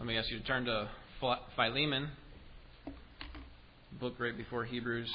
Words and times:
Let 0.00 0.06
me 0.06 0.16
ask 0.16 0.30
you 0.30 0.38
to 0.38 0.44
turn 0.46 0.64
to 0.64 0.88
Philemon, 1.56 2.08
book 4.00 4.14
right 4.18 4.34
before 4.34 4.64
Hebrews. 4.64 5.12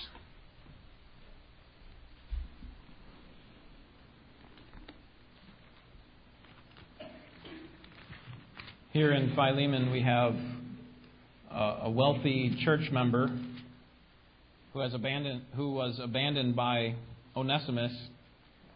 Here 8.93 9.11
in 9.11 9.33
Philemon, 9.33 9.91
we 9.91 10.03
have 10.03 10.35
a 11.49 11.89
wealthy 11.89 12.55
church 12.63 12.91
member 12.91 13.31
who 14.73 14.79
has 14.81 14.93
abandoned, 14.93 15.41
who 15.55 15.71
was 15.71 15.99
abandoned 15.99 16.55
by 16.55 16.93
Onesimus, 17.35 17.91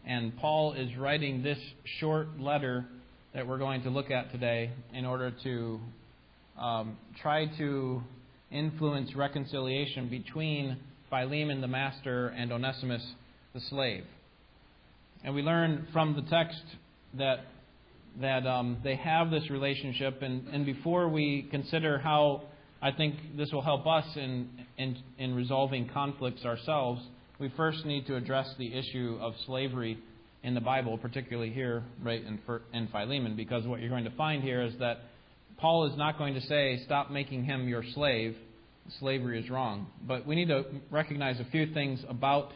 and 0.04 0.36
Paul 0.38 0.72
is 0.72 0.96
writing 0.96 1.44
this 1.44 1.58
short 2.00 2.40
letter 2.40 2.84
that 3.32 3.46
we're 3.46 3.58
going 3.58 3.84
to 3.84 3.90
look 3.90 4.10
at 4.10 4.32
today 4.32 4.72
in 4.92 5.06
order 5.06 5.32
to 5.44 5.80
um, 6.60 6.96
try 7.20 7.46
to 7.58 8.02
influence 8.50 9.14
reconciliation 9.14 10.08
between 10.08 10.76
Philemon 11.08 11.60
the 11.60 11.68
master 11.68 12.28
and 12.28 12.52
Onesimus 12.52 13.04
the 13.54 13.60
slave. 13.60 14.04
And 15.24 15.34
we 15.34 15.42
learn 15.42 15.88
from 15.92 16.14
the 16.14 16.22
text 16.22 16.62
that 17.14 17.40
that 18.20 18.44
um, 18.46 18.78
they 18.82 18.96
have 18.96 19.30
this 19.30 19.48
relationship, 19.50 20.20
and, 20.20 20.48
and 20.48 20.66
before 20.66 21.08
we 21.08 21.46
consider 21.50 21.98
how 21.98 22.42
I 22.82 22.90
think 22.92 23.14
this 23.36 23.52
will 23.52 23.62
help 23.62 23.86
us 23.86 24.04
in, 24.16 24.48
in, 24.78 24.96
in 25.18 25.34
resolving 25.34 25.88
conflicts 25.88 26.44
ourselves, 26.44 27.02
we 27.38 27.50
first 27.56 27.84
need 27.84 28.06
to 28.06 28.16
address 28.16 28.52
the 28.58 28.74
issue 28.74 29.18
of 29.20 29.34
slavery 29.46 29.98
in 30.42 30.54
the 30.54 30.60
Bible, 30.60 30.96
particularly 30.96 31.50
here, 31.50 31.84
right 32.02 32.22
in, 32.24 32.40
in 32.72 32.88
Philemon, 32.88 33.36
because 33.36 33.66
what 33.66 33.80
you're 33.80 33.90
going 33.90 34.04
to 34.04 34.16
find 34.16 34.42
here 34.42 34.62
is 34.62 34.74
that 34.78 35.02
Paul 35.60 35.86
is 35.90 35.96
not 35.98 36.16
going 36.16 36.34
to 36.34 36.40
say, 36.40 36.80
stop 36.86 37.10
making 37.10 37.44
him 37.44 37.68
your 37.68 37.84
slave. 37.94 38.34
Slavery 38.98 39.42
is 39.42 39.50
wrong. 39.50 39.86
But 40.06 40.26
we 40.26 40.34
need 40.34 40.48
to 40.48 40.64
recognize 40.90 41.38
a 41.38 41.44
few 41.50 41.72
things 41.74 42.00
about 42.08 42.52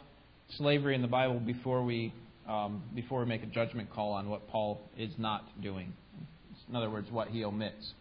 slavery 0.56 0.94
in 0.94 1.02
the 1.02 1.08
Bible 1.08 1.38
before 1.38 1.84
we, 1.84 2.14
um, 2.48 2.82
before 2.94 3.20
we 3.20 3.26
make 3.26 3.42
a 3.42 3.46
judgment 3.46 3.90
call 3.92 4.12
on 4.12 4.30
what 4.30 4.48
Paul 4.48 4.80
is 4.96 5.12
not 5.18 5.44
doing. 5.62 5.92
In 6.68 6.76
other 6.76 6.88
words, 6.88 7.10
what 7.10 7.28
he 7.28 7.44
omits. 7.44 7.92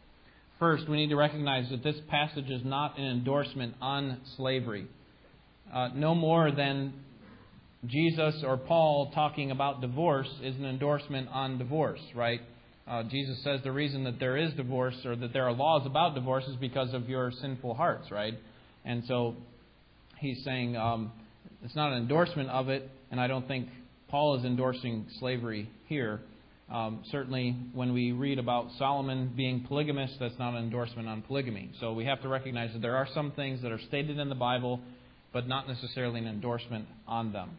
First, 0.57 0.87
we 0.87 0.95
need 0.95 1.09
to 1.09 1.17
recognize 1.17 1.69
that 1.69 1.83
this 1.83 1.97
passage 2.09 2.49
is 2.49 2.61
not 2.63 2.97
an 2.97 3.05
endorsement 3.05 3.75
on 3.81 4.21
slavery. 4.37 4.87
Uh, 5.73 5.89
no 5.93 6.15
more 6.15 6.51
than 6.51 6.93
Jesus 7.85 8.41
or 8.45 8.55
Paul 8.55 9.11
talking 9.13 9.51
about 9.51 9.81
divorce 9.81 10.29
is 10.41 10.55
an 10.55 10.65
endorsement 10.65 11.27
on 11.29 11.57
divorce, 11.57 11.99
right? 12.15 12.39
Uh, 12.85 13.03
Jesus 13.03 13.41
says 13.43 13.61
the 13.63 13.71
reason 13.71 14.03
that 14.03 14.19
there 14.19 14.35
is 14.35 14.53
divorce 14.53 14.97
or 15.05 15.15
that 15.15 15.31
there 15.31 15.47
are 15.47 15.53
laws 15.53 15.85
about 15.85 16.15
divorce 16.15 16.43
is 16.45 16.55
because 16.57 16.93
of 16.93 17.07
your 17.07 17.31
sinful 17.31 17.75
hearts, 17.75 18.11
right? 18.11 18.33
And 18.83 19.03
so 19.07 19.35
he's 20.19 20.43
saying 20.43 20.75
um, 20.75 21.11
it's 21.63 21.75
not 21.75 21.93
an 21.93 21.99
endorsement 21.99 22.49
of 22.49 22.67
it, 22.69 22.89
and 23.09 23.21
I 23.21 23.27
don't 23.27 23.47
think 23.47 23.69
Paul 24.09 24.37
is 24.37 24.45
endorsing 24.45 25.05
slavery 25.19 25.69
here. 25.87 26.19
Um, 26.71 27.03
certainly, 27.11 27.55
when 27.73 27.93
we 27.93 28.11
read 28.11 28.39
about 28.39 28.67
Solomon 28.77 29.33
being 29.35 29.65
polygamous, 29.67 30.11
that's 30.19 30.37
not 30.39 30.53
an 30.53 30.63
endorsement 30.63 31.07
on 31.07 31.21
polygamy. 31.21 31.71
So 31.79 31.93
we 31.93 32.05
have 32.05 32.21
to 32.23 32.27
recognize 32.27 32.73
that 32.73 32.81
there 32.81 32.95
are 32.95 33.07
some 33.13 33.31
things 33.31 33.61
that 33.61 33.71
are 33.71 33.79
stated 33.87 34.17
in 34.17 34.27
the 34.27 34.35
Bible, 34.35 34.79
but 35.31 35.47
not 35.47 35.67
necessarily 35.67 36.19
an 36.19 36.27
endorsement 36.27 36.87
on 37.07 37.31
them. 37.31 37.51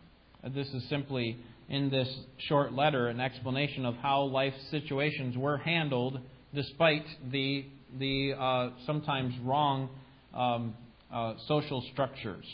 This 0.55 0.69
is 0.69 0.86
simply 0.89 1.39
in 1.69 1.91
this 1.91 2.09
short 2.48 2.73
letter 2.73 3.09
an 3.09 3.20
explanation 3.20 3.84
of 3.84 3.95
how 3.97 4.23
life 4.23 4.55
situations 4.70 5.37
were 5.37 5.57
handled 5.59 6.20
despite 6.55 7.05
the, 7.31 7.65
the 7.98 8.34
uh, 8.39 8.70
sometimes 8.87 9.34
wrong 9.43 9.89
um, 10.35 10.75
uh, 11.13 11.35
social 11.48 11.83
structures. 11.92 12.45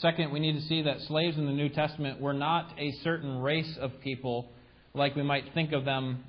Second, 0.00 0.30
we 0.30 0.40
need 0.40 0.54
to 0.54 0.62
see 0.62 0.82
that 0.82 1.00
slaves 1.02 1.36
in 1.36 1.46
the 1.46 1.52
New 1.52 1.70
Testament 1.70 2.20
were 2.20 2.34
not 2.34 2.72
a 2.78 2.92
certain 3.02 3.38
race 3.38 3.76
of 3.80 3.92
people 4.00 4.50
like 4.94 5.16
we 5.16 5.22
might 5.22 5.44
think 5.54 5.72
of 5.72 5.84
them 5.84 6.22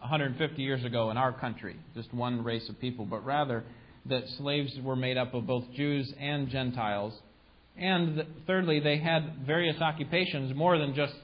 150 0.00 0.62
years 0.62 0.84
ago 0.84 1.10
in 1.10 1.16
our 1.16 1.32
country, 1.32 1.76
just 1.94 2.12
one 2.14 2.42
race 2.42 2.68
of 2.68 2.80
people, 2.80 3.04
but 3.04 3.24
rather 3.24 3.64
that 4.06 4.22
slaves 4.38 4.72
were 4.82 4.96
made 4.96 5.16
up 5.16 5.34
of 5.34 5.46
both 5.46 5.64
Jews 5.74 6.12
and 6.18 6.48
Gentiles. 6.48 7.12
And 7.76 8.24
thirdly, 8.46 8.80
they 8.80 8.98
had 8.98 9.44
various 9.46 9.80
occupations 9.80 10.54
more 10.54 10.78
than 10.78 10.94
just 10.94 11.14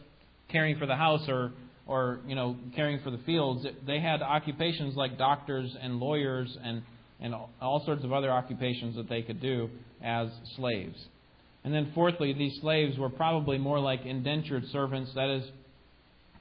caring 0.56 0.78
for 0.78 0.86
the 0.86 0.96
house 0.96 1.28
or 1.28 1.52
or 1.86 2.20
you 2.26 2.34
know 2.34 2.56
caring 2.74 3.00
for 3.04 3.10
the 3.10 3.18
fields. 3.18 3.66
They 3.86 4.00
had 4.00 4.22
occupations 4.22 4.96
like 4.96 5.18
doctors 5.18 5.76
and 5.80 6.00
lawyers 6.00 6.56
and 6.62 6.82
and 7.20 7.34
all 7.60 7.82
sorts 7.84 8.04
of 8.04 8.12
other 8.12 8.30
occupations 8.30 8.96
that 8.96 9.08
they 9.08 9.22
could 9.22 9.40
do 9.40 9.68
as 10.02 10.28
slaves. 10.56 10.96
And 11.64 11.74
then 11.74 11.92
fourthly, 11.94 12.32
these 12.32 12.60
slaves 12.60 12.98
were 12.98 13.10
probably 13.10 13.58
more 13.58 13.80
like 13.80 14.04
indentured 14.04 14.64
servants, 14.70 15.10
that 15.14 15.28
is, 15.28 15.50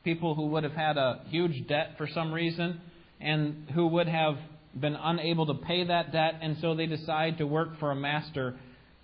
people 0.03 0.35
who 0.35 0.47
would 0.47 0.63
have 0.63 0.73
had 0.73 0.97
a 0.97 1.21
huge 1.29 1.67
debt 1.67 1.95
for 1.97 2.07
some 2.13 2.31
reason 2.31 2.79
and 3.19 3.69
who 3.73 3.87
would 3.87 4.07
have 4.07 4.35
been 4.79 4.95
unable 4.95 5.45
to 5.47 5.55
pay 5.65 5.85
that 5.85 6.11
debt, 6.11 6.35
and 6.41 6.57
so 6.61 6.75
they 6.75 6.85
decide 6.85 7.37
to 7.37 7.47
work 7.47 7.79
for 7.79 7.91
a 7.91 7.95
master 7.95 8.55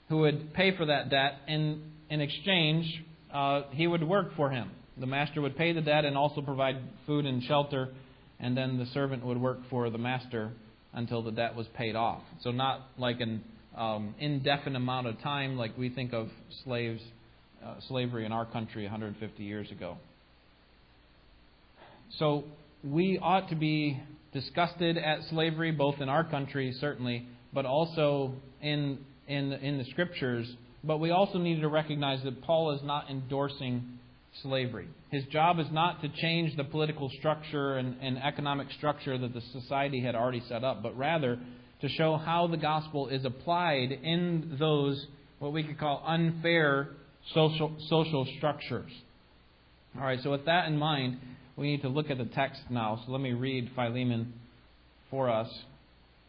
who 0.09 0.19
would 0.19 0.53
pay 0.53 0.75
for 0.75 0.85
that 0.85 1.09
debt. 1.09 1.37
And 1.47 1.81
in 2.09 2.19
exchange, 2.19 2.85
uh, 3.33 3.61
he 3.71 3.87
would 3.87 4.03
work 4.03 4.35
for 4.35 4.51
him. 4.51 4.69
The 4.97 5.05
master 5.05 5.41
would 5.41 5.57
pay 5.57 5.73
the 5.73 5.81
debt 5.81 6.05
and 6.05 6.17
also 6.17 6.41
provide 6.41 6.77
food 7.05 7.25
and 7.25 7.41
shelter, 7.43 7.89
and 8.39 8.55
then 8.55 8.77
the 8.77 8.85
servant 8.87 9.25
would 9.25 9.39
work 9.39 9.59
for 9.69 9.89
the 9.89 9.97
master 9.97 10.51
until 10.93 11.21
the 11.21 11.31
debt 11.31 11.55
was 11.55 11.67
paid 11.75 11.95
off. 11.95 12.21
So, 12.41 12.51
not 12.51 12.81
like 12.97 13.21
an 13.21 13.43
um, 13.75 14.15
indefinite 14.19 14.75
amount 14.75 15.07
of 15.07 15.19
time 15.21 15.57
like 15.57 15.77
we 15.77 15.89
think 15.89 16.13
of 16.13 16.27
slaves, 16.65 17.01
uh, 17.65 17.75
slavery 17.87 18.25
in 18.25 18.31
our 18.31 18.45
country 18.45 18.83
150 18.83 19.43
years 19.43 19.71
ago. 19.71 19.97
So, 22.19 22.43
we 22.83 23.19
ought 23.21 23.49
to 23.49 23.55
be 23.55 24.01
disgusted 24.33 24.97
at 24.97 25.19
slavery, 25.29 25.71
both 25.71 26.01
in 26.01 26.09
our 26.09 26.23
country, 26.23 26.75
certainly, 26.79 27.27
but 27.53 27.65
also 27.65 28.33
in, 28.61 28.97
in, 29.27 29.53
in 29.53 29.77
the 29.77 29.85
scriptures. 29.85 30.51
But 30.83 30.97
we 30.97 31.11
also 31.11 31.37
need 31.37 31.61
to 31.61 31.67
recognize 31.67 32.23
that 32.23 32.41
Paul 32.41 32.71
is 32.71 32.81
not 32.83 33.09
endorsing 33.09 33.99
slavery. 34.41 34.87
His 35.11 35.25
job 35.25 35.59
is 35.59 35.67
not 35.71 36.01
to 36.01 36.09
change 36.09 36.55
the 36.55 36.63
political 36.63 37.09
structure 37.19 37.77
and, 37.77 37.97
and, 38.01 38.17
economic 38.17 38.71
structure 38.77 39.17
that 39.17 39.33
the 39.33 39.41
society 39.51 40.01
had 40.01 40.15
already 40.15 40.41
set 40.47 40.63
up, 40.63 40.81
but 40.81 40.97
rather 40.97 41.37
to 41.81 41.89
show 41.89 42.15
how 42.15 42.47
the 42.47 42.57
gospel 42.57 43.07
is 43.09 43.25
applied 43.25 43.91
in 43.91 44.55
those, 44.59 45.05
what 45.39 45.51
we 45.51 45.63
could 45.63 45.77
call 45.77 46.03
unfair 46.05 46.89
social, 47.33 47.75
social 47.89 48.25
structures. 48.37 48.91
All 49.97 50.03
right, 50.03 50.19
so 50.23 50.31
with 50.31 50.45
that 50.45 50.67
in 50.67 50.77
mind, 50.77 51.17
we 51.57 51.67
need 51.67 51.81
to 51.81 51.89
look 51.89 52.09
at 52.09 52.17
the 52.17 52.25
text 52.25 52.61
now. 52.69 53.01
So 53.05 53.11
let 53.11 53.21
me 53.21 53.33
read 53.33 53.71
Philemon 53.75 54.33
for 55.09 55.29
us, 55.29 55.49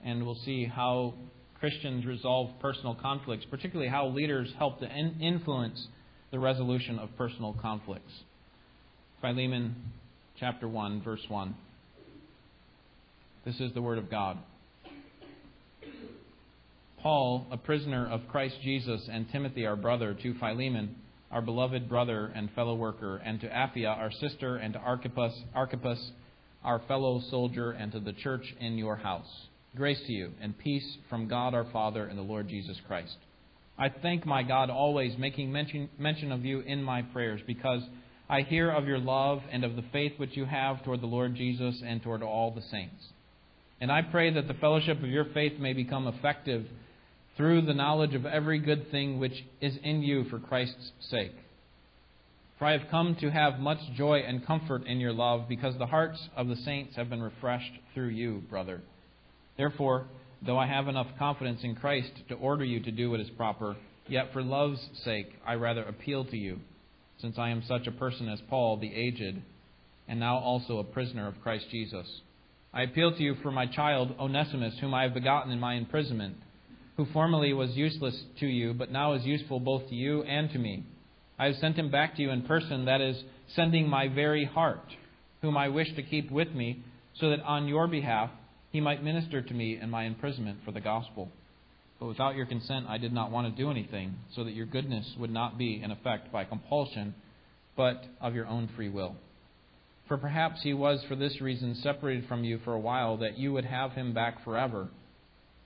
and 0.04 0.26
we'll 0.26 0.40
see 0.44 0.64
how 0.64 1.14
Christians 1.60 2.04
resolve 2.04 2.50
personal 2.60 2.96
conflicts, 2.96 3.44
particularly 3.48 3.88
how 3.88 4.08
leaders 4.08 4.52
help 4.58 4.80
to 4.80 4.88
influence 4.90 5.86
the 6.32 6.38
resolution 6.38 6.98
of 6.98 7.14
personal 7.18 7.54
conflicts. 7.60 8.10
Philemon 9.20 9.76
chapter 10.40 10.66
1, 10.66 11.02
verse 11.02 11.20
1. 11.28 11.54
This 13.44 13.60
is 13.60 13.72
the 13.74 13.82
Word 13.82 13.98
of 13.98 14.10
God. 14.10 14.38
Paul, 17.02 17.46
a 17.50 17.58
prisoner 17.58 18.08
of 18.10 18.22
Christ 18.28 18.56
Jesus, 18.62 19.08
and 19.12 19.30
Timothy, 19.30 19.66
our 19.66 19.76
brother, 19.76 20.14
to 20.14 20.34
Philemon, 20.38 20.96
our 21.30 21.42
beloved 21.42 21.86
brother 21.86 22.32
and 22.34 22.50
fellow 22.52 22.76
worker, 22.76 23.20
and 23.22 23.38
to 23.42 23.48
Apphia, 23.48 23.94
our 23.94 24.10
sister, 24.10 24.56
and 24.56 24.72
to 24.72 24.78
Archippus, 24.78 25.34
Archippus, 25.54 26.12
our 26.64 26.80
fellow 26.88 27.20
soldier, 27.28 27.72
and 27.72 27.92
to 27.92 28.00
the 28.00 28.14
church 28.14 28.54
in 28.58 28.78
your 28.78 28.96
house. 28.96 29.28
Grace 29.76 30.00
to 30.06 30.12
you, 30.12 30.30
and 30.40 30.56
peace 30.56 30.96
from 31.10 31.28
God 31.28 31.52
our 31.52 31.66
Father 31.72 32.06
and 32.06 32.18
the 32.18 32.22
Lord 32.22 32.48
Jesus 32.48 32.78
Christ. 32.86 33.16
I 33.82 33.88
thank 33.88 34.24
my 34.24 34.44
God 34.44 34.70
always, 34.70 35.18
making 35.18 35.50
mention, 35.50 35.88
mention 35.98 36.30
of 36.30 36.44
you 36.44 36.60
in 36.60 36.84
my 36.84 37.02
prayers, 37.02 37.40
because 37.48 37.82
I 38.30 38.42
hear 38.42 38.70
of 38.70 38.86
your 38.86 39.00
love 39.00 39.40
and 39.50 39.64
of 39.64 39.74
the 39.74 39.82
faith 39.90 40.12
which 40.18 40.36
you 40.36 40.44
have 40.44 40.84
toward 40.84 41.00
the 41.00 41.06
Lord 41.06 41.34
Jesus 41.34 41.82
and 41.84 42.00
toward 42.00 42.22
all 42.22 42.52
the 42.52 42.62
saints. 42.70 43.04
And 43.80 43.90
I 43.90 44.02
pray 44.02 44.32
that 44.34 44.46
the 44.46 44.54
fellowship 44.54 45.02
of 45.02 45.08
your 45.08 45.24
faith 45.34 45.58
may 45.58 45.72
become 45.72 46.06
effective 46.06 46.64
through 47.36 47.62
the 47.62 47.74
knowledge 47.74 48.14
of 48.14 48.24
every 48.24 48.60
good 48.60 48.88
thing 48.92 49.18
which 49.18 49.44
is 49.60 49.76
in 49.82 50.04
you 50.04 50.26
for 50.30 50.38
Christ's 50.38 50.92
sake. 51.10 51.34
For 52.60 52.66
I 52.66 52.78
have 52.78 52.88
come 52.88 53.16
to 53.16 53.32
have 53.32 53.58
much 53.58 53.80
joy 53.96 54.20
and 54.24 54.46
comfort 54.46 54.86
in 54.86 55.00
your 55.00 55.12
love, 55.12 55.48
because 55.48 55.76
the 55.76 55.86
hearts 55.86 56.28
of 56.36 56.46
the 56.46 56.54
saints 56.54 56.94
have 56.94 57.10
been 57.10 57.20
refreshed 57.20 57.72
through 57.94 58.10
you, 58.10 58.44
brother. 58.48 58.80
Therefore, 59.56 60.06
Though 60.44 60.58
I 60.58 60.66
have 60.66 60.88
enough 60.88 61.06
confidence 61.18 61.60
in 61.62 61.76
Christ 61.76 62.10
to 62.28 62.34
order 62.34 62.64
you 62.64 62.80
to 62.80 62.90
do 62.90 63.10
what 63.10 63.20
is 63.20 63.30
proper, 63.30 63.76
yet 64.08 64.32
for 64.32 64.42
love's 64.42 64.80
sake 65.04 65.28
I 65.46 65.54
rather 65.54 65.82
appeal 65.82 66.24
to 66.24 66.36
you, 66.36 66.58
since 67.20 67.38
I 67.38 67.50
am 67.50 67.62
such 67.68 67.86
a 67.86 67.92
person 67.92 68.28
as 68.28 68.40
Paul, 68.50 68.76
the 68.76 68.92
aged, 68.92 69.40
and 70.08 70.18
now 70.18 70.38
also 70.38 70.78
a 70.78 70.84
prisoner 70.84 71.28
of 71.28 71.40
Christ 71.42 71.66
Jesus. 71.70 72.06
I 72.74 72.82
appeal 72.82 73.14
to 73.14 73.22
you 73.22 73.36
for 73.42 73.52
my 73.52 73.66
child 73.66 74.16
Onesimus, 74.18 74.74
whom 74.80 74.94
I 74.94 75.04
have 75.04 75.14
begotten 75.14 75.52
in 75.52 75.60
my 75.60 75.74
imprisonment, 75.74 76.36
who 76.96 77.06
formerly 77.12 77.52
was 77.52 77.76
useless 77.76 78.24
to 78.40 78.46
you, 78.46 78.74
but 78.74 78.90
now 78.90 79.12
is 79.12 79.24
useful 79.24 79.60
both 79.60 79.88
to 79.90 79.94
you 79.94 80.24
and 80.24 80.50
to 80.50 80.58
me. 80.58 80.84
I 81.38 81.46
have 81.46 81.56
sent 81.56 81.76
him 81.76 81.90
back 81.90 82.16
to 82.16 82.22
you 82.22 82.30
in 82.30 82.42
person, 82.42 82.86
that 82.86 83.00
is, 83.00 83.22
sending 83.54 83.88
my 83.88 84.08
very 84.08 84.44
heart, 84.44 84.84
whom 85.40 85.56
I 85.56 85.68
wish 85.68 85.94
to 85.94 86.02
keep 86.02 86.32
with 86.32 86.52
me, 86.52 86.82
so 87.14 87.30
that 87.30 87.42
on 87.42 87.68
your 87.68 87.86
behalf 87.86 88.30
he 88.72 88.80
might 88.80 89.04
minister 89.04 89.42
to 89.42 89.54
me 89.54 89.78
in 89.80 89.90
my 89.90 90.04
imprisonment 90.04 90.58
for 90.64 90.72
the 90.72 90.80
gospel. 90.80 91.28
But 92.00 92.06
without 92.06 92.34
your 92.34 92.46
consent 92.46 92.86
I 92.88 92.98
did 92.98 93.12
not 93.12 93.30
want 93.30 93.54
to 93.54 93.62
do 93.62 93.70
anything, 93.70 94.16
so 94.34 94.42
that 94.42 94.54
your 94.54 94.66
goodness 94.66 95.14
would 95.18 95.30
not 95.30 95.56
be 95.56 95.80
in 95.80 95.90
effect 95.90 96.32
by 96.32 96.44
compulsion, 96.44 97.14
but 97.76 98.02
of 98.20 98.34
your 98.34 98.46
own 98.46 98.68
free 98.74 98.88
will. 98.88 99.14
For 100.08 100.16
perhaps 100.16 100.62
he 100.62 100.74
was 100.74 101.04
for 101.06 101.14
this 101.14 101.40
reason 101.40 101.76
separated 101.76 102.26
from 102.26 102.44
you 102.44 102.58
for 102.64 102.72
a 102.72 102.80
while, 102.80 103.18
that 103.18 103.38
you 103.38 103.52
would 103.52 103.66
have 103.66 103.92
him 103.92 104.14
back 104.14 104.42
forever, 104.42 104.88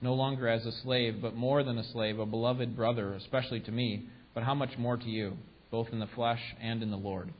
no 0.01 0.13
longer 0.13 0.47
as 0.47 0.65
a 0.65 0.71
slave, 0.83 1.21
but 1.21 1.35
more 1.35 1.63
than 1.63 1.77
a 1.77 1.91
slave, 1.91 2.19
a 2.19 2.25
beloved 2.25 2.75
brother, 2.75 3.13
especially 3.13 3.61
to 3.61 3.71
me, 3.71 4.05
but 4.33 4.43
how 4.43 4.53
much 4.53 4.77
more 4.77 4.97
to 4.97 5.09
you, 5.09 5.37
both 5.71 5.87
in 5.91 5.99
the 5.99 6.07
flesh 6.07 6.41
and 6.61 6.83
in 6.83 6.91
the 6.91 6.97
Lord. 6.97 7.33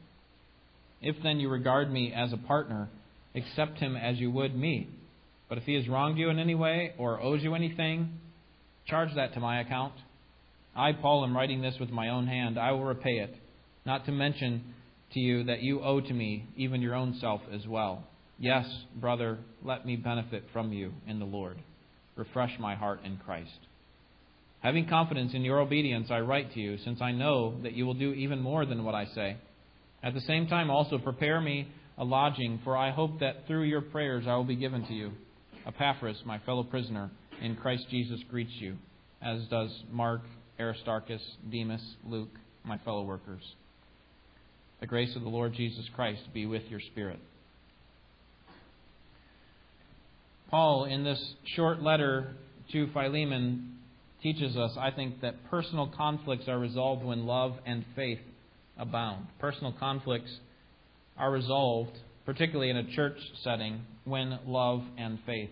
If 1.02 1.18
then 1.22 1.40
you 1.40 1.50
regard 1.50 1.92
me 1.92 2.12
as 2.14 2.34
a 2.34 2.38
partner, 2.38 2.90
accept 3.36 3.78
him 3.78 3.96
as 3.96 4.18
you 4.18 4.31
would 4.31 4.56
me. 4.56 4.90
But 5.49 5.57
if 5.57 5.63
he 5.63 5.75
has 5.75 5.88
wronged 5.88 6.17
you 6.17 6.29
in 6.29 6.39
any 6.39 6.55
way, 6.55 6.94
or 6.97 7.21
owes 7.21 7.41
you 7.41 7.55
anything, 7.55 8.19
charge 8.85 9.09
that 9.15 9.33
to 9.33 9.39
my 9.39 9.61
account. 9.61 9.94
I, 10.75 10.91
Paul, 10.94 11.23
am 11.23 11.35
writing 11.35 11.61
this 11.61 11.75
with 11.79 11.89
my 11.89 12.09
own 12.09 12.27
hand. 12.27 12.59
I 12.59 12.71
will 12.71 12.83
repay 12.83 13.19
it, 13.19 13.35
not 13.85 14.05
to 14.05 14.11
mention 14.11 14.73
to 15.13 15.19
you 15.19 15.45
that 15.45 15.61
you 15.61 15.81
owe 15.81 16.01
to 16.01 16.13
me 16.13 16.45
even 16.55 16.81
your 16.81 16.95
own 16.95 17.17
self 17.19 17.41
as 17.53 17.65
well. 17.65 18.03
Yes, 18.39 18.65
brother, 18.95 19.39
let 19.63 19.85
me 19.85 19.95
benefit 19.95 20.44
from 20.53 20.71
you 20.71 20.91
in 21.07 21.19
the 21.19 21.25
Lord. 21.25 21.57
Refresh 22.15 22.51
my 22.59 22.75
heart 22.75 22.99
in 23.03 23.17
Christ. 23.17 23.59
Having 24.59 24.89
confidence 24.89 25.31
in 25.33 25.44
your 25.44 25.59
obedience, 25.59 26.09
I 26.11 26.19
write 26.19 26.53
to 26.53 26.59
you, 26.59 26.77
since 26.83 27.01
I 27.01 27.11
know 27.11 27.55
that 27.63 27.73
you 27.73 27.85
will 27.85 27.94
do 27.94 28.11
even 28.13 28.39
more 28.39 28.65
than 28.65 28.83
what 28.83 28.95
I 28.95 29.05
say. 29.15 29.38
At 30.03 30.13
the 30.13 30.21
same 30.21 30.47
time, 30.47 30.69
also 30.69 30.97
prepare 30.97 31.39
me 31.41 31.67
a 31.97 32.03
lodging, 32.03 32.59
for 32.63 32.77
I 32.77 32.91
hope 32.91 33.19
that 33.19 33.47
through 33.47 33.63
your 33.63 33.81
prayers 33.81 34.25
I 34.27 34.35
will 34.35 34.44
be 34.44 34.55
given 34.55 34.85
to 34.88 34.94
you. 34.94 35.11
Epaphras, 35.68 36.18
my 36.25 36.40
fellow 36.40 36.64
prisoner 36.64 37.12
in 37.42 37.56
Christ 37.56 37.86
Jesus, 37.90 38.19
greets 38.30 38.54
you, 38.60 38.78
as 39.22 39.42
does 39.50 39.69
Mark, 39.92 40.22
Aristarchus, 40.60 41.22
Demas, 41.52 41.81
Luke, 42.06 42.30
my 42.64 42.78
fellow 42.80 43.04
workers. 43.04 43.44
The 44.80 44.88
grace 44.88 45.16
of 45.16 45.24
the 45.24 45.30
Lord 45.30 45.54
Jesus 45.54 45.86
Christ 45.96 46.22
be 46.34 46.46
with 46.46 46.64
your 46.69 46.80
spirit. 46.80 47.19
Paul, 50.50 50.86
in 50.86 51.04
this 51.04 51.22
short 51.56 51.81
letter 51.81 52.36
to 52.72 52.88
Philemon, 52.94 53.74
teaches 54.24 54.56
us, 54.56 54.72
I 54.80 54.92
think, 54.92 55.22
that 55.22 55.36
personal 55.50 55.92
conflicts 55.96 56.48
are 56.48 56.58
resolved 56.58 57.04
when 57.04 57.25
love 57.25 57.56
and 57.66 57.84
faith 57.96 58.19
abound. 58.78 59.28
Personal 59.40 59.74
conflicts 59.78 60.31
are 61.18 61.31
resolved, 61.31 61.98
particularly 62.25 62.69
in 62.69 62.78
a 62.78 62.96
church 62.96 63.18
setting, 63.44 63.81
when 64.07 64.39
love 64.45 64.81
and 64.98 65.19
faith 65.25 65.50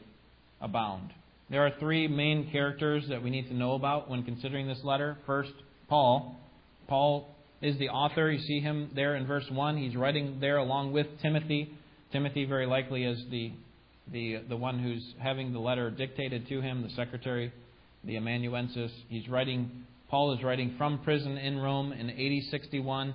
abound. 0.61 1.11
There 1.49 1.65
are 1.65 1.71
three 1.79 2.07
main 2.07 2.49
characters 2.51 3.03
that 3.09 3.21
we 3.21 3.29
need 3.29 3.47
to 3.49 3.53
know 3.53 3.73
about 3.73 4.09
when 4.09 4.23
considering 4.23 4.67
this 4.67 4.83
letter. 4.83 5.17
First, 5.25 5.53
Paul. 5.87 6.39
Paul 6.87 7.35
is 7.61 7.77
the 7.77 7.89
author. 7.89 8.31
You 8.31 8.39
see 8.39 8.59
him 8.59 8.89
there 8.95 9.15
in 9.15 9.27
verse 9.27 9.45
1. 9.49 9.77
He's 9.77 9.95
writing 9.95 10.37
there 10.39 10.57
along 10.57 10.91
with 10.91 11.07
Timothy. 11.21 11.71
Timothy, 12.11 12.45
very 12.45 12.65
likely, 12.65 13.03
is 13.03 13.23
the, 13.29 13.51
the, 14.11 14.41
the 14.49 14.57
one 14.57 14.79
who's 14.79 15.03
having 15.19 15.53
the 15.53 15.59
letter 15.59 15.91
dictated 15.91 16.47
to 16.47 16.61
him, 16.61 16.81
the 16.81 16.89
secretary, 16.95 17.53
the 18.03 18.15
amanuensis. 18.15 18.91
He's 19.09 19.27
writing, 19.29 19.69
Paul 20.09 20.33
is 20.33 20.43
writing 20.43 20.75
from 20.77 20.99
prison 20.99 21.37
in 21.37 21.59
Rome 21.59 21.91
in 21.91 22.09
AD 22.09 22.51
61. 22.51 23.13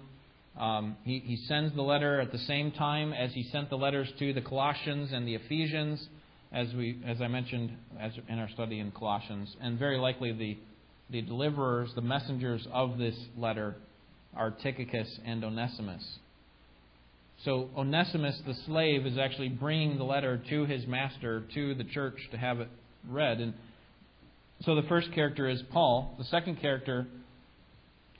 Um, 0.58 0.96
he, 1.04 1.20
he 1.20 1.36
sends 1.46 1.74
the 1.74 1.82
letter 1.82 2.20
at 2.20 2.32
the 2.32 2.38
same 2.38 2.72
time 2.72 3.12
as 3.12 3.32
he 3.32 3.44
sent 3.44 3.70
the 3.70 3.76
letters 3.76 4.08
to 4.18 4.32
the 4.32 4.40
Colossians 4.40 5.12
and 5.12 5.26
the 5.26 5.34
Ephesians, 5.36 6.08
as, 6.52 6.72
we, 6.74 7.00
as 7.06 7.20
I 7.20 7.28
mentioned 7.28 7.72
as 7.98 8.12
in 8.28 8.38
our 8.38 8.48
study 8.50 8.78
in 8.80 8.90
Colossians. 8.90 9.54
And 9.60 9.78
very 9.78 9.98
likely 9.98 10.32
the, 10.32 10.58
the 11.08 11.22
deliverers, 11.22 11.92
the 11.94 12.02
messengers 12.02 12.66
of 12.72 12.98
this 12.98 13.16
letter, 13.36 13.76
are 14.34 14.50
Tychicus 14.50 15.18
and 15.24 15.44
Onesimus. 15.44 16.04
So 17.44 17.70
Onesimus, 17.76 18.40
the 18.46 18.54
slave, 18.66 19.06
is 19.06 19.16
actually 19.16 19.48
bringing 19.48 19.96
the 19.96 20.04
letter 20.04 20.42
to 20.50 20.66
his 20.66 20.86
master, 20.86 21.44
to 21.54 21.74
the 21.74 21.84
church, 21.84 22.16
to 22.32 22.36
have 22.36 22.60
it 22.60 22.68
read. 23.08 23.40
And 23.40 23.54
so 24.62 24.74
the 24.74 24.82
first 24.82 25.12
character 25.12 25.48
is 25.48 25.62
Paul. 25.72 26.14
The 26.18 26.24
second 26.24 26.60
character 26.60 27.06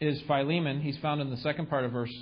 is 0.00 0.20
Philemon. 0.26 0.81
He's 0.81 0.97
found 0.99 1.20
in 1.20 1.31
the 1.31 1.37
second 1.38 1.69
part 1.69 1.85
of 1.85 1.93
verse 1.93 2.14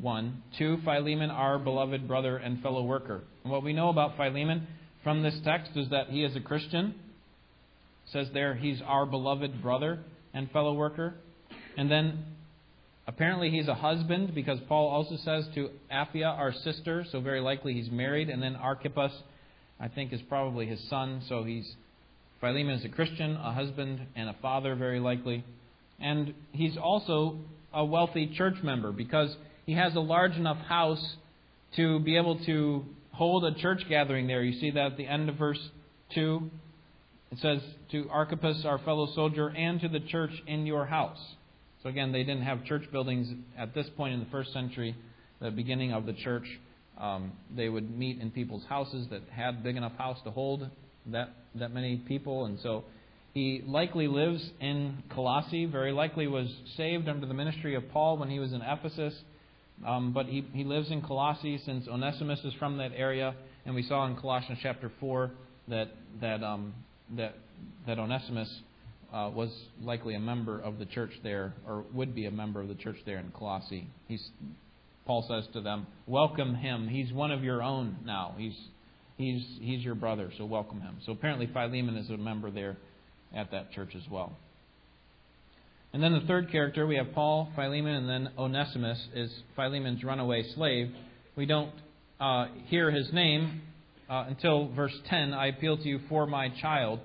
1. 0.00 0.42
2. 0.58 0.78
Philemon, 0.84 1.30
our 1.30 1.58
beloved 1.58 2.08
brother 2.08 2.36
and 2.36 2.62
fellow 2.62 2.82
worker. 2.82 3.22
And 3.44 3.52
what 3.52 3.62
we 3.62 3.72
know 3.72 3.88
about 3.90 4.16
Philemon 4.16 4.66
from 5.04 5.22
this 5.22 5.38
text 5.44 5.72
is 5.76 5.90
that 5.90 6.08
he 6.08 6.24
is 6.24 6.34
a 6.36 6.40
Christian. 6.40 6.94
It 8.06 8.12
says 8.12 8.28
there, 8.32 8.54
he's 8.54 8.80
our 8.84 9.06
beloved 9.06 9.62
brother 9.62 10.00
and 10.32 10.50
fellow 10.50 10.74
worker. 10.74 11.14
And 11.76 11.90
then 11.90 12.24
Apparently, 13.08 13.48
he's 13.48 13.68
a 13.68 13.74
husband 13.74 14.34
because 14.34 14.58
Paul 14.68 14.86
also 14.88 15.16
says 15.24 15.48
to 15.54 15.70
Apphia, 15.90 16.26
our 16.26 16.52
sister, 16.52 17.06
so 17.10 17.22
very 17.22 17.40
likely 17.40 17.72
he's 17.72 17.90
married. 17.90 18.28
And 18.28 18.42
then 18.42 18.54
Archippus, 18.54 19.12
I 19.80 19.88
think, 19.88 20.12
is 20.12 20.20
probably 20.28 20.66
his 20.66 20.78
son. 20.90 21.22
So 21.26 21.42
he's 21.42 21.74
Philemon 22.40 22.74
is 22.74 22.84
a 22.84 22.90
Christian, 22.90 23.34
a 23.36 23.50
husband, 23.50 24.00
and 24.14 24.28
a 24.28 24.36
father, 24.42 24.74
very 24.74 25.00
likely. 25.00 25.42
And 26.00 26.34
he's 26.52 26.76
also 26.76 27.38
a 27.72 27.84
wealthy 27.84 28.28
church 28.36 28.56
member 28.62 28.92
because 28.92 29.36
he 29.66 29.74
has 29.74 29.94
a 29.94 30.00
large 30.00 30.32
enough 30.32 30.58
house 30.58 31.16
to 31.76 32.00
be 32.00 32.16
able 32.16 32.38
to 32.46 32.84
hold 33.12 33.44
a 33.44 33.54
church 33.54 33.82
gathering 33.88 34.26
there. 34.26 34.42
You 34.42 34.58
see 34.58 34.70
that 34.70 34.92
at 34.92 34.96
the 34.96 35.06
end 35.06 35.28
of 35.28 35.36
verse 35.36 35.60
2. 36.14 36.50
It 37.30 37.38
says, 37.40 37.60
To 37.90 38.08
Archippus, 38.10 38.64
our 38.64 38.78
fellow 38.78 39.12
soldier, 39.14 39.48
and 39.48 39.80
to 39.80 39.88
the 39.88 40.00
church 40.00 40.32
in 40.46 40.64
your 40.64 40.86
house. 40.86 41.18
So 41.82 41.88
again, 41.88 42.12
they 42.12 42.24
didn't 42.24 42.42
have 42.42 42.64
church 42.64 42.84
buildings 42.90 43.28
at 43.56 43.74
this 43.74 43.86
point 43.96 44.14
in 44.14 44.20
the 44.20 44.26
first 44.26 44.52
century, 44.52 44.96
the 45.40 45.50
beginning 45.50 45.92
of 45.92 46.06
the 46.06 46.14
church. 46.14 46.46
Um, 46.98 47.32
they 47.54 47.68
would 47.68 47.96
meet 47.96 48.20
in 48.20 48.30
people's 48.30 48.64
houses 48.68 49.06
that 49.10 49.22
had 49.30 49.62
big 49.62 49.76
enough 49.76 49.96
house 49.96 50.18
to 50.24 50.30
hold 50.30 50.68
that 51.06 51.30
that 51.54 51.72
many 51.72 51.96
people, 51.96 52.44
and 52.44 52.58
so 52.60 52.84
he 53.38 53.62
likely 53.66 54.08
lives 54.08 54.44
in 54.60 55.00
Colossae. 55.14 55.66
Very 55.66 55.92
likely 55.92 56.26
was 56.26 56.48
saved 56.76 57.08
under 57.08 57.24
the 57.24 57.34
ministry 57.34 57.76
of 57.76 57.88
Paul 57.92 58.18
when 58.18 58.28
he 58.28 58.40
was 58.40 58.52
in 58.52 58.62
Ephesus. 58.62 59.14
Um, 59.86 60.12
but 60.12 60.26
he, 60.26 60.44
he 60.52 60.64
lives 60.64 60.90
in 60.90 61.02
Colossae 61.02 61.60
since 61.64 61.86
Onesimus 61.86 62.40
is 62.44 62.52
from 62.54 62.78
that 62.78 62.90
area, 62.96 63.36
and 63.64 63.76
we 63.76 63.84
saw 63.84 64.06
in 64.06 64.16
Colossians 64.16 64.58
chapter 64.60 64.90
four 64.98 65.30
that 65.68 65.90
that 66.20 66.42
um, 66.42 66.74
that 67.16 67.36
that 67.86 68.00
Onesimus 68.00 68.52
uh, 69.12 69.30
was 69.32 69.50
likely 69.80 70.14
a 70.16 70.20
member 70.20 70.58
of 70.58 70.80
the 70.80 70.86
church 70.86 71.12
there, 71.22 71.54
or 71.64 71.84
would 71.94 72.16
be 72.16 72.26
a 72.26 72.30
member 72.32 72.60
of 72.60 72.66
the 72.66 72.74
church 72.74 72.96
there 73.06 73.18
in 73.18 73.30
Colossae. 73.30 73.86
He's, 74.08 74.30
Paul 75.06 75.24
says 75.28 75.44
to 75.52 75.60
them, 75.60 75.86
"Welcome 76.08 76.56
him. 76.56 76.88
He's 76.88 77.12
one 77.12 77.30
of 77.30 77.44
your 77.44 77.62
own 77.62 77.98
now. 78.04 78.34
He's 78.36 78.58
he's 79.16 79.44
he's 79.60 79.84
your 79.84 79.94
brother, 79.94 80.32
so 80.36 80.44
welcome 80.44 80.80
him." 80.80 80.96
So 81.06 81.12
apparently 81.12 81.46
Philemon 81.46 81.96
is 81.96 82.10
a 82.10 82.16
member 82.16 82.50
there 82.50 82.76
at 83.34 83.50
that 83.50 83.72
church 83.72 83.94
as 83.94 84.08
well. 84.10 84.36
And 85.92 86.02
then 86.02 86.12
the 86.12 86.26
third 86.26 86.52
character, 86.52 86.86
we 86.86 86.96
have 86.96 87.12
Paul, 87.14 87.50
Philemon, 87.54 87.94
and 87.94 88.08
then 88.08 88.32
Onesimus 88.36 88.98
is 89.14 89.30
Philemon's 89.56 90.04
runaway 90.04 90.44
slave. 90.54 90.94
We 91.34 91.46
don't 91.46 91.72
uh, 92.20 92.46
hear 92.66 92.90
his 92.90 93.10
name 93.12 93.62
uh, 94.10 94.26
until 94.28 94.68
verse 94.68 94.94
10. 95.08 95.32
I 95.32 95.46
appeal 95.46 95.78
to 95.78 95.88
you 95.88 96.00
for 96.08 96.26
my 96.26 96.50
child. 96.60 97.00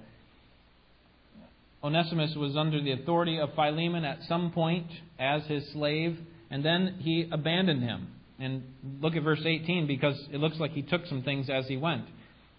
Onesimus 1.83 2.33
was 2.35 2.55
under 2.55 2.81
the 2.81 2.91
authority 2.91 3.39
of 3.39 3.49
Philemon 3.55 4.05
at 4.05 4.19
some 4.27 4.51
point 4.51 4.87
as 5.19 5.43
his 5.45 5.69
slave, 5.71 6.17
and 6.49 6.63
then 6.63 6.97
he 6.99 7.27
abandoned 7.31 7.83
him. 7.83 8.07
And 8.39 8.63
look 9.01 9.15
at 9.15 9.23
verse 9.23 9.41
18 9.45 9.87
because 9.87 10.15
it 10.31 10.37
looks 10.37 10.57
like 10.59 10.71
he 10.71 10.81
took 10.81 11.05
some 11.05 11.23
things 11.23 11.49
as 11.49 11.67
he 11.67 11.77
went. 11.77 12.05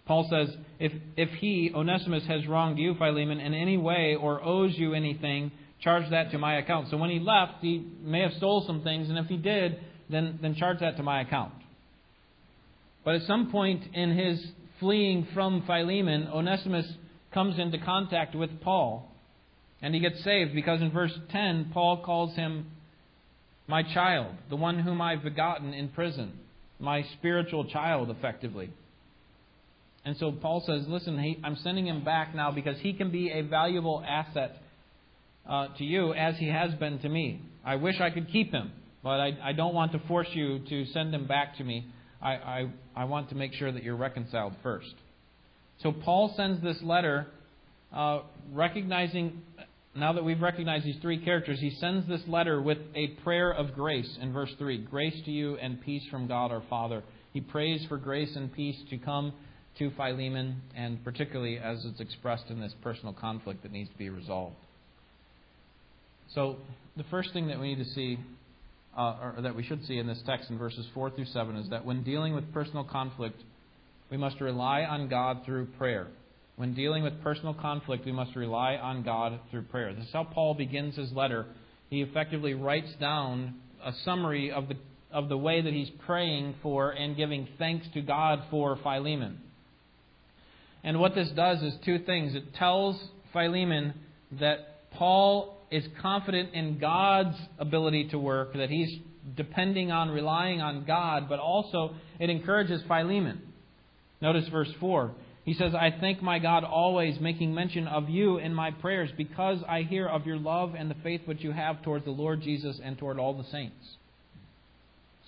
Paul 0.07 0.29
says, 0.31 0.55
if, 0.79 0.93
if 1.17 1.31
he, 1.31 1.73
Onesimus, 1.75 2.27
has 2.27 2.47
wronged 2.47 2.79
you, 2.79 2.95
Philemon, 2.95 3.41
in 3.41 3.55
any 3.55 3.79
way 3.79 4.17
or 4.21 4.43
owes 4.45 4.77
you 4.77 4.93
anything, 4.93 5.51
charge 5.81 6.09
that 6.11 6.31
to 6.33 6.39
my 6.39 6.59
account. 6.59 6.89
So 6.91 6.97
when 6.97 7.11
he 7.11 7.19
left, 7.19 7.55
he 7.63 7.87
may 8.03 8.21
have 8.21 8.33
stole 8.35 8.65
some 8.67 8.83
things, 8.83 9.09
and 9.09 9.19
if 9.19 9.27
he 9.27 9.37
did, 9.37 9.79
then, 10.11 10.39
then 10.43 10.55
charge 10.57 10.81
that 10.81 10.99
to 10.99 11.03
my 11.03 11.23
account. 11.23 11.55
But 13.05 13.17
at 13.17 13.23
some 13.23 13.51
point 13.51 13.83
in 13.95 14.17
his 14.17 14.45
fleeing 14.81 15.27
from 15.33 15.65
Philemon, 15.67 16.29
Onesimus 16.33 16.87
comes 17.33 17.59
into 17.59 17.79
contact 17.79 18.35
with 18.35 18.61
Paul. 18.61 19.11
And 19.83 19.95
he 19.95 20.01
gets 20.01 20.23
saved 20.25 20.55
because 20.55 20.81
in 20.81 20.91
verse 20.91 21.13
10, 21.31 21.71
Paul 21.75 22.03
calls 22.05 22.35
him 22.37 22.67
my 23.67 23.83
child, 23.83 24.35
the 24.49 24.57
one 24.57 24.79
whom 24.79 25.01
I've 25.01 25.23
begotten 25.23 25.75
in 25.75 25.89
prison, 25.89 26.33
my 26.79 27.05
spiritual 27.19 27.67
child, 27.67 28.11
effectively. 28.11 28.71
And 30.05 30.17
so 30.19 30.33
Paul 30.33 30.63
says, 30.67 30.85
listen, 30.87 31.19
he, 31.19 31.39
I'm 31.43 31.57
sending 31.57 31.87
him 31.87 32.05
back 32.05 32.35
now 32.35 32.51
because 32.51 32.79
he 32.81 32.93
can 32.93 33.11
be 33.11 33.31
a 33.31 33.43
valuable 33.43 34.05
asset 34.07 34.57
uh, 35.49 35.69
to 35.79 35.85
you 35.85 36.13
as 36.13 36.37
he 36.37 36.49
has 36.49 36.75
been 36.75 36.99
to 37.01 37.09
me. 37.09 37.41
I 37.65 37.77
wish 37.77 38.01
I 38.01 38.11
could 38.11 38.31
keep 38.31 38.53
him, 38.53 38.73
but 39.03 39.21
I, 39.21 39.39
I 39.43 39.53
don't 39.53 39.75
want 39.75 39.93
to 39.93 39.99
force 40.01 40.29
you 40.33 40.61
to 40.69 40.85
send 40.87 41.15
him 41.15 41.27
back 41.27 41.57
to 41.57 41.65
me. 41.65 41.87
I, 42.21 42.33
I, 42.33 42.71
I 42.95 43.05
want 43.05 43.31
to 43.31 43.35
make 43.35 43.55
sure 43.55 43.73
that 43.73 43.83
you're 43.83 43.97
reconciled 43.97 44.55
first. 44.63 44.95
So 45.83 45.93
Paul 45.93 46.33
sends 46.37 46.63
this 46.63 46.79
letter 46.83 47.27
uh, 47.93 48.21
recognizing, 48.53 49.41
now 49.95 50.13
that 50.13 50.25
we've 50.25 50.41
recognized 50.41 50.85
these 50.85 51.01
three 51.01 51.25
characters, 51.25 51.59
he 51.61 51.71
sends 51.81 52.07
this 52.09 52.23
letter 52.27 52.61
with 52.61 52.79
a 52.95 53.09
prayer 53.23 53.53
of 53.53 53.75
grace 53.75 54.19
in 54.21 54.33
verse 54.33 54.51
3 54.59 54.79
Grace 54.79 55.17
to 55.25 55.31
you 55.31 55.57
and 55.57 55.81
peace 55.81 56.03
from 56.11 56.27
God 56.27 56.53
our 56.53 56.63
Father. 56.69 57.03
He 57.33 57.41
prays 57.41 57.85
for 57.89 57.97
grace 57.97 58.35
and 58.37 58.53
peace 58.53 58.77
to 58.91 58.99
come 58.99 59.33
to 59.79 59.91
Philemon, 59.97 60.63
and 60.77 61.03
particularly 61.05 61.59
as 61.59 61.85
it's 61.85 62.01
expressed 62.01 62.45
in 62.49 62.61
this 62.61 62.75
personal 62.83 63.13
conflict 63.13 63.63
that 63.63 63.73
needs 63.73 63.91
to 63.91 63.99
be 63.99 64.09
resolved. 64.09 64.57
So, 66.35 66.57
the 66.97 67.05
first 67.05 67.33
thing 67.33 67.49
that 67.49 67.61
we 67.61 67.75
need 67.75 67.85
to 67.85 67.91
see, 67.91 68.19
uh, 68.97 69.33
or 69.37 69.43
that 69.43 69.55
we 69.55 69.65
should 69.65 69.85
see 69.87 69.99
in 69.99 70.07
this 70.07 70.23
text 70.27 70.51
in 70.51 70.59
verses 70.59 70.87
4 70.95 71.11
through 71.11 71.27
7, 71.27 71.57
is 71.57 71.71
that 71.71 71.85
when 71.85 72.03
dealing 72.03 72.35
with 72.35 72.53
personal 72.53 72.85
conflict, 72.85 73.41
we 74.11 74.17
must 74.17 74.41
rely 74.41 74.83
on 74.83 75.09
God 75.09 75.43
through 75.45 75.67
prayer. 75.79 76.07
When 76.57 76.75
dealing 76.75 77.03
with 77.03 77.21
personal 77.23 77.55
conflict, 77.55 78.07
we 78.07 78.13
must 78.13 78.37
rely 78.37 78.77
on 78.77 79.03
God 79.03 79.41
through 79.51 79.63
prayer. 79.63 79.93
This 79.93 80.07
is 80.07 80.13
how 80.13 80.25
Paul 80.25 80.55
begins 80.55 80.95
his 80.97 81.11
letter. 81.13 81.47
He 81.91 82.01
effectively 82.01 82.55
writes 82.55 82.93
down 83.01 83.55
a 83.85 83.93
summary 84.05 84.53
of 84.53 84.69
the, 84.69 84.77
of 85.11 85.29
the 85.29 85.37
way 85.37 85.61
that 85.61 85.73
he's 85.73 85.91
praying 86.07 86.55
for 86.63 86.93
and 86.93 87.17
giving 87.17 87.49
thanks 87.59 87.87
to 87.95 88.01
God 88.03 88.41
for 88.51 88.79
Philemon. 88.83 89.41
And 90.85 91.01
what 91.01 91.15
this 91.15 91.31
does 91.31 91.63
is 91.63 91.75
two 91.85 91.99
things. 92.01 92.35
It 92.35 92.55
tells 92.55 93.03
Philemon 93.33 93.95
that 94.39 94.91
Paul 94.93 95.59
is 95.71 95.85
confident 96.01 96.55
in 96.55 96.79
God's 96.79 97.37
ability 97.59 98.09
to 98.11 98.19
work, 98.19 98.53
that 98.55 98.71
he's 98.71 99.01
depending 99.37 99.91
on, 99.91 100.11
relying 100.11 100.61
on 100.61 100.85
God, 100.85 101.29
but 101.29 101.39
also 101.39 101.95
it 102.21 102.29
encourages 102.29 102.83
Philemon. 102.87 103.41
Notice 104.21 104.47
verse 104.49 104.71
4. 104.79 105.13
He 105.45 105.55
says, 105.55 105.75
I 105.75 105.95
thank 106.01 106.23
my 106.23 106.39
God 106.39 106.65
always, 106.65 107.21
making 107.21 107.55
mention 107.55 107.87
of 107.87 108.09
you 108.09 108.39
in 108.39 108.55
my 108.55 108.71
prayers, 108.71 109.11
because 109.17 109.59
I 109.69 109.83
hear 109.83 110.07
of 110.07 110.27
your 110.27 110.39
love 110.39 110.75
and 110.77 110.91
the 110.91 110.95
faith 111.03 111.23
which 111.27 111.43
you 111.43 111.53
have 111.53 111.83
toward 111.83 112.05
the 112.05 112.11
Lord 112.11 112.41
Jesus 112.41 112.81
and 112.83 112.97
toward 112.97 113.19
all 113.19 113.35
the 113.35 113.45
saints. 113.51 113.97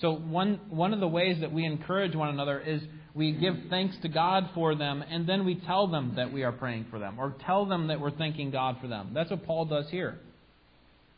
So, 0.01 0.15
one, 0.15 0.61
one 0.69 0.95
of 0.95 1.01
the 1.01 1.09
ways 1.09 1.41
that 1.41 1.53
we 1.53 1.65
encourage 1.65 2.15
one 2.15 2.29
another 2.29 2.61
is 2.61 2.83
we 3.17 3.33
give 3.33 3.55
thanks 3.71 3.97
to 4.03 4.09
God 4.09 4.51
for 4.55 4.75
them, 4.75 5.03
and 5.03 5.27
then 5.27 5.47
we 5.47 5.55
tell 5.55 5.89
them 5.89 6.13
that 6.17 6.31
we 6.31 6.43
are 6.43 6.53
praying 6.53 6.87
for 6.91 6.99
them, 6.99 7.19
or 7.19 7.35
tell 7.47 7.65
them 7.65 7.87
that 7.87 7.99
we're 7.99 8.11
thanking 8.11 8.51
God 8.51 8.77
for 8.81 8.89
them. 8.89 9.13
That's 9.15 9.31
what 9.31 9.45
Paul 9.45 9.65
does 9.65 9.89
here. 9.91 10.19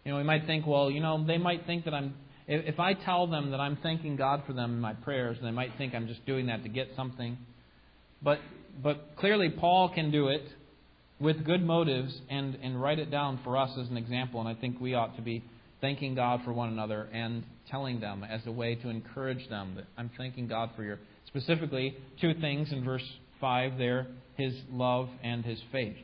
You 0.04 0.12
know, 0.12 0.18
we 0.18 0.24
might 0.24 0.46
think, 0.46 0.64
well, 0.64 0.90
you 0.90 1.00
know, 1.00 1.26
they 1.26 1.38
might 1.38 1.66
think 1.66 1.84
that 1.84 1.94
I'm. 1.94 2.14
If 2.46 2.78
I 2.80 2.94
tell 2.94 3.26
them 3.26 3.50
that 3.50 3.60
I'm 3.60 3.76
thanking 3.82 4.16
God 4.16 4.44
for 4.46 4.54
them 4.54 4.72
in 4.72 4.80
my 4.80 4.94
prayers, 4.94 5.36
they 5.42 5.50
might 5.50 5.72
think 5.76 5.94
I'm 5.94 6.06
just 6.06 6.24
doing 6.24 6.46
that 6.46 6.62
to 6.62 6.70
get 6.70 6.88
something. 6.96 7.36
But, 8.22 8.38
but 8.82 9.16
clearly, 9.18 9.50
Paul 9.50 9.90
can 9.94 10.10
do 10.10 10.28
it 10.28 10.44
with 11.20 11.44
good 11.44 11.62
motives 11.62 12.18
and, 12.30 12.56
and 12.62 12.80
write 12.80 13.00
it 13.00 13.10
down 13.10 13.40
for 13.44 13.58
us 13.58 13.70
as 13.78 13.90
an 13.90 13.98
example. 13.98 14.40
And 14.40 14.48
I 14.48 14.58
think 14.58 14.80
we 14.80 14.94
ought 14.94 15.14
to 15.16 15.22
be 15.22 15.44
thanking 15.82 16.14
God 16.14 16.40
for 16.44 16.52
one 16.54 16.70
another 16.70 17.08
and 17.12 17.44
telling 17.70 18.00
them 18.00 18.24
as 18.24 18.40
a 18.46 18.52
way 18.52 18.76
to 18.76 18.88
encourage 18.88 19.46
them 19.50 19.74
that 19.76 19.84
I'm 19.98 20.10
thanking 20.16 20.48
God 20.48 20.70
for 20.74 20.84
your 20.84 20.98
specifically 21.28 21.96
two 22.20 22.34
things 22.34 22.72
in 22.72 22.84
verse 22.84 23.04
5 23.40 23.78
there 23.78 24.08
his 24.36 24.54
love 24.70 25.08
and 25.22 25.44
his 25.44 25.60
faith. 25.72 25.96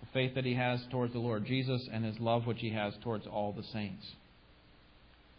The 0.00 0.06
faith 0.12 0.34
that 0.34 0.44
he 0.44 0.54
has 0.54 0.80
towards 0.90 1.12
the 1.12 1.18
Lord 1.18 1.46
Jesus 1.46 1.86
and 1.92 2.04
his 2.04 2.18
love 2.18 2.46
which 2.46 2.60
he 2.60 2.70
has 2.70 2.94
towards 3.02 3.26
all 3.26 3.52
the 3.52 3.62
saints. 3.72 4.04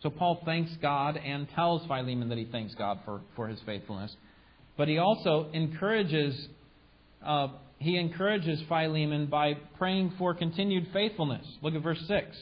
So 0.03 0.09
Paul 0.11 0.41
thanks 0.45 0.71
God 0.81 1.17
and 1.17 1.47
tells 1.55 1.85
Philemon 1.87 2.29
that 2.29 2.37
he 2.37 2.45
thanks 2.45 2.75
God 2.75 2.99
for, 3.05 3.21
for 3.35 3.47
his 3.47 3.59
faithfulness. 3.65 4.15
But 4.77 4.87
he 4.87 4.99
also 4.99 5.49
encourages 5.53 6.47
uh, 7.25 7.47
he 7.79 7.97
encourages 7.97 8.61
Philemon 8.69 9.25
by 9.25 9.55
praying 9.77 10.13
for 10.17 10.33
continued 10.33 10.87
faithfulness. 10.93 11.45
Look 11.61 11.73
at 11.73 11.81
verse 11.81 12.01
6. 12.07 12.37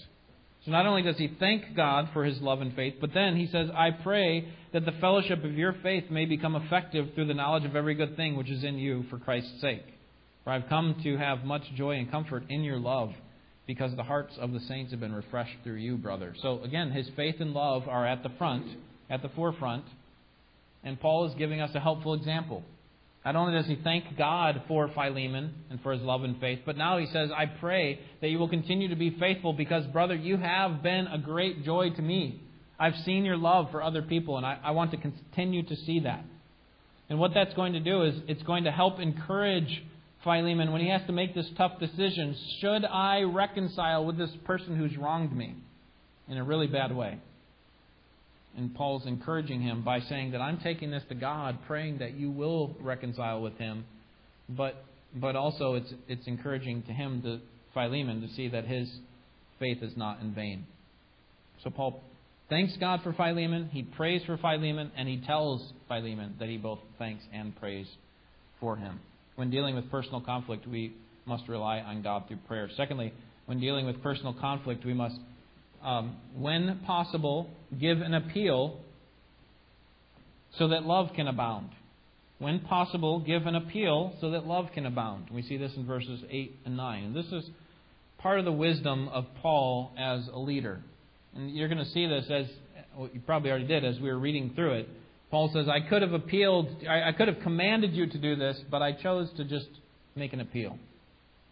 So 0.65 0.71
not 0.71 0.85
only 0.85 1.01
does 1.01 1.17
he 1.17 1.29
thank 1.39 1.75
God 1.75 2.09
for 2.13 2.23
his 2.23 2.39
love 2.39 2.61
and 2.61 2.73
faith, 2.73 2.95
but 3.01 3.13
then 3.13 3.35
he 3.35 3.47
says, 3.47 3.69
I 3.73 3.91
pray 3.91 4.47
that 4.71 4.85
the 4.85 4.93
fellowship 4.93 5.43
of 5.43 5.53
your 5.53 5.75
faith 5.83 6.05
may 6.09 6.25
become 6.25 6.55
effective 6.55 7.09
through 7.13 7.27
the 7.27 7.33
knowledge 7.33 7.65
of 7.65 7.75
every 7.75 7.95
good 7.95 8.15
thing 8.15 8.37
which 8.37 8.49
is 8.49 8.63
in 8.63 8.77
you 8.77 9.03
for 9.09 9.17
Christ's 9.19 9.59
sake. 9.59 9.83
For 10.43 10.51
I've 10.51 10.69
come 10.69 10.95
to 11.03 11.17
have 11.17 11.43
much 11.43 11.63
joy 11.75 11.97
and 11.97 12.09
comfort 12.09 12.45
in 12.49 12.63
your 12.63 12.79
love, 12.79 13.11
because 13.67 13.95
the 13.95 14.03
hearts 14.03 14.33
of 14.39 14.53
the 14.53 14.59
saints 14.61 14.91
have 14.91 14.99
been 14.99 15.13
refreshed 15.13 15.57
through 15.63 15.75
you, 15.75 15.97
brother. 15.97 16.33
So 16.41 16.61
again, 16.63 16.91
his 16.91 17.09
faith 17.15 17.35
and 17.39 17.53
love 17.53 17.87
are 17.87 18.05
at 18.05 18.23
the 18.23 18.31
front, 18.37 18.65
at 19.09 19.21
the 19.21 19.29
forefront, 19.29 19.85
and 20.83 20.99
Paul 20.99 21.27
is 21.27 21.35
giving 21.35 21.61
us 21.61 21.71
a 21.75 21.79
helpful 21.79 22.13
example. 22.13 22.63
Not 23.25 23.37
only 23.37 23.53
does 23.53 23.67
he 23.67 23.79
thank 23.81 24.17
God 24.17 24.63
for 24.67 24.89
Philemon 24.89 25.53
and 25.69 25.81
for 25.81 25.93
his 25.93 26.01
love 26.01 26.23
and 26.23 26.39
faith, 26.41 26.59
but 26.65 26.75
now 26.75 26.97
he 26.97 27.05
says, 27.07 27.29
I 27.35 27.45
pray 27.45 27.99
that 28.21 28.27
you 28.27 28.37
will 28.37 28.49
continue 28.49 28.89
to 28.89 28.95
be 28.95 29.11
faithful 29.17 29.53
because, 29.53 29.85
brother, 29.87 30.15
you 30.15 30.35
have 30.37 30.83
been 30.83 31.07
a 31.07 31.17
great 31.17 31.63
joy 31.63 31.91
to 31.91 32.01
me. 32.01 32.41
I've 32.77 32.95
seen 33.05 33.23
your 33.23 33.37
love 33.37 33.71
for 33.71 33.81
other 33.81 34.01
people, 34.01 34.35
and 34.35 34.45
I, 34.45 34.59
I 34.61 34.71
want 34.71 34.91
to 34.91 34.97
continue 34.97 35.63
to 35.63 35.75
see 35.75 36.01
that. 36.01 36.25
And 37.09 37.17
what 37.17 37.33
that's 37.33 37.53
going 37.53 37.73
to 37.73 37.79
do 37.79 38.03
is 38.03 38.15
it's 38.27 38.43
going 38.43 38.65
to 38.65 38.71
help 38.71 38.99
encourage 38.99 39.83
Philemon 40.23 40.71
when 40.73 40.81
he 40.81 40.89
has 40.89 41.01
to 41.07 41.13
make 41.13 41.33
this 41.33 41.47
tough 41.57 41.79
decision. 41.79 42.35
Should 42.59 42.83
I 42.83 43.21
reconcile 43.21 44.05
with 44.05 44.17
this 44.17 44.31
person 44.43 44.75
who's 44.75 44.97
wronged 44.97 45.35
me 45.35 45.55
in 46.27 46.37
a 46.37 46.43
really 46.43 46.67
bad 46.67 46.93
way? 46.93 47.19
And 48.55 48.73
Paul's 48.75 49.05
encouraging 49.05 49.61
him 49.61 49.83
by 49.83 49.99
saying 50.01 50.31
that 50.31 50.41
I'm 50.41 50.59
taking 50.59 50.91
this 50.91 51.03
to 51.09 51.15
God, 51.15 51.57
praying 51.65 51.99
that 51.99 52.13
you 52.13 52.29
will 52.29 52.75
reconcile 52.79 53.41
with 53.41 53.57
him. 53.57 53.85
But 54.47 54.83
but 55.15 55.35
also 55.35 55.75
it's 55.75 55.93
it's 56.07 56.27
encouraging 56.27 56.83
to 56.83 56.93
him 56.93 57.21
to 57.23 57.39
Philemon 57.73 58.21
to 58.21 58.27
see 58.35 58.49
that 58.49 58.65
his 58.65 58.89
faith 59.59 59.81
is 59.81 59.95
not 59.97 60.21
in 60.21 60.33
vain. 60.33 60.65
So 61.63 61.69
Paul 61.69 62.01
thanks 62.49 62.75
God 62.77 63.01
for 63.03 63.13
Philemon, 63.13 63.69
he 63.71 63.83
prays 63.83 64.21
for 64.25 64.37
Philemon, 64.37 64.91
and 64.95 65.07
he 65.07 65.17
tells 65.25 65.73
Philemon 65.87 66.35
that 66.39 66.49
he 66.49 66.57
both 66.57 66.79
thanks 66.99 67.23
and 67.33 67.55
prays 67.55 67.87
for 68.59 68.75
him. 68.75 68.99
When 69.35 69.49
dealing 69.49 69.75
with 69.75 69.89
personal 69.89 70.21
conflict, 70.21 70.67
we 70.67 70.93
must 71.25 71.47
rely 71.47 71.79
on 71.79 72.01
God 72.01 72.27
through 72.27 72.37
prayer. 72.47 72.69
Secondly, 72.77 73.13
when 73.45 73.59
dealing 73.59 73.85
with 73.85 74.01
personal 74.03 74.33
conflict, 74.33 74.85
we 74.85 74.93
must 74.93 75.15
um, 75.83 76.17
when 76.37 76.79
possible, 76.85 77.49
give 77.79 78.01
an 78.01 78.13
appeal 78.13 78.79
so 80.57 80.69
that 80.69 80.83
love 80.83 81.09
can 81.15 81.27
abound. 81.27 81.69
When 82.39 82.59
possible, 82.59 83.19
give 83.19 83.45
an 83.45 83.55
appeal 83.55 84.13
so 84.21 84.31
that 84.31 84.45
love 84.45 84.67
can 84.73 84.85
abound. 84.85 85.29
We 85.31 85.43
see 85.43 85.57
this 85.57 85.71
in 85.75 85.85
verses 85.85 86.21
8 86.29 86.59
and 86.65 86.77
9. 86.77 87.03
And 87.03 87.15
this 87.15 87.25
is 87.27 87.49
part 88.19 88.39
of 88.39 88.45
the 88.45 88.51
wisdom 88.51 89.07
of 89.09 89.25
Paul 89.41 89.91
as 89.97 90.27
a 90.31 90.39
leader. 90.39 90.81
And 91.35 91.55
you're 91.55 91.67
going 91.67 91.83
to 91.83 91.91
see 91.91 92.05
this 92.05 92.25
as 92.29 92.47
well, 92.97 93.09
you 93.13 93.21
probably 93.21 93.49
already 93.49 93.67
did 93.67 93.85
as 93.85 93.99
we 93.99 94.09
were 94.09 94.19
reading 94.19 94.51
through 94.55 94.73
it. 94.79 94.89
Paul 95.31 95.49
says, 95.53 95.67
I 95.67 95.87
could 95.89 96.01
have 96.03 96.13
appealed, 96.13 96.67
I, 96.87 97.09
I 97.09 97.11
could 97.11 97.27
have 97.27 97.39
commanded 97.41 97.93
you 97.93 98.07
to 98.07 98.17
do 98.17 98.35
this, 98.35 98.59
but 98.69 98.81
I 98.81 98.91
chose 98.93 99.29
to 99.37 99.43
just 99.43 99.67
make 100.15 100.33
an 100.33 100.39
appeal. 100.39 100.77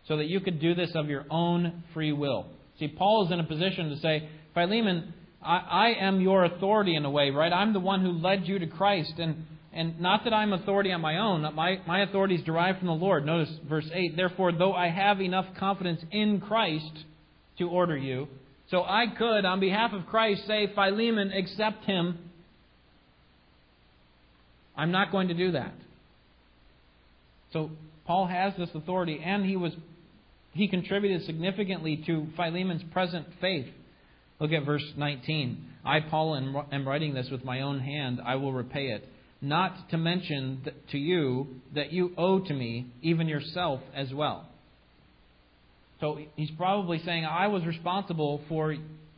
So 0.08 0.18
that 0.18 0.28
you 0.28 0.40
could 0.40 0.60
do 0.60 0.76
this 0.76 0.92
of 0.94 1.08
your 1.08 1.26
own 1.30 1.84
free 1.94 2.12
will. 2.12 2.46
See, 2.82 2.88
Paul 2.88 3.28
is 3.28 3.32
in 3.32 3.40
a 3.40 3.44
position 3.44 3.92
to 3.92 3.98
say, 4.00 4.28
Philemon, 4.56 5.14
I, 5.40 5.58
I 5.58 5.88
am 6.00 6.20
your 6.20 6.46
authority 6.46 6.96
in 6.96 7.06
a 7.06 7.12
way, 7.12 7.30
right? 7.30 7.54
I'm 7.54 7.74
the 7.74 7.80
one 7.80 8.02
who 8.02 8.12
led 8.12 8.48
you 8.48 8.58
to 8.58 8.66
Christ. 8.66 9.14
And, 9.20 9.46
and 9.72 10.00
not 10.02 10.24
that 10.24 10.34
I'm 10.34 10.52
authority 10.52 10.92
on 10.92 11.00
my 11.00 11.20
own. 11.20 11.44
My, 11.54 11.80
my 11.86 12.02
authority 12.02 12.34
is 12.34 12.44
derived 12.44 12.80
from 12.80 12.88
the 12.88 12.96
Lord. 12.96 13.24
Notice 13.24 13.52
verse 13.70 13.88
8. 13.94 14.18
Therefore, 14.18 14.52
though 14.52 14.74
I 14.74 14.90
have 14.90 15.22
enough 15.22 15.46
confidence 15.60 16.02
in 16.10 16.42
Christ 16.42 16.92
to 17.60 17.70
order 17.70 17.96
you, 17.96 18.28
so 18.72 18.82
I 18.82 19.06
could, 19.16 19.46
on 19.46 19.60
behalf 19.60 19.94
of 19.94 20.08
Christ, 20.08 20.48
say, 20.48 20.72
Philemon, 20.74 21.32
accept 21.34 21.86
him. 21.86 22.18
I'm 24.76 24.92
not 24.92 25.12
going 25.12 25.28
to 25.28 25.36
do 25.36 25.52
that. 25.52 25.76
So 27.54 27.70
Paul 28.08 28.26
has 28.26 28.54
this 28.58 28.70
authority, 28.74 29.22
and 29.24 29.46
he 29.46 29.56
was 29.56 29.74
he 30.54 30.68
contributed 30.68 31.26
significantly 31.26 32.04
to 32.06 32.28
Philemon's 32.36 32.84
present 32.92 33.28
faith. 33.40 33.68
Look 34.40 34.52
at 34.52 34.66
verse 34.66 34.84
19. 34.98 35.66
I, 35.86 36.00
Paul, 36.02 36.36
am 36.72 36.88
writing 36.88 37.14
this 37.14 37.30
with 37.30 37.44
my 37.44 37.62
own 37.62 37.80
hand. 37.80 38.20
I 38.24 38.36
will 38.36 38.54
repay 38.54 38.88
it. 38.88 39.08
Not 39.42 39.90
to 39.90 39.98
mention 39.98 40.64
to 40.92 40.98
you 40.98 41.48
that 41.74 41.92
you 41.92 42.14
owe 42.18 42.40
to 42.40 42.54
me, 42.54 42.88
even 43.02 43.28
yourself 43.28 43.82
as 43.96 44.14
well. 44.14 44.48
So 46.00 46.20
he's 46.36 46.52
probably 46.52 47.02
saying, 47.04 47.26
I 47.26 47.48
was 47.48 47.66
responsible 47.66 48.42
for 48.50 48.76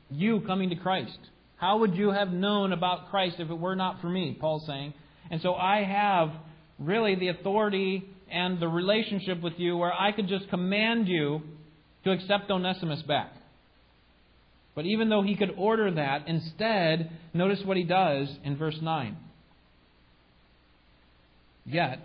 you 0.09 0.41
coming 0.41 0.69
to 0.69 0.75
Christ. 0.75 1.17
How 1.57 1.79
would 1.79 1.95
you 1.95 2.11
have 2.11 2.31
known 2.31 2.73
about 2.73 3.09
Christ 3.09 3.37
if 3.39 3.49
it 3.49 3.57
were 3.57 3.75
not 3.75 4.01
for 4.01 4.07
me? 4.07 4.37
Paul's 4.39 4.65
saying. 4.65 4.93
And 5.31 5.41
so 5.41 5.55
I 5.55 5.83
have 5.83 6.31
really 6.79 7.15
the 7.15 7.29
authority 7.29 8.03
and 8.31 8.59
the 8.59 8.67
relationship 8.67 9.41
with 9.41 9.53
you 9.57 9.77
where 9.77 9.93
I 9.93 10.11
could 10.11 10.27
just 10.27 10.49
command 10.49 11.07
you 11.07 11.41
to 12.03 12.11
accept 12.11 12.49
Onesimus 12.49 13.01
back. 13.03 13.31
But 14.75 14.85
even 14.85 15.09
though 15.09 15.21
he 15.21 15.35
could 15.35 15.53
order 15.55 15.91
that, 15.91 16.27
instead, 16.27 17.11
notice 17.33 17.59
what 17.63 17.77
he 17.77 17.83
does 17.83 18.27
in 18.43 18.57
verse 18.57 18.77
9. 18.81 19.15
Yet, 21.65 22.03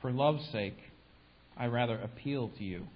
for 0.00 0.10
love's 0.10 0.46
sake, 0.52 0.76
I 1.56 1.66
rather 1.66 1.98
appeal 1.98 2.50
to 2.58 2.64
you. 2.64 2.86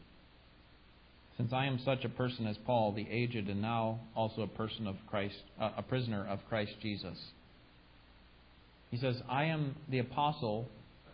Since 1.38 1.54
I 1.54 1.64
am 1.64 1.80
such 1.82 2.04
a 2.04 2.10
person 2.10 2.46
as 2.46 2.58
Paul, 2.66 2.92
the 2.92 3.06
aged, 3.10 3.48
and 3.48 3.62
now 3.62 4.00
also 4.14 4.42
a 4.42 4.46
person 4.46 4.86
of 4.86 4.96
Christ, 5.08 5.36
uh, 5.58 5.70
a 5.78 5.82
prisoner 5.82 6.26
of 6.28 6.40
Christ 6.50 6.72
Jesus. 6.82 7.18
He 8.90 8.98
says, 8.98 9.16
I 9.28 9.44
am 9.44 9.76
the 9.88 10.00
apostle 10.00 10.68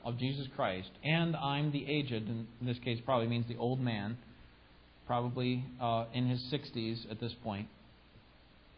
of 0.06 0.18
Jesus 0.18 0.46
Christ, 0.54 0.90
and 1.02 1.34
I'm 1.34 1.72
the 1.72 1.84
aged, 1.84 2.12
in 2.12 2.46
this 2.62 2.78
case 2.84 3.00
probably 3.04 3.26
means 3.26 3.46
the 3.48 3.56
old 3.56 3.80
man, 3.80 4.16
probably 5.04 5.64
uh, 5.80 6.04
in 6.14 6.28
his 6.28 6.40
60s 6.52 7.10
at 7.10 7.18
this 7.18 7.32
point. 7.42 7.66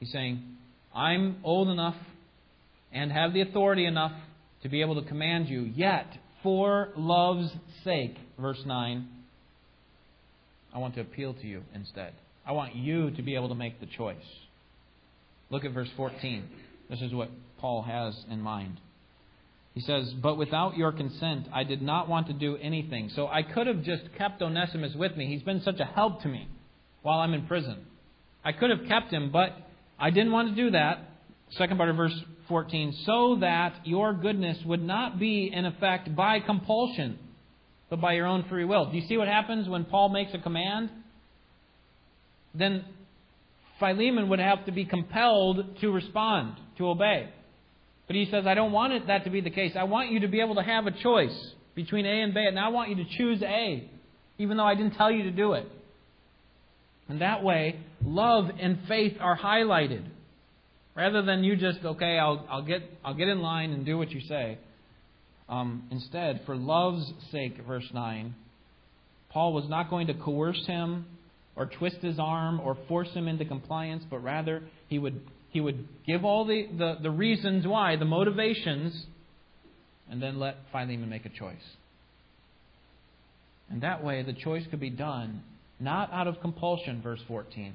He's 0.00 0.10
saying, 0.10 0.42
I'm 0.94 1.36
old 1.44 1.68
enough 1.68 1.96
and 2.92 3.12
have 3.12 3.34
the 3.34 3.42
authority 3.42 3.84
enough 3.84 4.12
to 4.62 4.70
be 4.70 4.80
able 4.80 5.00
to 5.00 5.06
command 5.06 5.48
you, 5.48 5.70
yet, 5.74 6.06
for 6.42 6.88
love's 6.96 7.50
sake, 7.84 8.16
verse 8.40 8.62
9, 8.64 9.06
I 10.74 10.78
want 10.78 10.94
to 10.94 11.02
appeal 11.02 11.34
to 11.34 11.46
you 11.46 11.62
instead. 11.74 12.14
I 12.46 12.52
want 12.52 12.74
you 12.74 13.10
to 13.10 13.22
be 13.22 13.34
able 13.34 13.50
to 13.50 13.54
make 13.54 13.80
the 13.80 13.86
choice. 13.86 14.16
Look 15.50 15.66
at 15.66 15.72
verse 15.72 15.90
14. 15.94 16.48
This 16.88 17.02
is 17.02 17.12
what 17.12 17.28
Paul 17.58 17.82
has 17.82 18.14
in 18.30 18.40
mind. 18.40 18.80
He 19.78 19.84
says, 19.84 20.12
But 20.20 20.36
without 20.36 20.76
your 20.76 20.90
consent, 20.90 21.46
I 21.54 21.62
did 21.62 21.82
not 21.82 22.08
want 22.08 22.26
to 22.26 22.32
do 22.32 22.56
anything. 22.56 23.12
So 23.14 23.28
I 23.28 23.44
could 23.44 23.68
have 23.68 23.84
just 23.84 24.02
kept 24.18 24.42
Onesimus 24.42 24.96
with 24.96 25.16
me. 25.16 25.28
He's 25.28 25.44
been 25.44 25.62
such 25.62 25.78
a 25.78 25.84
help 25.84 26.22
to 26.22 26.28
me 26.28 26.48
while 27.02 27.20
I'm 27.20 27.32
in 27.32 27.46
prison. 27.46 27.86
I 28.44 28.50
could 28.50 28.70
have 28.70 28.88
kept 28.88 29.12
him, 29.12 29.30
but 29.30 29.50
I 29.96 30.10
didn't 30.10 30.32
want 30.32 30.48
to 30.48 30.56
do 30.56 30.72
that. 30.72 31.08
Second 31.50 31.76
part 31.76 31.90
of 31.90 31.94
verse 31.94 32.24
14. 32.48 32.92
So 33.06 33.36
that 33.40 33.86
your 33.86 34.14
goodness 34.14 34.58
would 34.64 34.82
not 34.82 35.20
be 35.20 35.48
in 35.54 35.64
effect 35.64 36.12
by 36.16 36.40
compulsion, 36.40 37.16
but 37.88 38.00
by 38.00 38.14
your 38.14 38.26
own 38.26 38.46
free 38.48 38.64
will. 38.64 38.90
Do 38.90 38.96
you 38.96 39.06
see 39.06 39.16
what 39.16 39.28
happens 39.28 39.68
when 39.68 39.84
Paul 39.84 40.08
makes 40.08 40.34
a 40.34 40.38
command? 40.38 40.90
Then 42.52 42.84
Philemon 43.78 44.28
would 44.30 44.40
have 44.40 44.66
to 44.66 44.72
be 44.72 44.86
compelled 44.86 45.78
to 45.82 45.92
respond, 45.92 46.56
to 46.78 46.88
obey. 46.88 47.28
But 48.08 48.16
he 48.16 48.26
says, 48.30 48.46
I 48.46 48.54
don't 48.54 48.72
want 48.72 48.94
it, 48.94 49.06
that 49.06 49.24
to 49.24 49.30
be 49.30 49.40
the 49.40 49.50
case. 49.50 49.74
I 49.78 49.84
want 49.84 50.10
you 50.10 50.20
to 50.20 50.28
be 50.28 50.40
able 50.40 50.56
to 50.56 50.62
have 50.62 50.86
a 50.86 50.90
choice 50.90 51.52
between 51.76 52.06
A 52.06 52.22
and 52.22 52.34
B, 52.34 52.40
and 52.40 52.58
I 52.58 52.68
want 52.68 52.88
you 52.88 52.96
to 52.96 53.04
choose 53.04 53.40
A, 53.42 53.88
even 54.38 54.56
though 54.56 54.64
I 54.64 54.74
didn't 54.74 54.94
tell 54.94 55.12
you 55.12 55.24
to 55.24 55.30
do 55.30 55.52
it. 55.52 55.70
And 57.08 57.20
that 57.20 57.44
way, 57.44 57.78
love 58.04 58.50
and 58.58 58.80
faith 58.88 59.16
are 59.20 59.38
highlighted. 59.38 60.04
Rather 60.96 61.22
than 61.22 61.44
you 61.44 61.54
just, 61.54 61.78
okay, 61.84 62.18
I'll, 62.18 62.44
I'll, 62.50 62.62
get, 62.62 62.82
I'll 63.04 63.14
get 63.14 63.28
in 63.28 63.40
line 63.40 63.72
and 63.72 63.86
do 63.86 63.96
what 63.96 64.10
you 64.10 64.20
say. 64.22 64.58
Um, 65.48 65.84
instead, 65.90 66.42
for 66.44 66.56
love's 66.56 67.12
sake, 67.30 67.58
verse 67.66 67.88
9, 67.92 68.34
Paul 69.30 69.52
was 69.52 69.68
not 69.68 69.90
going 69.90 70.08
to 70.08 70.14
coerce 70.14 70.66
him 70.66 71.06
or 71.56 71.66
twist 71.66 71.98
his 71.98 72.18
arm 72.18 72.60
or 72.60 72.76
force 72.88 73.10
him 73.10 73.28
into 73.28 73.44
compliance, 73.44 74.04
but 74.10 74.18
rather 74.22 74.62
he 74.88 74.98
would, 74.98 75.20
he 75.50 75.60
would 75.60 75.88
give 76.06 76.24
all 76.24 76.44
the, 76.44 76.66
the, 76.76 76.96
the 77.02 77.10
reasons 77.10 77.66
why, 77.66 77.96
the 77.96 78.04
motivations, 78.04 79.06
and 80.10 80.22
then 80.22 80.38
let 80.38 80.56
Philemon 80.72 81.08
make 81.08 81.26
a 81.26 81.30
choice. 81.30 81.56
And 83.70 83.82
that 83.82 84.02
way, 84.02 84.22
the 84.22 84.32
choice 84.32 84.64
could 84.70 84.80
be 84.80 84.90
done 84.90 85.42
not 85.80 86.12
out 86.12 86.26
of 86.26 86.40
compulsion, 86.40 87.00
verse 87.02 87.20
14, 87.28 87.74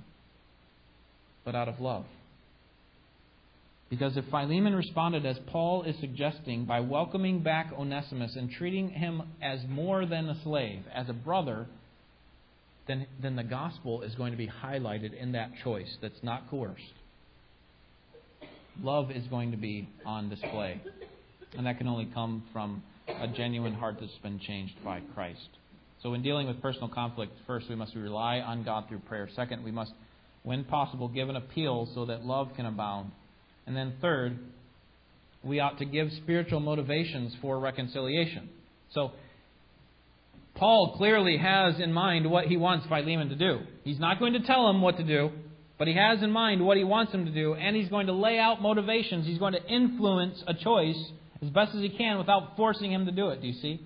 but 1.45 1.55
out 1.55 1.67
of 1.67 1.79
love. 1.79 2.05
Because 3.89 4.17
if 4.17 4.25
Philemon 4.25 4.75
responded 4.75 5.25
as 5.25 5.37
Paul 5.47 5.83
is 5.83 5.95
suggesting 5.99 6.65
by 6.65 6.79
welcoming 6.79 7.43
back 7.43 7.71
Onesimus 7.77 8.35
and 8.35 8.49
treating 8.51 8.89
him 8.89 9.21
as 9.41 9.59
more 9.69 10.05
than 10.05 10.27
a 10.27 10.41
slave, 10.43 10.81
as 10.93 11.09
a 11.09 11.13
brother, 11.13 11.67
then, 12.87 13.05
then 13.21 13.35
the 13.35 13.43
gospel 13.43 14.01
is 14.01 14.15
going 14.15 14.31
to 14.31 14.37
be 14.37 14.47
highlighted 14.47 15.13
in 15.13 15.33
that 15.33 15.51
choice 15.63 15.97
that's 16.01 16.23
not 16.23 16.49
coerced. 16.49 16.81
Love 18.81 19.11
is 19.11 19.25
going 19.27 19.51
to 19.51 19.57
be 19.57 19.87
on 20.05 20.29
display. 20.29 20.81
And 21.57 21.65
that 21.67 21.77
can 21.77 21.87
only 21.87 22.09
come 22.13 22.43
from 22.51 22.81
a 23.07 23.27
genuine 23.27 23.73
heart 23.73 23.97
that's 23.99 24.11
been 24.23 24.39
changed 24.39 24.73
by 24.83 25.01
Christ. 25.13 25.49
So, 26.01 26.13
in 26.13 26.21
dealing 26.21 26.47
with 26.47 26.61
personal 26.61 26.89
conflict, 26.89 27.33
first, 27.47 27.69
we 27.69 27.75
must 27.75 27.95
rely 27.95 28.39
on 28.39 28.63
God 28.63 28.89
through 28.89 28.99
prayer. 28.99 29.29
Second, 29.35 29.63
we 29.63 29.71
must, 29.71 29.91
when 30.43 30.63
possible, 30.65 31.07
give 31.07 31.29
an 31.29 31.35
appeal 31.35 31.87
so 31.93 32.05
that 32.05 32.25
love 32.25 32.49
can 32.55 32.65
abound. 32.65 33.11
And 33.65 33.75
then, 33.75 33.93
third, 34.01 34.37
we 35.43 35.59
ought 35.59 35.77
to 35.79 35.85
give 35.85 36.11
spiritual 36.23 36.59
motivations 36.59 37.33
for 37.41 37.59
reconciliation. 37.59 38.49
So, 38.93 39.11
Paul 40.55 40.95
clearly 40.97 41.37
has 41.37 41.79
in 41.79 41.93
mind 41.93 42.29
what 42.29 42.45
he 42.45 42.57
wants 42.57 42.85
Philemon 42.87 43.29
to 43.29 43.35
do. 43.35 43.59
He's 43.83 43.99
not 43.99 44.19
going 44.19 44.33
to 44.33 44.41
tell 44.41 44.69
him 44.69 44.81
what 44.81 44.97
to 44.97 45.03
do, 45.03 45.31
but 45.83 45.89
he 45.89 45.95
has 45.95 46.23
in 46.23 46.31
mind 46.31 46.65
what 46.65 46.77
he 46.77 46.85
wants 46.85 47.11
him 47.11 47.25
to 47.25 47.31
do, 47.31 47.55
and 47.55 47.75
he's 47.75 47.89
going 47.89 48.07
to 48.07 48.13
lay 48.13 48.39
out 48.39 48.61
motivations. 48.61 49.25
He's 49.25 49.37
going 49.37 49.51
to 49.51 49.61
influence 49.65 50.41
a 50.47 50.53
choice 50.53 50.95
as 51.41 51.49
best 51.49 51.75
as 51.75 51.81
he 51.81 51.89
can 51.89 52.17
without 52.17 52.55
forcing 52.55 52.89
him 52.89 53.05
to 53.05 53.11
do 53.11 53.31
it. 53.31 53.41
Do 53.41 53.47
you 53.47 53.61
see? 53.61 53.81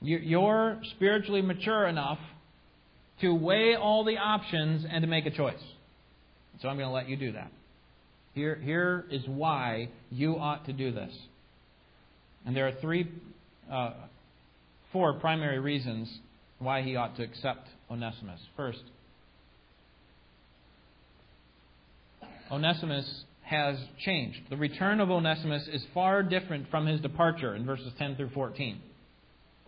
You're 0.00 0.80
spiritually 0.96 1.40
mature 1.40 1.86
enough 1.86 2.18
to 3.20 3.32
weigh 3.32 3.76
all 3.76 4.02
the 4.02 4.18
options 4.18 4.84
and 4.90 5.02
to 5.02 5.06
make 5.06 5.26
a 5.26 5.30
choice. 5.30 5.62
So 6.60 6.66
I'm 6.66 6.76
going 6.76 6.88
to 6.88 6.92
let 6.92 7.08
you 7.08 7.16
do 7.16 7.30
that. 7.34 7.52
Here, 8.34 8.56
here 8.56 9.04
is 9.08 9.22
why 9.28 9.90
you 10.10 10.34
ought 10.34 10.66
to 10.66 10.72
do 10.72 10.90
this. 10.90 11.12
And 12.44 12.56
there 12.56 12.66
are 12.66 12.74
three, 12.80 13.08
uh, 13.70 13.92
four 14.92 15.12
primary 15.20 15.60
reasons 15.60 16.12
why 16.58 16.82
he 16.82 16.96
ought 16.96 17.16
to 17.18 17.22
accept 17.22 17.68
Onesimus. 17.88 18.40
First, 18.56 18.82
Onesimus 22.50 23.24
has 23.42 23.76
changed. 24.04 24.38
The 24.48 24.56
return 24.56 25.00
of 25.00 25.10
Onesimus 25.10 25.66
is 25.72 25.84
far 25.92 26.22
different 26.22 26.70
from 26.70 26.86
his 26.86 27.00
departure 27.00 27.54
in 27.54 27.66
verses 27.66 27.92
10 27.98 28.16
through 28.16 28.30
14. 28.30 28.80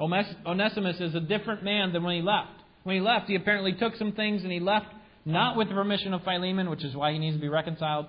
Onesimus 0.00 1.00
is 1.00 1.14
a 1.14 1.20
different 1.20 1.62
man 1.62 1.92
than 1.92 2.02
when 2.02 2.16
he 2.16 2.22
left. 2.22 2.50
When 2.82 2.96
he 2.96 3.00
left, 3.00 3.28
he 3.28 3.36
apparently 3.36 3.74
took 3.74 3.94
some 3.96 4.12
things 4.12 4.42
and 4.42 4.52
he 4.52 4.60
left 4.60 4.86
not 5.24 5.56
with 5.56 5.68
the 5.68 5.74
permission 5.74 6.14
of 6.14 6.22
Philemon, 6.24 6.70
which 6.70 6.84
is 6.84 6.96
why 6.96 7.12
he 7.12 7.18
needs 7.18 7.36
to 7.36 7.40
be 7.40 7.48
reconciled. 7.48 8.06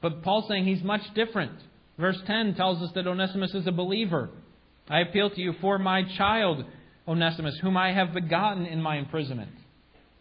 But 0.00 0.22
Paul's 0.22 0.48
saying 0.48 0.64
he's 0.64 0.82
much 0.82 1.02
different. 1.14 1.52
Verse 1.98 2.18
10 2.26 2.54
tells 2.54 2.82
us 2.82 2.90
that 2.94 3.06
Onesimus 3.06 3.54
is 3.54 3.66
a 3.66 3.72
believer. 3.72 4.30
I 4.88 5.00
appeal 5.00 5.30
to 5.30 5.40
you 5.40 5.54
for 5.60 5.78
my 5.78 6.02
child, 6.16 6.64
Onesimus, 7.06 7.58
whom 7.60 7.76
I 7.76 7.92
have 7.92 8.12
begotten 8.12 8.66
in 8.66 8.80
my 8.80 8.96
imprisonment. 8.96 9.52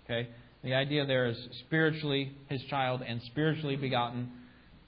Okay? 0.05 0.29
The 0.63 0.73
idea 0.73 1.05
there 1.05 1.27
is 1.27 1.37
spiritually 1.65 2.33
his 2.49 2.61
child 2.69 3.01
and 3.07 3.21
spiritually 3.27 3.75
begotten. 3.75 4.31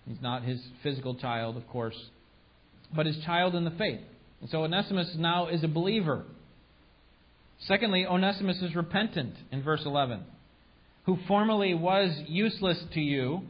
He's 0.08 0.22
not 0.22 0.44
his 0.44 0.60
physical 0.84 1.16
child, 1.16 1.58
of 1.58 1.68
course, 1.68 1.98
but 2.96 3.06
his 3.06 3.18
child 3.26 3.56
in 3.56 3.64
the 3.64 3.72
faith. 3.72 4.00
And 4.42 4.50
so 4.50 4.64
Onesimus 4.64 5.16
now 5.18 5.48
is 5.48 5.64
a 5.64 5.68
believer. 5.68 6.26
Secondly, 7.68 8.06
Onesimus 8.06 8.62
is 8.62 8.76
repentant 8.76 9.36
in 9.52 9.62
verse 9.62 9.82
11, 9.86 10.24
who 11.06 11.18
formerly 11.28 11.74
was 11.74 12.10
useless 12.28 12.82
to 12.94 13.02
you, 13.02 13.42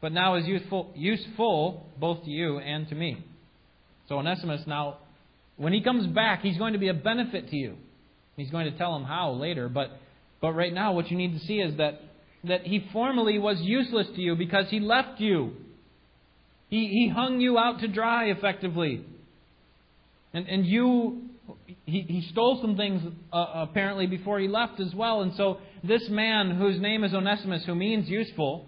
but 0.00 0.12
now 0.12 0.36
is 0.36 0.46
useful, 0.46 0.92
useful 0.94 1.86
both 1.98 2.24
to 2.24 2.30
you 2.30 2.58
and 2.58 2.88
to 2.88 2.94
me. 2.94 3.24
So 4.08 4.18
Onesimus 4.18 4.62
now, 4.66 4.98
when 5.56 5.72
he 5.72 5.82
comes 5.82 6.06
back, 6.06 6.42
he's 6.42 6.58
going 6.58 6.74
to 6.74 6.78
be 6.78 6.88
a 6.88 6.94
benefit 6.94 7.50
to 7.50 7.56
you. 7.56 7.76
He's 8.36 8.50
going 8.50 8.70
to 8.70 8.76
tell 8.76 8.94
him 8.96 9.04
how 9.04 9.32
later, 9.32 9.68
but, 9.68 9.90
but 10.44 10.52
right 10.52 10.74
now 10.74 10.92
what 10.92 11.10
you 11.10 11.16
need 11.16 11.32
to 11.32 11.46
see 11.46 11.54
is 11.54 11.78
that, 11.78 12.02
that 12.46 12.66
he 12.66 12.86
formerly 12.92 13.38
was 13.38 13.62
useless 13.62 14.06
to 14.14 14.20
you 14.20 14.36
because 14.36 14.66
he 14.68 14.78
left 14.78 15.18
you. 15.18 15.54
He, 16.68 16.86
he 16.88 17.08
hung 17.08 17.40
you 17.40 17.56
out 17.56 17.80
to 17.80 17.88
dry 17.88 18.26
effectively. 18.26 19.06
And, 20.34 20.46
and 20.46 20.66
you, 20.66 21.22
he, 21.86 22.02
he 22.02 22.28
stole 22.30 22.58
some 22.60 22.76
things 22.76 23.00
uh, 23.32 23.46
apparently 23.54 24.06
before 24.06 24.38
he 24.38 24.46
left 24.46 24.80
as 24.80 24.94
well. 24.94 25.22
And 25.22 25.34
so 25.34 25.60
this 25.82 26.06
man, 26.10 26.50
whose 26.50 26.78
name 26.78 27.04
is 27.04 27.14
Onesimus, 27.14 27.64
who 27.64 27.74
means 27.74 28.06
useful, 28.06 28.66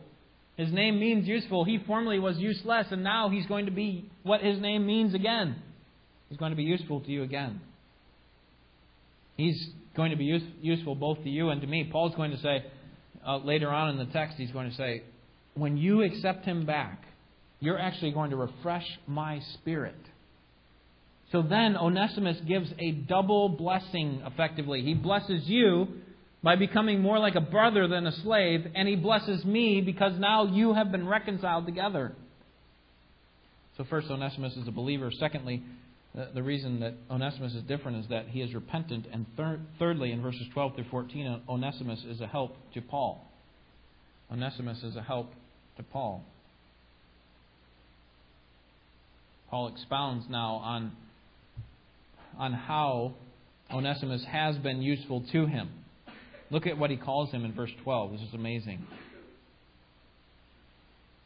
his 0.56 0.72
name 0.72 0.98
means 0.98 1.28
useful. 1.28 1.66
He 1.66 1.78
formerly 1.86 2.20
was 2.20 2.38
useless, 2.38 2.86
and 2.90 3.04
now 3.04 3.28
he's 3.28 3.44
going 3.44 3.66
to 3.66 3.70
be 3.70 4.10
what 4.22 4.40
his 4.40 4.58
name 4.58 4.86
means 4.86 5.12
again. 5.12 5.56
He's 6.30 6.38
going 6.38 6.52
to 6.52 6.56
be 6.56 6.64
useful 6.64 7.02
to 7.02 7.10
you 7.10 7.22
again. 7.22 7.60
He's 9.36 9.68
going 9.96 10.10
to 10.10 10.16
be 10.16 10.24
use, 10.24 10.42
useful 10.60 10.94
both 10.94 11.22
to 11.24 11.30
you 11.30 11.50
and 11.50 11.60
to 11.60 11.66
me. 11.66 11.88
Paul's 11.90 12.14
going 12.14 12.30
to 12.30 12.38
say 12.38 12.64
uh, 13.26 13.38
later 13.38 13.68
on 13.68 13.90
in 13.90 13.98
the 13.98 14.12
text, 14.12 14.36
he's 14.36 14.50
going 14.50 14.70
to 14.70 14.76
say, 14.76 15.02
when 15.54 15.76
you 15.76 16.02
accept 16.02 16.44
him 16.44 16.66
back, 16.66 17.02
you're 17.60 17.78
actually 17.78 18.12
going 18.12 18.30
to 18.30 18.36
refresh 18.36 18.86
my 19.06 19.40
spirit. 19.54 19.96
So 21.32 21.42
then 21.42 21.76
Onesimus 21.76 22.38
gives 22.46 22.70
a 22.78 22.92
double 22.92 23.48
blessing 23.48 24.22
effectively. 24.24 24.82
He 24.82 24.94
blesses 24.94 25.42
you 25.46 25.88
by 26.42 26.54
becoming 26.54 27.00
more 27.00 27.18
like 27.18 27.34
a 27.34 27.40
brother 27.40 27.88
than 27.88 28.06
a 28.06 28.12
slave, 28.22 28.66
and 28.74 28.86
he 28.86 28.94
blesses 28.94 29.44
me 29.44 29.80
because 29.80 30.12
now 30.18 30.46
you 30.46 30.74
have 30.74 30.92
been 30.92 31.08
reconciled 31.08 31.66
together. 31.66 32.14
So, 33.76 33.84
first, 33.90 34.08
Onesimus 34.08 34.56
is 34.56 34.68
a 34.68 34.70
believer. 34.70 35.10
Secondly, 35.18 35.62
Uh, 36.16 36.26
the 36.34 36.42
reason 36.42 36.80
that 36.80 36.94
Onesimus 37.10 37.54
is 37.54 37.62
different 37.64 37.98
is 37.98 38.08
that 38.08 38.28
he 38.28 38.40
is 38.40 38.54
repentant. 38.54 39.06
And 39.12 39.26
thir- 39.36 39.60
thirdly, 39.78 40.12
in 40.12 40.22
verses 40.22 40.46
12 40.54 40.76
through 40.76 40.86
14, 40.90 41.26
uh, 41.26 41.40
Onesimus 41.48 42.04
is 42.04 42.20
a 42.20 42.26
help 42.26 42.56
to 42.74 42.80
Paul. 42.80 43.30
Onesimus 44.32 44.82
is 44.82 44.96
a 44.96 45.02
help 45.02 45.32
to 45.76 45.82
Paul. 45.82 46.24
Paul 49.50 49.68
expounds 49.68 50.24
now 50.28 50.54
on, 50.56 50.92
on 52.38 52.52
how 52.52 53.14
Onesimus 53.70 54.24
has 54.30 54.56
been 54.56 54.82
useful 54.82 55.24
to 55.32 55.46
him. 55.46 55.68
Look 56.50 56.66
at 56.66 56.78
what 56.78 56.90
he 56.90 56.96
calls 56.96 57.30
him 57.30 57.44
in 57.44 57.52
verse 57.52 57.70
12. 57.84 58.12
This 58.12 58.20
is 58.22 58.34
amazing. 58.34 58.86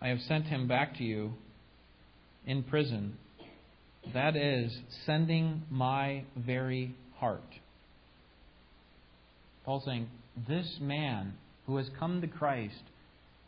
I 0.00 0.08
have 0.08 0.20
sent 0.20 0.46
him 0.46 0.66
back 0.66 0.96
to 0.96 1.04
you 1.04 1.34
in 2.46 2.62
prison. 2.62 3.18
That 4.14 4.36
is, 4.36 4.76
sending 5.06 5.62
my 5.70 6.24
very 6.36 6.94
heart. 7.16 7.42
Paul 9.64 9.82
saying, 9.84 10.08
This 10.48 10.78
man 10.80 11.34
who 11.66 11.76
has 11.76 11.88
come 11.98 12.20
to 12.20 12.26
Christ 12.26 12.82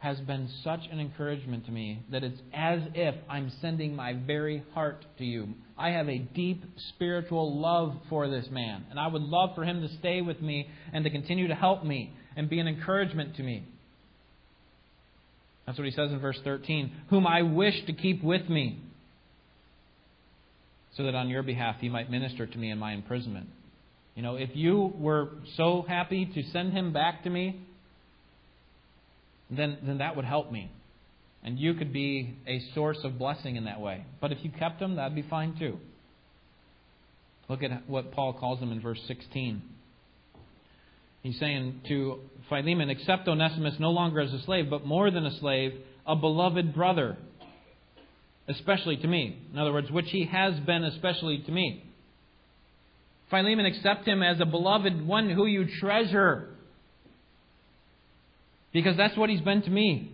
has 0.02 0.18
been 0.20 0.48
such 0.64 0.80
an 0.90 0.98
encouragement 0.98 1.64
to 1.64 1.70
me 1.70 2.02
that 2.10 2.24
it's 2.24 2.40
as 2.52 2.80
if 2.94 3.14
I'm 3.30 3.52
sending 3.60 3.94
my 3.94 4.14
very 4.14 4.64
heart 4.74 5.04
to 5.18 5.24
you. 5.24 5.48
I 5.78 5.90
have 5.90 6.08
a 6.08 6.18
deep 6.18 6.64
spiritual 6.90 7.60
love 7.60 7.96
for 8.08 8.28
this 8.28 8.46
man, 8.50 8.84
and 8.90 8.98
I 8.98 9.06
would 9.06 9.22
love 9.22 9.54
for 9.54 9.64
him 9.64 9.80
to 9.80 9.88
stay 9.98 10.20
with 10.20 10.40
me 10.40 10.68
and 10.92 11.04
to 11.04 11.10
continue 11.10 11.48
to 11.48 11.54
help 11.54 11.84
me 11.84 12.12
and 12.36 12.50
be 12.50 12.58
an 12.58 12.66
encouragement 12.66 13.36
to 13.36 13.44
me. 13.44 13.64
That's 15.66 15.78
what 15.78 15.86
he 15.86 15.92
says 15.92 16.10
in 16.10 16.18
verse 16.18 16.40
13, 16.42 16.92
whom 17.08 17.24
I 17.24 17.42
wish 17.42 17.86
to 17.86 17.92
keep 17.92 18.24
with 18.24 18.48
me, 18.48 18.80
so 20.96 21.04
that 21.04 21.14
on 21.14 21.28
your 21.28 21.42
behalf 21.42 21.76
he 21.80 21.88
might 21.88 22.10
minister 22.10 22.46
to 22.46 22.58
me 22.58 22.70
in 22.70 22.78
my 22.78 22.92
imprisonment. 22.92 23.48
You 24.14 24.22
know, 24.22 24.36
if 24.36 24.50
you 24.54 24.92
were 24.98 25.30
so 25.56 25.84
happy 25.88 26.26
to 26.26 26.42
send 26.50 26.72
him 26.72 26.92
back 26.92 27.24
to 27.24 27.30
me, 27.30 27.60
then, 29.50 29.78
then 29.82 29.98
that 29.98 30.16
would 30.16 30.24
help 30.24 30.52
me. 30.52 30.70
And 31.42 31.58
you 31.58 31.74
could 31.74 31.92
be 31.92 32.36
a 32.46 32.60
source 32.74 32.98
of 33.04 33.18
blessing 33.18 33.56
in 33.56 33.64
that 33.64 33.80
way. 33.80 34.04
But 34.20 34.32
if 34.32 34.38
you 34.42 34.50
kept 34.50 34.80
him, 34.80 34.96
that'd 34.96 35.14
be 35.14 35.22
fine 35.22 35.56
too. 35.58 35.78
Look 37.48 37.62
at 37.62 37.88
what 37.88 38.12
Paul 38.12 38.32
calls 38.34 38.60
him 38.60 38.70
in 38.70 38.80
verse 38.80 39.00
16. 39.08 39.62
He's 41.22 41.38
saying 41.38 41.82
to 41.88 42.18
Philemon, 42.48 42.90
Accept 42.90 43.28
Onesimus 43.28 43.74
no 43.78 43.90
longer 43.90 44.20
as 44.20 44.32
a 44.32 44.42
slave, 44.42 44.70
but 44.70 44.84
more 44.84 45.10
than 45.10 45.26
a 45.26 45.38
slave, 45.38 45.72
a 46.06 46.16
beloved 46.16 46.74
brother, 46.74 47.16
especially 48.48 48.96
to 48.98 49.06
me. 49.06 49.38
In 49.52 49.58
other 49.58 49.72
words, 49.72 49.90
which 49.90 50.10
he 50.10 50.24
has 50.26 50.58
been 50.60 50.84
especially 50.84 51.38
to 51.38 51.52
me. 51.52 51.84
Philemon, 53.30 53.64
accept 53.64 54.06
him 54.06 54.22
as 54.22 54.40
a 54.40 54.44
beloved 54.44 55.06
one 55.06 55.30
who 55.30 55.46
you 55.46 55.66
treasure 55.80 56.48
because 58.72 58.96
that's 58.96 59.16
what 59.16 59.30
he's 59.30 59.40
been 59.40 59.62
to 59.62 59.70
me. 59.70 60.10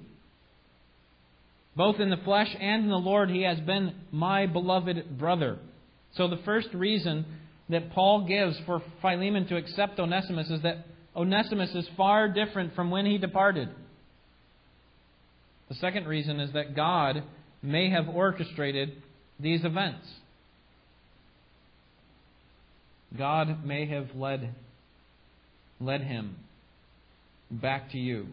Both 1.76 2.00
in 2.00 2.10
the 2.10 2.16
flesh 2.18 2.54
and 2.58 2.84
in 2.84 2.90
the 2.90 2.96
Lord, 2.96 3.30
he 3.30 3.42
has 3.42 3.60
been 3.60 3.94
my 4.10 4.46
beloved 4.46 5.18
brother. 5.18 5.58
So 6.16 6.28
the 6.28 6.38
first 6.38 6.68
reason 6.74 7.24
that 7.68 7.92
Paul 7.92 8.26
gives 8.26 8.58
for 8.66 8.82
Philemon 9.00 9.46
to 9.48 9.56
accept 9.56 9.98
Onesimus 10.00 10.50
is 10.50 10.62
that 10.62 10.86
Onesimus 11.14 11.74
is 11.74 11.88
far 11.96 12.28
different 12.28 12.74
from 12.74 12.90
when 12.90 13.06
he 13.06 13.18
departed. 13.18 13.68
The 15.68 15.74
second 15.76 16.06
reason 16.06 16.40
is 16.40 16.52
that 16.52 16.74
God 16.74 17.22
may 17.62 17.90
have 17.90 18.08
orchestrated 18.08 19.02
these 19.40 19.64
events. 19.64 20.06
God 23.16 23.64
may 23.64 23.86
have 23.86 24.08
led, 24.14 24.54
led 25.80 26.02
him 26.02 26.36
back 27.50 27.90
to 27.92 27.98
you. 27.98 28.26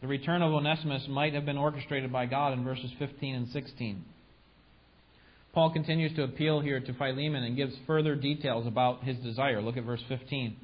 The 0.00 0.06
return 0.06 0.42
of 0.42 0.52
Onesimus 0.52 1.06
might 1.08 1.34
have 1.34 1.44
been 1.44 1.58
orchestrated 1.58 2.12
by 2.12 2.26
God 2.26 2.52
in 2.52 2.64
verses 2.64 2.90
15 2.98 3.34
and 3.34 3.48
16. 3.48 4.04
Paul 5.52 5.72
continues 5.72 6.14
to 6.14 6.22
appeal 6.22 6.60
here 6.60 6.80
to 6.80 6.94
Philemon 6.94 7.42
and 7.42 7.56
gives 7.56 7.74
further 7.86 8.14
details 8.14 8.66
about 8.66 9.02
his 9.02 9.16
desire. 9.18 9.60
Look 9.60 9.76
at 9.76 9.84
verse 9.84 10.02
15. 10.08 10.56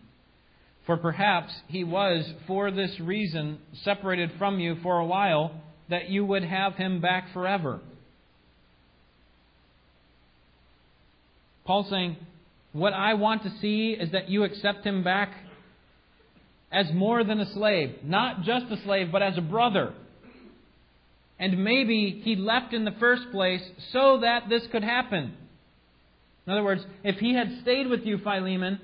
For 0.86 0.96
perhaps 0.96 1.52
he 1.66 1.82
was, 1.82 2.24
for 2.46 2.70
this 2.70 3.00
reason, 3.00 3.58
separated 3.82 4.30
from 4.38 4.60
you 4.60 4.76
for 4.82 5.00
a 5.00 5.06
while, 5.06 5.60
that 5.90 6.08
you 6.08 6.24
would 6.24 6.44
have 6.44 6.74
him 6.74 7.00
back 7.00 7.32
forever. 7.32 7.80
Paul's 11.66 11.90
saying, 11.90 12.16
What 12.72 12.92
I 12.92 13.14
want 13.14 13.42
to 13.42 13.50
see 13.60 13.90
is 13.90 14.12
that 14.12 14.30
you 14.30 14.44
accept 14.44 14.86
him 14.86 15.02
back 15.02 15.32
as 16.72 16.90
more 16.92 17.24
than 17.24 17.40
a 17.40 17.52
slave. 17.52 17.96
Not 18.02 18.42
just 18.42 18.66
a 18.70 18.82
slave, 18.84 19.10
but 19.12 19.22
as 19.22 19.36
a 19.36 19.42
brother. 19.42 19.92
And 21.38 21.64
maybe 21.64 22.22
he 22.24 22.36
left 22.36 22.72
in 22.72 22.84
the 22.84 22.94
first 22.98 23.30
place 23.30 23.62
so 23.92 24.20
that 24.20 24.48
this 24.48 24.62
could 24.72 24.82
happen. 24.82 25.34
In 26.46 26.52
other 26.52 26.64
words, 26.64 26.82
if 27.02 27.16
he 27.16 27.34
had 27.34 27.58
stayed 27.62 27.88
with 27.88 28.04
you, 28.04 28.18
Philemon, 28.18 28.80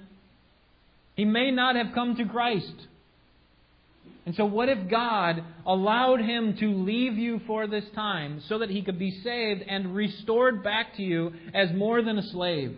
he 1.14 1.24
may 1.24 1.50
not 1.50 1.76
have 1.76 1.94
come 1.94 2.16
to 2.16 2.24
Christ. 2.24 2.74
And 4.24 4.34
so, 4.36 4.44
what 4.44 4.68
if 4.68 4.88
God 4.88 5.42
allowed 5.66 6.20
him 6.20 6.56
to 6.58 6.66
leave 6.66 7.14
you 7.14 7.40
for 7.46 7.66
this 7.66 7.84
time 7.94 8.42
so 8.48 8.58
that 8.58 8.70
he 8.70 8.82
could 8.82 8.98
be 8.98 9.20
saved 9.22 9.62
and 9.66 9.94
restored 9.94 10.62
back 10.62 10.96
to 10.96 11.02
you 11.02 11.32
as 11.52 11.72
more 11.74 12.02
than 12.02 12.18
a 12.18 12.22
slave? 12.30 12.76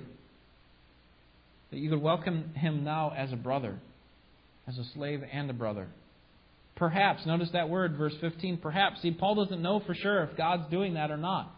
That 1.70 1.78
you 1.78 1.90
could 1.90 2.00
welcome 2.00 2.52
him 2.54 2.84
now 2.84 3.12
as 3.16 3.32
a 3.32 3.36
brother 3.36 3.78
as 4.66 4.78
a 4.78 4.84
slave 4.94 5.22
and 5.32 5.50
a 5.50 5.52
brother. 5.52 5.88
Perhaps, 6.76 7.24
notice 7.26 7.50
that 7.52 7.68
word, 7.68 7.96
verse 7.96 8.14
15, 8.20 8.58
perhaps. 8.58 9.00
See, 9.02 9.12
Paul 9.12 9.36
doesn't 9.36 9.62
know 9.62 9.80
for 9.86 9.94
sure 9.94 10.24
if 10.24 10.36
God's 10.36 10.68
doing 10.70 10.94
that 10.94 11.10
or 11.10 11.16
not. 11.16 11.54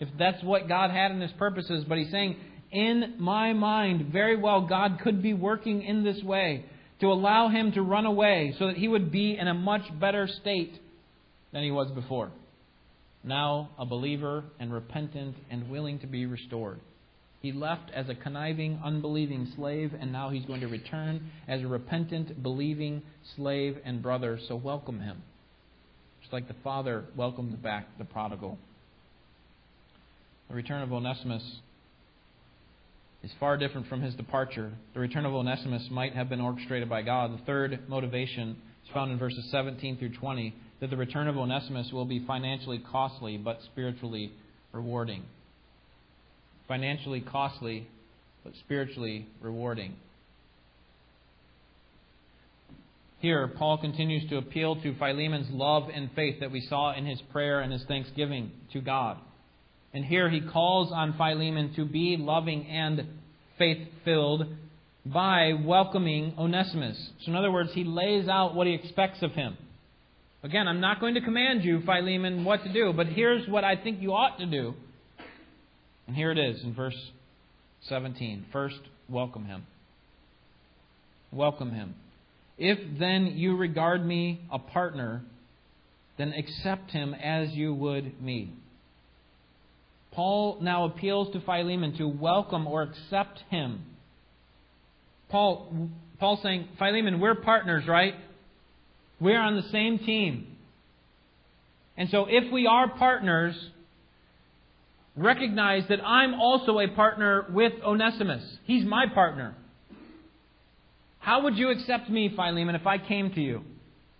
If 0.00 0.08
that's 0.18 0.42
what 0.42 0.68
God 0.68 0.90
had 0.90 1.12
in 1.12 1.20
his 1.20 1.32
purposes, 1.32 1.84
but 1.88 1.98
he's 1.98 2.10
saying, 2.10 2.36
in 2.72 3.14
my 3.18 3.52
mind, 3.52 4.12
very 4.12 4.36
well, 4.36 4.62
God 4.62 5.00
could 5.02 5.22
be 5.22 5.34
working 5.34 5.82
in 5.82 6.02
this 6.02 6.22
way 6.22 6.64
to 7.00 7.06
allow 7.06 7.48
him 7.48 7.72
to 7.72 7.82
run 7.82 8.06
away 8.06 8.54
so 8.58 8.66
that 8.68 8.76
he 8.76 8.88
would 8.88 9.10
be 9.10 9.36
in 9.36 9.48
a 9.48 9.54
much 9.54 9.82
better 10.00 10.26
state 10.26 10.80
than 11.52 11.62
he 11.62 11.70
was 11.70 11.90
before. 11.92 12.30
Now, 13.22 13.70
a 13.78 13.84
believer 13.84 14.44
and 14.60 14.72
repentant 14.72 15.36
and 15.50 15.68
willing 15.68 15.98
to 16.00 16.06
be 16.06 16.26
restored. 16.26 16.80
He 17.42 17.52
left 17.52 17.90
as 17.94 18.08
a 18.08 18.14
conniving, 18.14 18.80
unbelieving 18.84 19.52
slave, 19.56 19.92
and 19.98 20.10
now 20.10 20.30
he's 20.30 20.44
going 20.46 20.60
to 20.60 20.68
return 20.68 21.30
as 21.46 21.62
a 21.62 21.66
repentant, 21.66 22.42
believing 22.42 23.02
slave 23.36 23.78
and 23.84 24.02
brother. 24.02 24.38
So 24.48 24.56
welcome 24.56 25.00
him. 25.00 25.22
Just 26.20 26.32
like 26.32 26.48
the 26.48 26.56
father 26.64 27.04
welcomed 27.14 27.62
back 27.62 27.86
the 27.98 28.04
prodigal. 28.04 28.58
The 30.48 30.54
return 30.54 30.82
of 30.82 30.92
Onesimus 30.92 31.42
is 33.22 33.30
far 33.40 33.56
different 33.56 33.88
from 33.88 34.02
his 34.02 34.14
departure. 34.14 34.72
The 34.94 35.00
return 35.00 35.26
of 35.26 35.34
Onesimus 35.34 35.88
might 35.90 36.14
have 36.14 36.28
been 36.28 36.40
orchestrated 36.40 36.88
by 36.88 37.02
God. 37.02 37.32
The 37.32 37.44
third 37.44 37.88
motivation 37.88 38.56
is 38.84 38.90
found 38.92 39.10
in 39.10 39.18
verses 39.18 39.48
17 39.50 39.98
through 39.98 40.14
20 40.14 40.54
that 40.80 40.90
the 40.90 40.96
return 40.96 41.26
of 41.28 41.36
Onesimus 41.36 41.90
will 41.92 42.04
be 42.04 42.24
financially 42.26 42.82
costly 42.90 43.36
but 43.36 43.60
spiritually 43.72 44.32
rewarding 44.72 45.24
financially 46.68 47.20
costly, 47.20 47.88
but 48.44 48.52
spiritually 48.64 49.26
rewarding. 49.40 49.94
Here, 53.18 53.48
Paul 53.48 53.78
continues 53.78 54.28
to 54.30 54.36
appeal 54.36 54.76
to 54.76 54.94
Philemon's 54.98 55.50
love 55.50 55.84
and 55.92 56.10
faith 56.14 56.40
that 56.40 56.50
we 56.50 56.60
saw 56.60 56.94
in 56.94 57.06
his 57.06 57.20
prayer 57.32 57.60
and 57.60 57.72
his 57.72 57.84
thanksgiving 57.84 58.52
to 58.72 58.80
God. 58.80 59.18
And 59.96 60.04
here 60.04 60.28
he 60.28 60.42
calls 60.42 60.92
on 60.92 61.14
Philemon 61.14 61.72
to 61.76 61.86
be 61.86 62.18
loving 62.18 62.66
and 62.66 63.06
faith 63.56 63.78
filled 64.04 64.44
by 65.06 65.54
welcoming 65.64 66.34
Onesimus. 66.36 66.98
So, 67.22 67.30
in 67.30 67.34
other 67.34 67.50
words, 67.50 67.70
he 67.72 67.82
lays 67.82 68.28
out 68.28 68.54
what 68.54 68.66
he 68.66 68.74
expects 68.74 69.22
of 69.22 69.32
him. 69.32 69.56
Again, 70.42 70.68
I'm 70.68 70.82
not 70.82 71.00
going 71.00 71.14
to 71.14 71.22
command 71.22 71.64
you, 71.64 71.80
Philemon, 71.80 72.44
what 72.44 72.62
to 72.64 72.72
do, 72.74 72.92
but 72.92 73.06
here's 73.06 73.48
what 73.48 73.64
I 73.64 73.74
think 73.74 74.02
you 74.02 74.12
ought 74.12 74.38
to 74.38 74.44
do. 74.44 74.74
And 76.06 76.14
here 76.14 76.30
it 76.30 76.38
is 76.38 76.62
in 76.62 76.74
verse 76.74 77.10
17. 77.88 78.44
First, 78.52 78.80
welcome 79.08 79.46
him. 79.46 79.66
Welcome 81.32 81.70
him. 81.70 81.94
If 82.58 82.98
then 82.98 83.28
you 83.28 83.56
regard 83.56 84.04
me 84.04 84.42
a 84.52 84.58
partner, 84.58 85.22
then 86.18 86.34
accept 86.34 86.90
him 86.90 87.14
as 87.14 87.52
you 87.52 87.72
would 87.72 88.22
me. 88.22 88.52
Paul 90.16 90.58
now 90.62 90.86
appeals 90.86 91.30
to 91.34 91.40
Philemon 91.42 91.94
to 91.98 92.08
welcome 92.08 92.66
or 92.66 92.82
accept 92.82 93.38
him. 93.50 93.84
Paul, 95.28 95.90
Paul's 96.18 96.42
saying, 96.42 96.68
Philemon, 96.78 97.20
we're 97.20 97.34
partners, 97.34 97.86
right? 97.86 98.14
We're 99.20 99.38
on 99.38 99.56
the 99.56 99.68
same 99.70 99.98
team. 99.98 100.56
And 101.98 102.08
so 102.08 102.26
if 102.30 102.50
we 102.50 102.66
are 102.66 102.88
partners, 102.88 103.54
recognize 105.16 105.82
that 105.90 106.00
I'm 106.02 106.32
also 106.32 106.78
a 106.78 106.88
partner 106.88 107.44
with 107.50 107.74
Onesimus. 107.84 108.42
He's 108.64 108.86
my 108.86 109.04
partner. 109.12 109.54
How 111.18 111.42
would 111.42 111.58
you 111.58 111.70
accept 111.70 112.08
me, 112.08 112.32
Philemon, 112.34 112.74
if 112.74 112.86
I 112.86 112.96
came 112.96 113.34
to 113.34 113.40
you? 113.40 113.62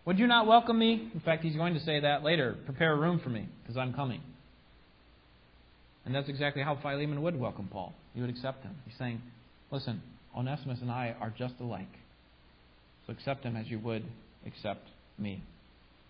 Would 0.05 0.19
you 0.19 0.27
not 0.27 0.47
welcome 0.47 0.79
me? 0.79 1.11
In 1.15 1.21
fact, 1.21 1.43
he's 1.43 1.57
going 1.57 1.73
to 1.73 1.81
say 1.81 2.01
that 2.01 2.23
later. 2.23 2.57
Prepare 2.67 2.93
a 2.93 2.97
room 2.97 3.19
for 3.25 3.31
me, 3.31 3.49
because 3.63 3.79
I'm 3.79 3.95
coming. 3.95 4.21
And 6.07 6.15
that's 6.15 6.29
exactly 6.29 6.63
how 6.63 6.79
Philemon 6.81 7.21
would 7.23 7.39
welcome 7.39 7.69
Paul. 7.71 7.93
He 8.15 8.21
would 8.21 8.31
accept 8.31 8.63
him. 8.63 8.77
He's 8.87 8.97
saying, 8.97 9.21
Listen, 9.73 10.01
Onesimus 10.37 10.79
and 10.81 10.91
I 10.91 11.17
are 11.21 11.35
just 11.37 11.55
alike. 11.61 11.93
So 13.07 13.13
accept 13.13 13.45
him 13.45 13.57
as 13.57 13.67
you 13.67 13.81
would 13.81 14.05
accept 14.47 14.87
me. 15.19 15.43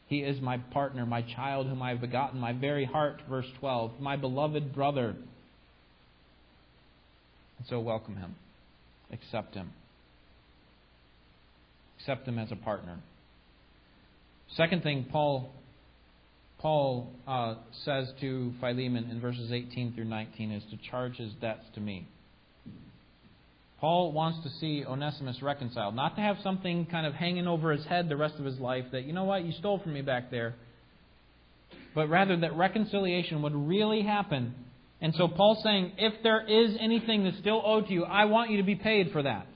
He 0.09 0.19
is 0.19 0.41
my 0.41 0.59
partner, 0.59 1.07
my 1.07 1.23
child 1.23 1.67
whom 1.67 1.83
I 1.83 1.91
have 1.91 2.01
begotten, 2.01 2.39
my 2.39 2.53
very 2.53 2.85
heart, 2.85 3.23
verse 3.29 3.47
12, 3.59 3.99
my 3.99 4.17
beloved 4.17 4.75
brother. 4.75 5.17
And 7.59 7.67
so 7.69 7.81
welcome 7.81 8.17
him. 8.17 8.37
Accept 9.11 9.55
him. 9.55 9.73
Accept 11.99 12.29
him 12.29 12.39
as 12.39 12.53
a 12.53 12.57
partner. 12.57 12.99
Second 14.57 14.83
thing 14.83 15.07
Paul 15.11 15.51
Paul 16.59 17.13
uh, 17.27 17.57
says 17.85 18.09
to 18.21 18.53
Philemon 18.61 19.11
in 19.11 19.21
verses 19.21 19.53
18 19.53 19.95
through 19.95 20.07
19 20.07 20.53
is 20.53 20.63
to 20.71 20.77
charge 20.91 21.17
his 21.17 21.33
debts 21.35 21.65
to 21.75 21.81
me. 21.81 22.09
Paul 23.79 24.13
wants 24.13 24.43
to 24.43 24.51
see 24.59 24.85
Onesimus 24.87 25.43
reconciled, 25.43 25.95
not 25.95 26.17
to 26.17 26.23
have 26.23 26.39
something 26.43 26.87
kind 26.87 27.07
of 27.07 27.13
hanging 27.13 27.47
over 27.47 27.73
his 27.73 27.85
head 27.85 28.09
the 28.09 28.17
rest 28.17 28.37
of 28.39 28.45
his 28.47 28.59
life 28.59 28.87
that, 28.93 29.05
you 29.05 29.13
know 29.13 29.25
what, 29.25 29.45
you 29.45 29.53
stole 29.53 29.79
from 29.79 29.93
me 29.93 30.01
back 30.01 30.31
there, 30.31 30.55
but 31.95 32.09
rather 32.09 32.39
that 32.39 32.57
reconciliation 32.57 33.43
would 33.43 33.55
really 33.55 34.03
happen. 34.03 34.55
And 35.03 35.15
so 35.15 35.29
Paul's 35.29 35.63
saying, 35.63 35.93
if 35.99 36.23
there 36.23 36.41
is 36.49 36.75
anything 36.81 37.25
that's 37.25 37.37
still 37.39 37.63
owed 37.65 37.89
to 37.89 37.93
you, 37.93 38.05
I 38.05 38.25
want 38.25 38.51
you 38.51 38.57
to 38.57 38.63
be 38.63 38.77
paid 38.77 39.13
for 39.13 39.23
that. 39.23 39.47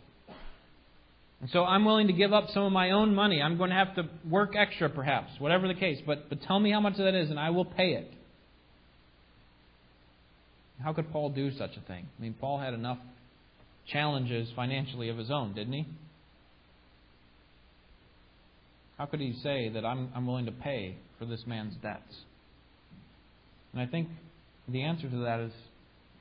And 1.40 1.48
so 1.50 1.64
I'm 1.64 1.84
willing 1.84 2.08
to 2.08 2.12
give 2.12 2.32
up 2.32 2.48
some 2.52 2.64
of 2.64 2.72
my 2.72 2.90
own 2.90 3.14
money. 3.14 3.40
I'm 3.40 3.56
going 3.56 3.70
to 3.70 3.76
have 3.76 3.94
to 3.96 4.08
work 4.28 4.54
extra, 4.56 4.90
perhaps, 4.90 5.30
whatever 5.38 5.68
the 5.68 5.74
case. 5.74 5.98
But, 6.06 6.28
but 6.28 6.42
tell 6.42 6.60
me 6.60 6.70
how 6.70 6.80
much 6.80 6.98
that 6.98 7.14
is, 7.14 7.30
and 7.30 7.38
I 7.38 7.50
will 7.50 7.64
pay 7.64 7.92
it. 7.92 8.12
How 10.82 10.92
could 10.92 11.10
Paul 11.10 11.30
do 11.30 11.50
such 11.56 11.76
a 11.76 11.80
thing? 11.86 12.06
I 12.18 12.22
mean, 12.22 12.34
Paul 12.38 12.58
had 12.58 12.74
enough 12.74 12.98
challenges 13.90 14.48
financially 14.54 15.08
of 15.08 15.16
his 15.16 15.30
own, 15.30 15.54
didn't 15.54 15.72
he? 15.72 15.86
How 18.98 19.06
could 19.06 19.20
he 19.20 19.34
say 19.42 19.70
that 19.70 19.84
I'm, 19.84 20.10
I'm 20.14 20.26
willing 20.26 20.46
to 20.46 20.52
pay 20.52 20.96
for 21.18 21.24
this 21.24 21.42
man's 21.46 21.74
debts? 21.82 22.14
And 23.72 23.80
I 23.80 23.86
think 23.86 24.08
the 24.68 24.82
answer 24.82 25.08
to 25.08 25.16
that 25.24 25.40
is 25.40 25.52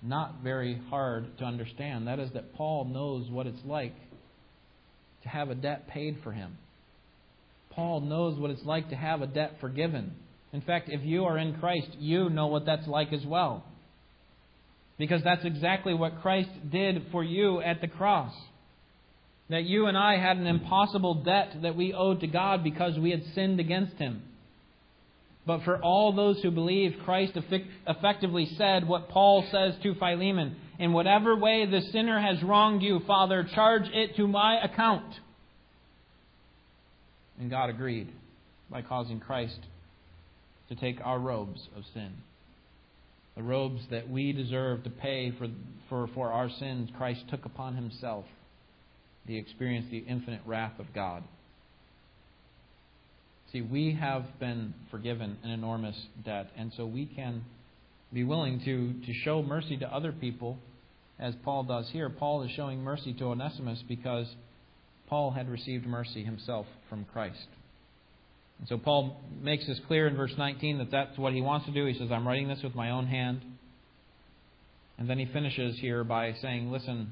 not 0.02 0.36
very 0.44 0.82
hard 0.90 1.38
to 1.40 1.44
understand. 1.44 2.08
That 2.08 2.20
is 2.20 2.30
that 2.34 2.54
Paul 2.56 2.86
knows 2.86 3.30
what 3.30 3.48
it's 3.48 3.60
like 3.66 3.94
to 5.24 5.30
have 5.30 5.50
a 5.50 5.56
debt 5.56 5.88
paid 5.88 6.18
for 6.24 6.32
him. 6.32 6.58
Paul 7.72 8.02
knows 8.02 8.38
what 8.40 8.52
it's 8.52 8.66
like 8.66 8.90
to 8.90 8.96
have 8.96 9.22
a 9.22 9.28
debt 9.28 9.56
forgiven. 9.62 10.14
In 10.52 10.62
fact, 10.62 10.90
if 10.90 11.02
you 11.04 11.26
are 11.26 11.38
in 11.38 11.60
Christ, 11.60 11.90
you 12.00 12.30
know 12.30 12.48
what 12.48 12.66
that's 12.66 12.88
like 12.88 13.14
as 13.14 13.26
well. 13.26 13.64
Because 14.98 15.24
that's 15.24 15.46
exactly 15.46 15.94
what 15.94 16.22
Christ 16.22 16.50
did 16.72 17.06
for 17.12 17.24
you 17.24 17.62
at 17.62 17.80
the 17.80 17.88
cross. 17.88 18.34
That 19.50 19.64
you 19.64 19.86
and 19.86 19.98
I 19.98 20.18
had 20.18 20.38
an 20.38 20.48
impossible 20.48 21.24
debt 21.24 21.56
that 21.62 21.76
we 21.76 21.94
owed 21.94 22.20
to 22.22 22.28
God 22.28 22.64
because 22.64 22.98
we 22.98 23.12
had 23.12 23.24
sinned 23.34 23.60
against 23.60 23.96
Him. 23.96 24.24
But 25.46 25.64
for 25.64 25.82
all 25.82 26.14
those 26.14 26.42
who 26.42 26.52
believe, 26.52 26.96
Christ 27.06 27.38
effectively 27.88 28.50
said 28.58 28.88
what 28.88 29.10
Paul 29.10 29.46
says 29.52 29.76
to 29.82 29.96
Philemon 29.96 30.56
In 30.80 30.94
whatever 30.94 31.36
way 31.36 31.66
the 31.66 31.82
sinner 31.92 32.20
has 32.20 32.42
wronged 32.42 32.82
you, 32.82 33.02
Father, 33.06 33.46
charge 33.54 33.88
it 33.94 34.16
to 34.16 34.28
my 34.28 34.64
account. 34.64 35.14
And 37.40 37.50
God 37.50 37.70
agreed 37.70 38.10
by 38.72 38.82
causing 38.82 39.20
Christ 39.20 39.60
to 40.70 40.76
take 40.76 41.00
our 41.04 41.20
robes 41.20 41.68
of 41.76 41.84
sin 41.94 42.14
the 43.40 43.44
robes 43.44 43.82
that 43.90 44.10
we 44.10 44.34
deserve 44.34 44.84
to 44.84 44.90
pay 44.90 45.32
for, 45.32 45.48
for, 45.88 46.10
for 46.14 46.30
our 46.30 46.50
sins, 46.50 46.90
Christ 46.98 47.22
took 47.30 47.46
upon 47.46 47.74
himself. 47.74 48.26
He 49.26 49.38
experienced 49.38 49.90
the 49.92 50.00
infinite 50.00 50.42
wrath 50.46 50.78
of 50.78 50.88
God. 50.94 51.24
See, 53.54 53.62
we 53.62 53.98
have 53.98 54.26
been 54.42 54.74
forgiven 54.92 55.38
an 55.42 55.52
enormous 55.52 55.96
debt, 56.26 56.50
and 56.58 56.74
so 56.76 56.86
we 56.86 57.06
can 57.06 57.46
be 58.12 58.26
willing 58.26 58.60
to, 58.66 58.94
to 59.06 59.14
show 59.24 59.42
mercy 59.42 59.78
to 59.78 59.88
other 59.88 60.12
people, 60.12 60.58
as 61.20 61.34
Paul 61.44 61.64
does 61.64 61.90
here. 61.92 62.10
Paul 62.10 62.44
is 62.44 62.52
showing 62.52 62.82
mercy 62.82 63.14
to 63.14 63.26
Onesimus 63.26 63.84
because 63.88 64.28
Paul 65.08 65.32
had 65.32 65.50
received 65.50 65.86
mercy 65.86 66.24
himself 66.24 66.66
from 66.90 67.06
Christ. 67.06 67.48
And 68.60 68.68
so 68.68 68.78
Paul 68.78 69.18
makes 69.42 69.66
this 69.68 69.80
clear 69.88 70.08
in 70.08 70.16
verse 70.16 70.34
19 70.38 70.80
that 70.80 70.92
that's 70.92 71.18
what 71.18 71.34
he 71.34 71.42
wants 71.42 71.66
to 71.66 71.72
do. 71.72 71.86
He 71.86 71.98
says, 71.98 72.10
I'm 72.12 72.28
writing 72.28 72.48
this 72.48 72.60
with 72.64 72.76
my 72.76 72.92
own 72.92 73.08
hand. 73.08 73.42
And 74.98 75.10
then 75.10 75.18
he 75.18 75.26
finishes 75.26 75.78
here 75.80 76.04
by 76.04 76.34
saying, 76.42 76.72
Listen, 76.72 77.12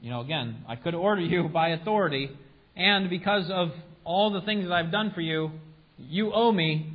you 0.00 0.10
know, 0.10 0.20
again, 0.20 0.64
I 0.66 0.76
could 0.76 0.94
order 0.94 1.20
you 1.20 1.48
by 1.48 1.68
authority, 1.68 2.30
and 2.76 3.10
because 3.10 3.50
of 3.50 3.68
all 4.04 4.30
the 4.32 4.40
things 4.40 4.64
that 4.64 4.72
I've 4.72 4.90
done 4.90 5.12
for 5.14 5.20
you, 5.20 5.50
you 5.98 6.32
owe 6.32 6.50
me, 6.50 6.94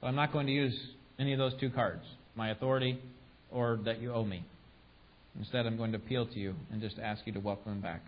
but 0.00 0.08
I'm 0.08 0.16
not 0.16 0.32
going 0.32 0.46
to 0.46 0.52
use 0.52 0.76
any 1.18 1.32
of 1.32 1.38
those 1.38 1.52
two 1.60 1.70
cards 1.70 2.02
my 2.34 2.50
authority 2.50 3.00
or 3.50 3.78
that 3.84 4.02
you 4.02 4.12
owe 4.12 4.24
me. 4.24 4.44
Instead, 5.38 5.66
I'm 5.66 5.76
going 5.76 5.92
to 5.92 5.98
appeal 5.98 6.26
to 6.26 6.38
you 6.38 6.54
and 6.72 6.80
just 6.80 6.98
ask 6.98 7.26
you 7.26 7.32
to 7.34 7.40
welcome 7.40 7.72
him 7.72 7.80
back. 7.80 8.02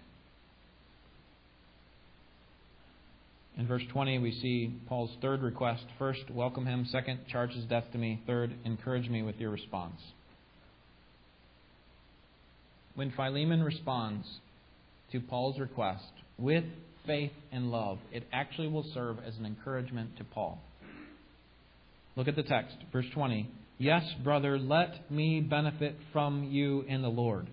In 3.59 3.67
verse 3.67 3.83
20, 3.93 4.19
we 4.19 4.31
see 4.31 4.73
Paul's 4.89 5.11
third 5.21 5.43
request. 5.43 5.85
First, 5.99 6.31
welcome 6.31 6.65
him. 6.65 6.87
Second, 6.91 7.21
charge 7.29 7.51
his 7.53 7.65
death 7.65 7.85
to 7.93 7.99
me. 7.99 8.23
Third, 8.27 8.55
encourage 8.65 9.09
me 9.09 9.23
with 9.23 9.37
your 9.37 9.51
response. 9.51 10.01
When 12.95 13.11
Philemon 13.11 13.63
responds 13.63 14.27
to 15.13 15.21
Paul's 15.21 15.59
request 15.59 16.05
with 16.39 16.65
faith 17.05 17.33
and 17.51 17.73
love, 17.73 17.99
it 18.13 18.25
actually 18.33 18.69
will 18.69 18.87
serve 18.95 19.17
as 19.27 19.37
an 19.39 19.47
encouragement 19.47 20.17
to 20.19 20.25
Paul. 20.25 20.61
Look 22.15 22.29
at 22.29 22.37
the 22.37 22.43
text, 22.45 22.77
verse 22.93 23.07
20. 23.13 23.51
Yes, 23.79 24.05
brother, 24.25 24.59
let 24.59 25.09
me 25.09 25.41
benefit 25.41 25.97
from 26.13 26.45
you 26.45 26.83
in 26.89 27.01
the 27.01 27.09
Lord. 27.09 27.47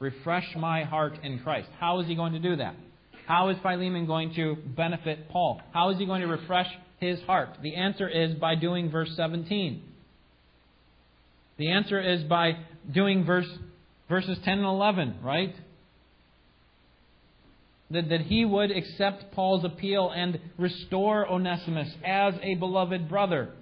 Refresh 0.00 0.48
my 0.56 0.82
heart 0.82 1.20
in 1.22 1.38
Christ. 1.38 1.68
How 1.78 2.00
is 2.00 2.08
he 2.08 2.16
going 2.16 2.32
to 2.32 2.40
do 2.40 2.56
that? 2.56 2.74
How 3.26 3.48
is 3.50 3.56
Philemon 3.62 4.06
going 4.06 4.34
to 4.34 4.56
benefit 4.76 5.28
Paul? 5.30 5.60
How 5.72 5.90
is 5.90 5.98
he 5.98 6.06
going 6.06 6.22
to 6.22 6.26
refresh 6.26 6.66
his 6.98 7.20
heart? 7.22 7.50
The 7.62 7.76
answer 7.76 8.08
is 8.08 8.34
by 8.34 8.56
doing 8.56 8.90
verse 8.90 9.10
17. 9.14 9.80
The 11.56 11.70
answer 11.70 12.00
is 12.00 12.24
by 12.24 12.58
doing 12.92 13.24
verse, 13.24 13.48
verses 14.08 14.36
10 14.44 14.58
and 14.58 14.66
11, 14.66 15.18
right? 15.22 15.54
That, 17.92 18.08
that 18.08 18.22
he 18.22 18.44
would 18.44 18.72
accept 18.72 19.32
Paul's 19.32 19.64
appeal 19.64 20.10
and 20.14 20.40
restore 20.58 21.30
Onesimus 21.30 21.94
as 22.04 22.34
a 22.42 22.56
beloved 22.56 23.08
brother. 23.08 23.52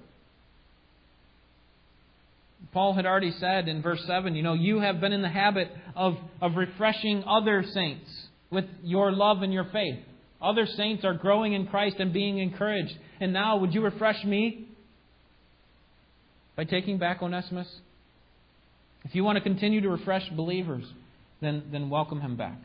Paul 2.73 2.95
had 2.95 3.07
already 3.07 3.33
said 3.33 3.69
in 3.69 3.83
verse 3.83 4.03
7, 4.07 4.35
you 4.35 4.43
know, 4.43 4.55
you 4.55 4.81
have 4.81 5.01
been 5.01 5.13
in 5.13 5.23
the 5.23 5.29
habit 5.29 5.71
of, 5.95 6.17
of 6.41 6.57
refreshing 6.57 7.25
other 7.27 7.65
saints 7.65 8.11
with 8.51 8.65
your 8.83 9.13
love 9.13 9.43
and 9.43 9.53
your 9.53 9.65
faith. 9.73 9.99
Other 10.41 10.67
saints 10.67 11.05
are 11.05 11.15
growing 11.15 11.53
in 11.53 11.67
Christ 11.67 11.97
and 11.99 12.13
being 12.13 12.39
encouraged. 12.39 12.97
And 13.21 13.33
now, 13.33 13.59
would 13.59 13.75
you 13.75 13.83
refresh 13.83 14.25
me 14.25 14.69
by 16.57 16.65
taking 16.65 16.99
back 16.99 17.23
Onesimus? 17.23 17.69
If 19.05 19.15
you 19.15 19.25
want 19.25 19.37
to 19.37 19.43
continue 19.43 19.81
to 19.81 19.89
refresh 19.89 20.29
believers, 20.31 20.85
then, 21.41 21.65
then 21.73 21.91
welcome 21.91 22.21
him 22.21 22.37
back. 22.37 22.59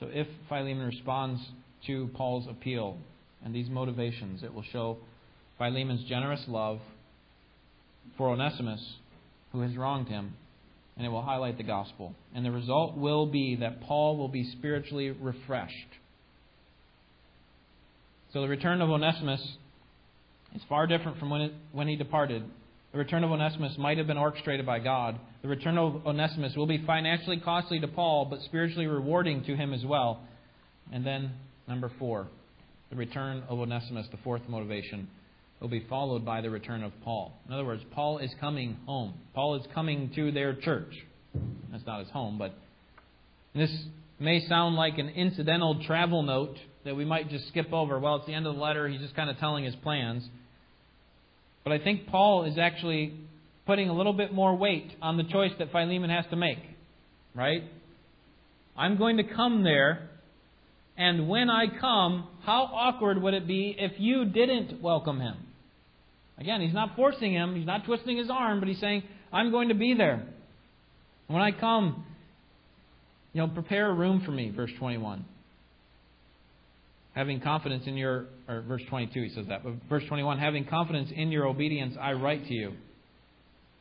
So 0.00 0.08
if 0.12 0.26
Philemon 0.48 0.86
responds 0.86 1.40
to 1.86 2.08
Paul's 2.14 2.46
appeal 2.48 2.96
and 3.44 3.54
these 3.54 3.68
motivations, 3.68 4.42
it 4.42 4.52
will 4.52 4.64
show 4.64 4.98
Philemon's 5.58 6.04
generous 6.04 6.42
love 6.48 6.80
for 8.16 8.30
Onesimus, 8.30 8.80
who 9.52 9.60
has 9.60 9.76
wronged 9.76 10.08
him, 10.08 10.34
and 10.96 11.06
it 11.06 11.10
will 11.10 11.22
highlight 11.22 11.56
the 11.56 11.64
gospel. 11.64 12.14
And 12.34 12.44
the 12.44 12.50
result 12.50 12.96
will 12.96 13.26
be 13.26 13.56
that 13.56 13.82
Paul 13.82 14.16
will 14.16 14.28
be 14.28 14.44
spiritually 14.52 15.10
refreshed. 15.10 15.74
So 18.32 18.40
the 18.40 18.48
return 18.48 18.82
of 18.82 18.90
Onesimus 18.90 19.40
is 20.54 20.62
far 20.68 20.86
different 20.86 21.18
from 21.18 21.30
when, 21.30 21.40
it, 21.40 21.52
when 21.72 21.88
he 21.88 21.96
departed. 21.96 22.44
The 22.92 22.98
return 22.98 23.24
of 23.24 23.30
Onesimus 23.30 23.76
might 23.76 23.98
have 23.98 24.06
been 24.06 24.18
orchestrated 24.18 24.64
by 24.64 24.78
God. 24.78 25.18
The 25.42 25.48
return 25.48 25.78
of 25.78 26.06
Onesimus 26.06 26.54
will 26.56 26.66
be 26.66 26.82
financially 26.86 27.40
costly 27.40 27.80
to 27.80 27.88
Paul, 27.88 28.26
but 28.26 28.40
spiritually 28.42 28.86
rewarding 28.86 29.44
to 29.44 29.56
him 29.56 29.72
as 29.72 29.84
well. 29.84 30.20
And 30.92 31.04
then, 31.04 31.32
number 31.66 31.90
four, 31.98 32.28
the 32.90 32.96
return 32.96 33.42
of 33.48 33.58
Onesimus, 33.58 34.06
the 34.12 34.18
fourth 34.18 34.42
motivation, 34.48 35.08
will 35.64 35.70
be 35.70 35.86
followed 35.88 36.26
by 36.26 36.42
the 36.42 36.50
return 36.50 36.82
of 36.82 36.92
Paul. 37.04 37.32
In 37.48 37.54
other 37.54 37.64
words, 37.64 37.82
Paul 37.92 38.18
is 38.18 38.30
coming 38.38 38.76
home. 38.84 39.14
Paul 39.34 39.54
is 39.54 39.66
coming 39.74 40.12
to 40.14 40.30
their 40.30 40.54
church. 40.54 40.92
That's 41.72 41.86
not 41.86 42.00
his 42.00 42.10
home, 42.10 42.36
but 42.36 42.54
this 43.54 43.70
may 44.20 44.46
sound 44.46 44.76
like 44.76 44.98
an 44.98 45.08
incidental 45.08 45.82
travel 45.86 46.22
note 46.22 46.58
that 46.84 46.94
we 46.94 47.06
might 47.06 47.30
just 47.30 47.48
skip 47.48 47.72
over. 47.72 47.98
Well, 47.98 48.16
it's 48.16 48.26
the 48.26 48.34
end 48.34 48.46
of 48.46 48.56
the 48.56 48.60
letter. 48.60 48.86
He's 48.88 49.00
just 49.00 49.16
kind 49.16 49.30
of 49.30 49.38
telling 49.38 49.64
his 49.64 49.74
plans. 49.76 50.28
But 51.64 51.72
I 51.72 51.78
think 51.78 52.08
Paul 52.08 52.44
is 52.44 52.58
actually 52.58 53.14
putting 53.64 53.88
a 53.88 53.94
little 53.94 54.12
bit 54.12 54.34
more 54.34 54.54
weight 54.54 54.92
on 55.00 55.16
the 55.16 55.24
choice 55.24 55.52
that 55.58 55.72
Philemon 55.72 56.10
has 56.10 56.26
to 56.28 56.36
make. 56.36 56.58
Right? 57.34 57.62
I'm 58.76 58.98
going 58.98 59.16
to 59.16 59.24
come 59.24 59.64
there, 59.64 60.10
and 60.98 61.26
when 61.26 61.48
I 61.48 61.68
come, 61.80 62.28
how 62.44 62.64
awkward 62.64 63.22
would 63.22 63.32
it 63.32 63.46
be 63.46 63.74
if 63.78 63.92
you 63.96 64.26
didn't 64.26 64.82
welcome 64.82 65.20
him? 65.20 65.36
Again, 66.38 66.60
he's 66.60 66.74
not 66.74 66.96
forcing 66.96 67.32
him, 67.32 67.54
he's 67.54 67.66
not 67.66 67.84
twisting 67.84 68.16
his 68.16 68.28
arm, 68.30 68.60
but 68.60 68.68
he's 68.68 68.80
saying, 68.80 69.04
I'm 69.32 69.50
going 69.50 69.68
to 69.68 69.74
be 69.74 69.94
there. 69.94 70.26
When 71.28 71.40
I 71.40 71.52
come, 71.52 72.04
you 73.32 73.40
know, 73.40 73.48
prepare 73.48 73.90
a 73.90 73.94
room 73.94 74.22
for 74.24 74.32
me, 74.32 74.50
verse 74.50 74.70
21 74.78 75.24
having 77.14 77.40
confidence 77.40 77.84
in 77.86 77.96
your, 77.96 78.26
or 78.48 78.62
verse 78.62 78.82
22 78.90 79.22
he 79.22 79.28
says 79.30 79.46
that, 79.48 79.62
but 79.62 79.74
verse 79.88 80.02
21, 80.08 80.38
having 80.38 80.64
confidence 80.64 81.10
in 81.14 81.30
your 81.30 81.46
obedience, 81.46 81.94
I 82.00 82.12
write 82.12 82.46
to 82.46 82.54
you, 82.54 82.72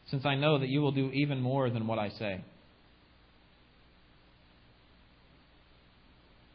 since 0.09 0.25
I 0.25 0.35
know 0.35 0.59
that 0.59 0.69
you 0.69 0.81
will 0.81 0.91
do 0.91 1.09
even 1.11 1.41
more 1.41 1.69
than 1.69 1.87
what 1.87 1.99
I 1.99 2.09
say. 2.09 2.43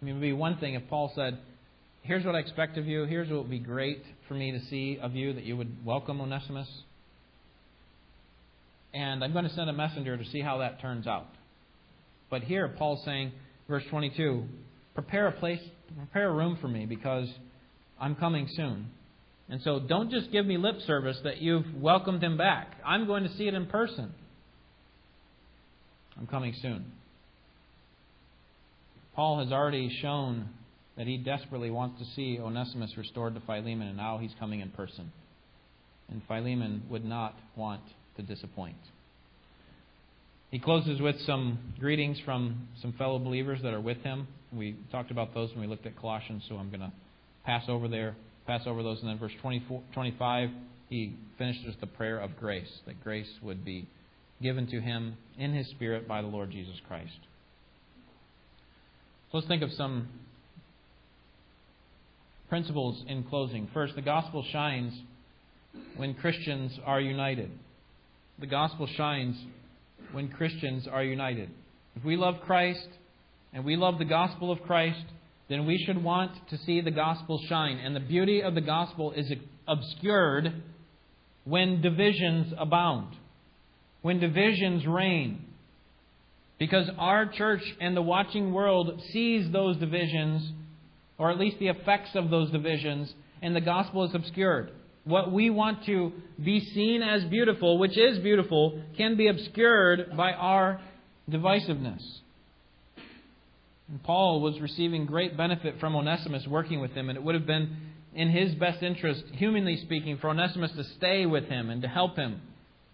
I 0.00 0.04
mean, 0.04 0.14
it 0.14 0.18
would 0.18 0.22
be 0.22 0.32
one 0.32 0.58
thing 0.58 0.74
if 0.74 0.88
Paul 0.88 1.12
said, 1.14 1.38
Here's 2.02 2.24
what 2.24 2.36
I 2.36 2.38
expect 2.38 2.78
of 2.78 2.86
you. 2.86 3.04
Here's 3.04 3.28
what 3.28 3.40
would 3.40 3.50
be 3.50 3.58
great 3.58 4.02
for 4.28 4.34
me 4.34 4.52
to 4.52 4.60
see 4.66 4.98
of 5.00 5.14
you 5.14 5.32
that 5.32 5.44
you 5.44 5.56
would 5.56 5.84
welcome 5.84 6.20
Onesimus. 6.20 6.68
And 8.94 9.24
I'm 9.24 9.32
going 9.32 9.48
to 9.48 9.54
send 9.54 9.68
a 9.68 9.72
messenger 9.72 10.16
to 10.16 10.24
see 10.26 10.40
how 10.40 10.58
that 10.58 10.80
turns 10.80 11.06
out. 11.06 11.26
But 12.30 12.42
here, 12.42 12.68
Paul's 12.68 13.04
saying, 13.04 13.32
verse 13.68 13.84
22, 13.90 14.44
prepare 14.94 15.28
a 15.28 15.32
place 15.32 15.60
prepare 15.96 16.28
a 16.28 16.32
room 16.32 16.58
for 16.60 16.68
me 16.68 16.86
because 16.86 17.28
I'm 18.00 18.14
coming 18.14 18.48
soon. 18.54 18.90
And 19.48 19.62
so 19.62 19.80
don't 19.80 20.10
just 20.10 20.30
give 20.30 20.44
me 20.44 20.58
lip 20.58 20.76
service 20.86 21.18
that 21.24 21.38
you've 21.38 21.74
welcomed 21.74 22.22
him 22.22 22.36
back. 22.36 22.72
I'm 22.84 23.06
going 23.06 23.24
to 23.24 23.34
see 23.36 23.48
it 23.48 23.54
in 23.54 23.66
person. 23.66 24.12
I'm 26.18 26.26
coming 26.26 26.54
soon. 26.60 26.92
Paul 29.14 29.42
has 29.42 29.52
already 29.52 29.96
shown 30.02 30.48
that 30.98 31.06
he 31.06 31.16
desperately 31.16 31.70
wants 31.70 32.00
to 32.00 32.04
see 32.16 32.38
Onesimus 32.40 32.96
restored 32.96 33.34
to 33.34 33.40
Philemon, 33.40 33.86
and 33.86 33.96
now 33.96 34.18
he's 34.18 34.32
coming 34.38 34.60
in 34.60 34.68
person. 34.70 35.12
And 36.10 36.20
Philemon 36.26 36.82
would 36.90 37.04
not 37.04 37.36
want 37.56 37.82
to 38.16 38.22
disappoint. 38.22 38.76
He 40.50 40.58
closes 40.58 41.00
with 41.00 41.20
some 41.20 41.58
greetings 41.78 42.18
from 42.24 42.68
some 42.82 42.92
fellow 42.94 43.20
believers 43.20 43.60
that 43.62 43.72
are 43.72 43.80
with 43.80 43.98
him. 43.98 44.26
We 44.52 44.76
talked 44.90 45.12
about 45.12 45.34
those 45.34 45.50
when 45.50 45.60
we 45.60 45.66
looked 45.68 45.86
at 45.86 45.96
Colossians, 45.96 46.42
so 46.48 46.56
I'm 46.56 46.68
going 46.68 46.80
to 46.80 46.92
pass 47.46 47.64
over 47.68 47.86
there, 47.86 48.16
pass 48.46 48.62
over 48.66 48.82
those, 48.82 48.98
and 49.00 49.08
then 49.08 49.18
verse 49.18 49.32
24, 49.40 49.82
25, 49.94 50.50
he 50.88 51.14
finishes 51.36 51.76
the 51.80 51.86
prayer 51.86 52.18
of 52.18 52.36
grace, 52.40 52.80
that 52.86 53.04
grace 53.04 53.30
would 53.42 53.64
be 53.64 53.86
given 54.42 54.66
to 54.68 54.80
him 54.80 55.16
in 55.38 55.52
his 55.52 55.68
spirit 55.68 56.08
by 56.08 56.22
the 56.22 56.28
Lord 56.28 56.50
Jesus 56.50 56.76
Christ. 56.88 57.18
So 59.30 59.38
let's 59.38 59.46
think 59.46 59.62
of 59.62 59.70
some 59.72 60.08
principles 62.48 63.02
in 63.06 63.24
closing. 63.24 63.68
First, 63.72 63.94
the 63.94 64.02
gospel 64.02 64.44
shines 64.50 64.92
when 65.96 66.14
Christians 66.14 66.78
are 66.84 67.00
united. 67.00 67.50
The 68.38 68.46
gospel 68.46 68.86
shines 68.86 69.36
when 70.12 70.28
Christians 70.28 70.86
are 70.86 71.04
united. 71.04 71.50
If 71.96 72.04
we 72.04 72.16
love 72.16 72.36
Christ 72.46 72.88
and 73.52 73.64
we 73.64 73.76
love 73.76 73.98
the 73.98 74.04
gospel 74.04 74.50
of 74.50 74.62
Christ, 74.62 75.04
then 75.48 75.66
we 75.66 75.82
should 75.84 76.02
want 76.02 76.32
to 76.50 76.58
see 76.58 76.80
the 76.80 76.90
gospel 76.90 77.40
shine. 77.48 77.78
And 77.78 77.96
the 77.96 78.00
beauty 78.00 78.42
of 78.42 78.54
the 78.54 78.60
gospel 78.60 79.12
is 79.12 79.30
obscured 79.66 80.62
when 81.44 81.80
divisions 81.80 82.52
abound, 82.58 83.16
when 84.02 84.20
divisions 84.20 84.86
reign. 84.86 85.44
Because 86.58 86.90
our 86.98 87.26
church 87.26 87.62
and 87.80 87.96
the 87.96 88.02
watching 88.02 88.52
world 88.52 89.00
sees 89.12 89.50
those 89.52 89.76
divisions, 89.78 90.52
or 91.18 91.30
at 91.30 91.38
least 91.38 91.58
the 91.58 91.68
effects 91.68 92.10
of 92.14 92.30
those 92.30 92.50
divisions, 92.50 93.12
and 93.42 93.54
the 93.54 93.60
gospel 93.60 94.04
is 94.04 94.14
obscured. 94.14 94.70
What 95.04 95.32
we 95.32 95.50
want 95.50 95.84
to 95.86 96.12
be 96.42 96.60
seen 96.60 97.02
as 97.02 97.24
beautiful, 97.24 97.78
which 97.78 97.96
is 97.98 98.18
beautiful, 98.18 98.80
can 98.96 99.16
be 99.16 99.28
obscured 99.28 100.16
by 100.16 100.32
our 100.32 100.80
divisiveness. 101.30 102.02
And 103.88 104.02
Paul 104.02 104.40
was 104.40 104.60
receiving 104.60 105.06
great 105.06 105.36
benefit 105.36 105.80
from 105.80 105.96
Onesimus 105.96 106.46
working 106.46 106.80
with 106.80 106.92
him, 106.92 107.08
and 107.08 107.16
it 107.16 107.22
would 107.22 107.34
have 107.34 107.46
been 107.46 107.76
in 108.14 108.30
his 108.30 108.54
best 108.54 108.82
interest, 108.82 109.24
humanly 109.32 109.76
speaking, 109.78 110.18
for 110.18 110.30
Onesimus 110.30 110.72
to 110.72 110.84
stay 110.96 111.26
with 111.26 111.44
him 111.44 111.70
and 111.70 111.82
to 111.82 111.88
help 111.88 112.16
him 112.16 112.40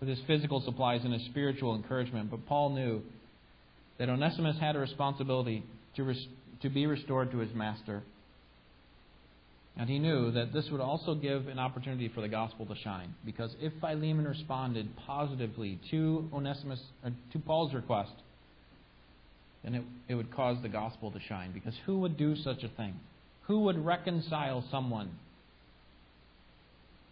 with 0.00 0.08
his 0.08 0.18
physical 0.26 0.60
supplies 0.60 1.00
and 1.04 1.12
his 1.12 1.24
spiritual 1.26 1.74
encouragement. 1.74 2.30
But 2.30 2.46
Paul 2.46 2.70
knew 2.70 3.02
that 3.98 4.08
Onesimus 4.08 4.58
had 4.58 4.76
a 4.76 4.78
responsibility 4.78 5.64
to, 5.96 6.04
res- 6.04 6.26
to 6.62 6.68
be 6.68 6.86
restored 6.86 7.30
to 7.32 7.38
his 7.38 7.54
master. 7.54 8.02
And 9.76 9.90
he 9.90 9.98
knew 9.98 10.30
that 10.30 10.52
this 10.52 10.70
would 10.70 10.80
also 10.80 11.16
give 11.16 11.48
an 11.48 11.58
opportunity 11.58 12.08
for 12.08 12.20
the 12.20 12.28
gospel 12.28 12.64
to 12.66 12.76
shine. 12.76 13.14
Because 13.24 13.54
if 13.60 13.72
Philemon 13.80 14.24
responded 14.24 14.88
positively 15.04 15.80
to 15.90 16.28
Onesimus, 16.32 16.80
uh, 17.04 17.10
to 17.32 17.38
Paul's 17.40 17.74
request, 17.74 18.12
then 19.64 19.74
it, 19.74 19.82
it 20.08 20.14
would 20.14 20.32
cause 20.32 20.58
the 20.62 20.68
gospel 20.68 21.10
to 21.10 21.18
shine. 21.28 21.50
Because 21.52 21.74
who 21.86 21.98
would 22.00 22.16
do 22.16 22.36
such 22.36 22.62
a 22.62 22.68
thing? 22.68 22.94
Who 23.46 23.60
would 23.62 23.84
reconcile 23.84 24.64
someone 24.70 25.10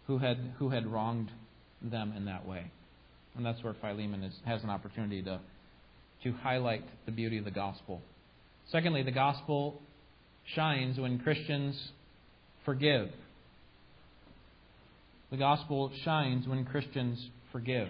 who 0.07 0.17
had, 0.19 0.37
who 0.57 0.69
had 0.69 0.87
wronged 0.87 1.31
them 1.81 2.13
in 2.15 2.25
that 2.25 2.47
way? 2.47 2.71
And 3.35 3.45
that's 3.45 3.61
where 3.61 3.75
Philemon 3.81 4.23
is, 4.23 4.33
has 4.45 4.63
an 4.63 4.69
opportunity 4.69 5.21
to, 5.23 5.41
to 6.23 6.31
highlight 6.31 6.85
the 7.05 7.11
beauty 7.11 7.39
of 7.39 7.45
the 7.45 7.51
gospel. 7.51 8.01
Secondly, 8.71 9.03
the 9.03 9.11
gospel 9.11 9.81
shines 10.55 10.97
when 10.97 11.19
Christians 11.19 11.75
forgive. 12.65 13.09
The 15.31 15.37
gospel 15.37 15.91
shines 16.03 16.47
when 16.47 16.65
Christians 16.65 17.19
forgive. 17.51 17.87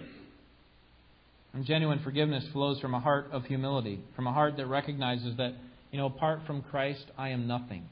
And 1.52 1.64
genuine 1.64 2.00
forgiveness 2.02 2.44
flows 2.52 2.80
from 2.80 2.94
a 2.94 3.00
heart 3.00 3.28
of 3.32 3.44
humility, 3.44 4.00
from 4.16 4.26
a 4.26 4.32
heart 4.32 4.56
that 4.56 4.66
recognizes 4.66 5.36
that, 5.36 5.54
you 5.92 5.98
know, 5.98 6.06
apart 6.06 6.40
from 6.46 6.62
Christ, 6.62 7.04
I 7.16 7.28
am 7.28 7.46
nothing. 7.46 7.88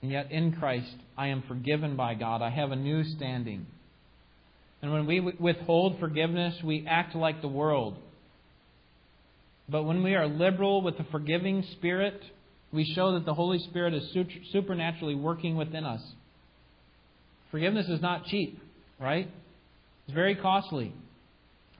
And 0.00 0.10
yet 0.10 0.32
in 0.32 0.52
Christ, 0.52 0.96
I 1.16 1.28
am 1.28 1.42
forgiven 1.46 1.96
by 1.96 2.14
God. 2.14 2.40
I 2.40 2.50
have 2.50 2.72
a 2.72 2.76
new 2.76 3.04
standing. 3.04 3.66
And 4.80 4.92
when 4.92 5.06
we 5.06 5.20
withhold 5.20 6.00
forgiveness, 6.00 6.54
we 6.64 6.86
act 6.88 7.14
like 7.14 7.40
the 7.40 7.48
world. 7.48 7.96
But 9.68 9.84
when 9.84 10.02
we 10.02 10.14
are 10.14 10.26
liberal 10.26 10.82
with 10.82 10.98
the 10.98 11.06
forgiving 11.12 11.64
spirit, 11.72 12.20
we 12.72 12.90
show 12.94 13.12
that 13.12 13.26
the 13.26 13.34
Holy 13.34 13.58
Spirit 13.58 13.94
is 13.94 14.16
supernaturally 14.52 15.14
working 15.14 15.56
within 15.56 15.84
us. 15.84 16.00
Forgiveness 17.50 17.86
is 17.88 18.00
not 18.00 18.24
cheap, 18.26 18.58
right? 18.98 19.28
It's 20.06 20.14
very 20.14 20.34
costly. 20.34 20.94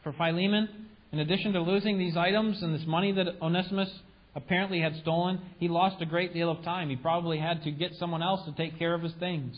For 0.05 0.13
Philemon, 0.13 0.69
in 1.13 1.19
addition 1.19 1.53
to 1.55 1.61
losing 1.61 1.99
these 1.99 2.17
items 2.17 2.63
and 2.63 2.75
this 2.75 2.87
money 2.87 3.13
that 3.13 3.41
Onesimus 3.41 3.91
apparently 4.35 4.81
had 4.81 4.97
stolen, 4.97 5.41
he 5.59 5.69
lost 5.69 6.03
a 6.03 6.07
great 6.07 6.35
deal 6.35 6.51
of 6.51 6.63
time. 6.63 6.91
He 6.91 6.97
probably 6.97 7.39
had 7.39 7.63
to 7.65 7.71
get 7.71 7.93
someone 7.99 8.23
else 8.23 8.45
to 8.47 8.53
take 8.53 8.79
care 8.79 8.95
of 8.95 9.03
his 9.03 9.13
things 9.19 9.57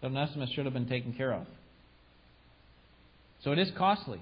that 0.00 0.08
Onesimus 0.08 0.50
should 0.50 0.64
have 0.64 0.74
been 0.74 0.88
taken 0.88 1.12
care 1.12 1.32
of. 1.32 1.46
So 3.42 3.52
it 3.52 3.58
is 3.58 3.70
costly 3.76 4.20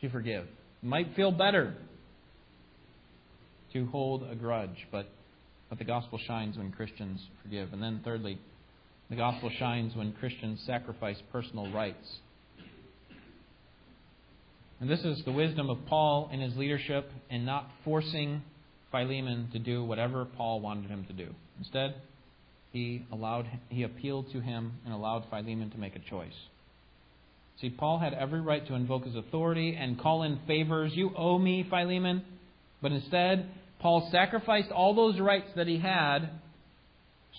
to 0.00 0.08
forgive. 0.10 0.44
It 0.82 0.86
might 0.86 1.14
feel 1.14 1.30
better 1.30 1.74
to 3.72 3.86
hold 3.86 4.24
a 4.30 4.34
grudge, 4.34 4.86
but, 4.90 5.08
but 5.72 5.78
the 5.78 5.84
gospel 5.86 6.20
shines 6.26 6.58
when 6.58 6.70
Christians 6.70 7.18
forgive. 7.42 7.72
And 7.72 7.82
then, 7.82 8.02
thirdly, 8.04 8.38
the 9.08 9.16
gospel 9.16 9.50
shines 9.58 9.96
when 9.96 10.12
Christians 10.12 10.60
sacrifice 10.66 11.16
personal 11.32 11.72
rights 11.72 12.18
and 14.82 14.90
this 14.90 15.04
is 15.04 15.24
the 15.24 15.30
wisdom 15.30 15.70
of 15.70 15.78
Paul 15.86 16.28
in 16.32 16.40
his 16.40 16.56
leadership 16.56 17.08
in 17.30 17.44
not 17.44 17.70
forcing 17.84 18.42
Philemon 18.90 19.48
to 19.52 19.60
do 19.60 19.84
whatever 19.84 20.24
Paul 20.24 20.60
wanted 20.60 20.90
him 20.90 21.04
to 21.04 21.12
do. 21.12 21.28
Instead, 21.60 21.94
he 22.72 23.06
allowed 23.12 23.46
he 23.68 23.84
appealed 23.84 24.32
to 24.32 24.40
him 24.40 24.72
and 24.84 24.92
allowed 24.92 25.26
Philemon 25.30 25.70
to 25.70 25.78
make 25.78 25.94
a 25.94 26.00
choice. 26.10 26.34
See, 27.60 27.70
Paul 27.70 28.00
had 28.00 28.12
every 28.12 28.40
right 28.40 28.66
to 28.66 28.74
invoke 28.74 29.04
his 29.04 29.14
authority 29.14 29.78
and 29.78 30.00
call 30.00 30.24
in 30.24 30.40
favors. 30.48 30.90
You 30.96 31.12
owe 31.16 31.38
me, 31.38 31.64
Philemon. 31.70 32.24
But 32.82 32.90
instead, 32.90 33.48
Paul 33.82 34.08
sacrificed 34.12 34.70
all 34.70 34.94
those 34.94 35.18
rights 35.18 35.48
that 35.56 35.66
he 35.66 35.78
had 35.78 36.30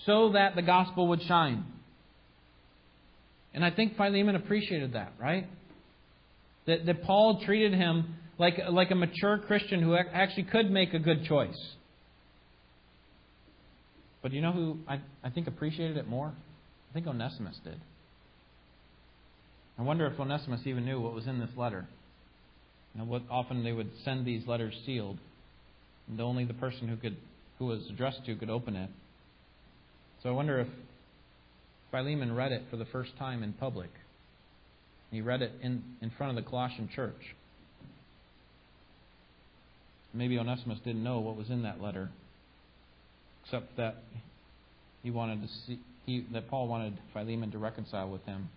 so 0.06 0.34
that 0.34 0.56
the 0.56 0.62
gospel 0.62 1.08
would 1.08 1.22
shine. 1.24 1.66
And 3.54 3.64
I 3.64 3.72
think 3.72 3.96
Philemon 3.96 4.36
appreciated 4.36 4.94
that, 4.94 5.14
right? 5.20 5.48
That, 6.68 6.86
that 6.86 7.04
Paul 7.04 7.42
treated 7.46 7.74
him 7.74 8.16
like, 8.38 8.56
like 8.70 8.92
a 8.92 8.96
mature 8.96 9.38
Christian 9.38 9.82
who 9.82 9.96
actually 9.96 10.44
could 10.44 10.70
make 10.70 10.94
a 10.94 11.00
good 11.00 11.26
choice. 11.26 11.58
But 14.22 14.34
you 14.34 14.42
know 14.42 14.52
who 14.52 14.78
I, 14.88 15.00
I 15.24 15.30
think 15.30 15.48
appreciated 15.48 15.98
it 15.98 16.08
more? 16.08 16.34
I 16.90 16.94
think 16.94 17.08
Onesimus 17.08 17.58
did. 17.64 17.80
I 19.78 19.82
wonder 19.82 20.08
if 20.08 20.20
Onesimus 20.20 20.62
even 20.66 20.86
knew 20.86 21.00
what 21.00 21.14
was 21.14 21.28
in 21.28 21.40
this 21.40 21.50
letter. 21.56 21.88
You 22.94 23.02
know, 23.02 23.06
what 23.06 23.24
often 23.30 23.64
they 23.64 23.72
would 23.72 23.92
send 24.04 24.26
these 24.26 24.46
letters 24.48 24.74
sealed, 24.86 25.18
and 26.08 26.20
only 26.22 26.46
the 26.46 26.54
person 26.54 26.88
who 26.88 26.98
could 26.98 27.18
who 27.60 27.66
was 27.66 27.82
addressed 27.90 28.26
to 28.26 28.36
could 28.36 28.50
open 28.50 28.76
it. 28.76 28.90
So 30.22 30.30
I 30.30 30.32
wonder 30.32 30.60
if 30.60 30.68
Philemon 31.92 32.36
read 32.36 32.52
it 32.52 32.64
for 32.70 32.78
the 32.78 32.86
first 32.86 33.12
time 33.18 33.44
in 33.44 33.54
public. 33.54 33.90
He 35.12 35.22
read 35.22 35.42
it 35.42 35.52
in, 35.62 35.84
in 36.02 36.12
front 36.18 36.36
of 36.36 36.44
the 36.44 36.50
Colossian 36.50 36.90
church. 36.94 37.36
Maybe 40.14 40.40
Onesimus 40.40 40.80
didn't 40.84 41.04
know 41.04 41.20
what 41.20 41.38
was 41.38 41.50
in 41.50 41.64
that 41.64 41.82
letter, 41.82 42.10
except 43.44 43.78
that 43.78 43.98
he 45.04 45.12
wanted 45.12 45.42
to 45.44 45.48
see 45.48 45.80
he, 46.06 46.26
that 46.34 46.50
Paul 46.50 46.68
wanted 46.68 46.98
Philemon 47.14 47.52
to 47.52 47.58
reconcile 47.58 48.10
with 48.10 48.26
him. 48.26 48.50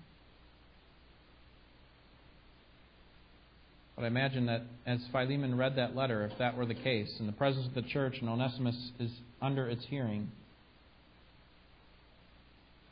But 3.97 4.05
I 4.05 4.09
imagine 4.09 4.47
that 4.47 4.63
as 4.85 5.01
Philemon 5.11 5.57
read 5.57 5.77
that 5.77 5.97
letter, 5.97 6.25
if 6.27 6.39
that 6.39 6.57
were 6.57 6.67
the 6.67 6.75
case, 6.75 7.17
in 7.19 7.27
the 7.27 7.33
presence 7.33 7.67
of 7.67 7.75
the 7.75 7.83
church 7.83 8.19
and 8.21 8.29
Onesimus 8.29 8.93
is 9.01 9.11
under 9.41 9.67
its 9.69 9.87
hearing, 9.87 10.31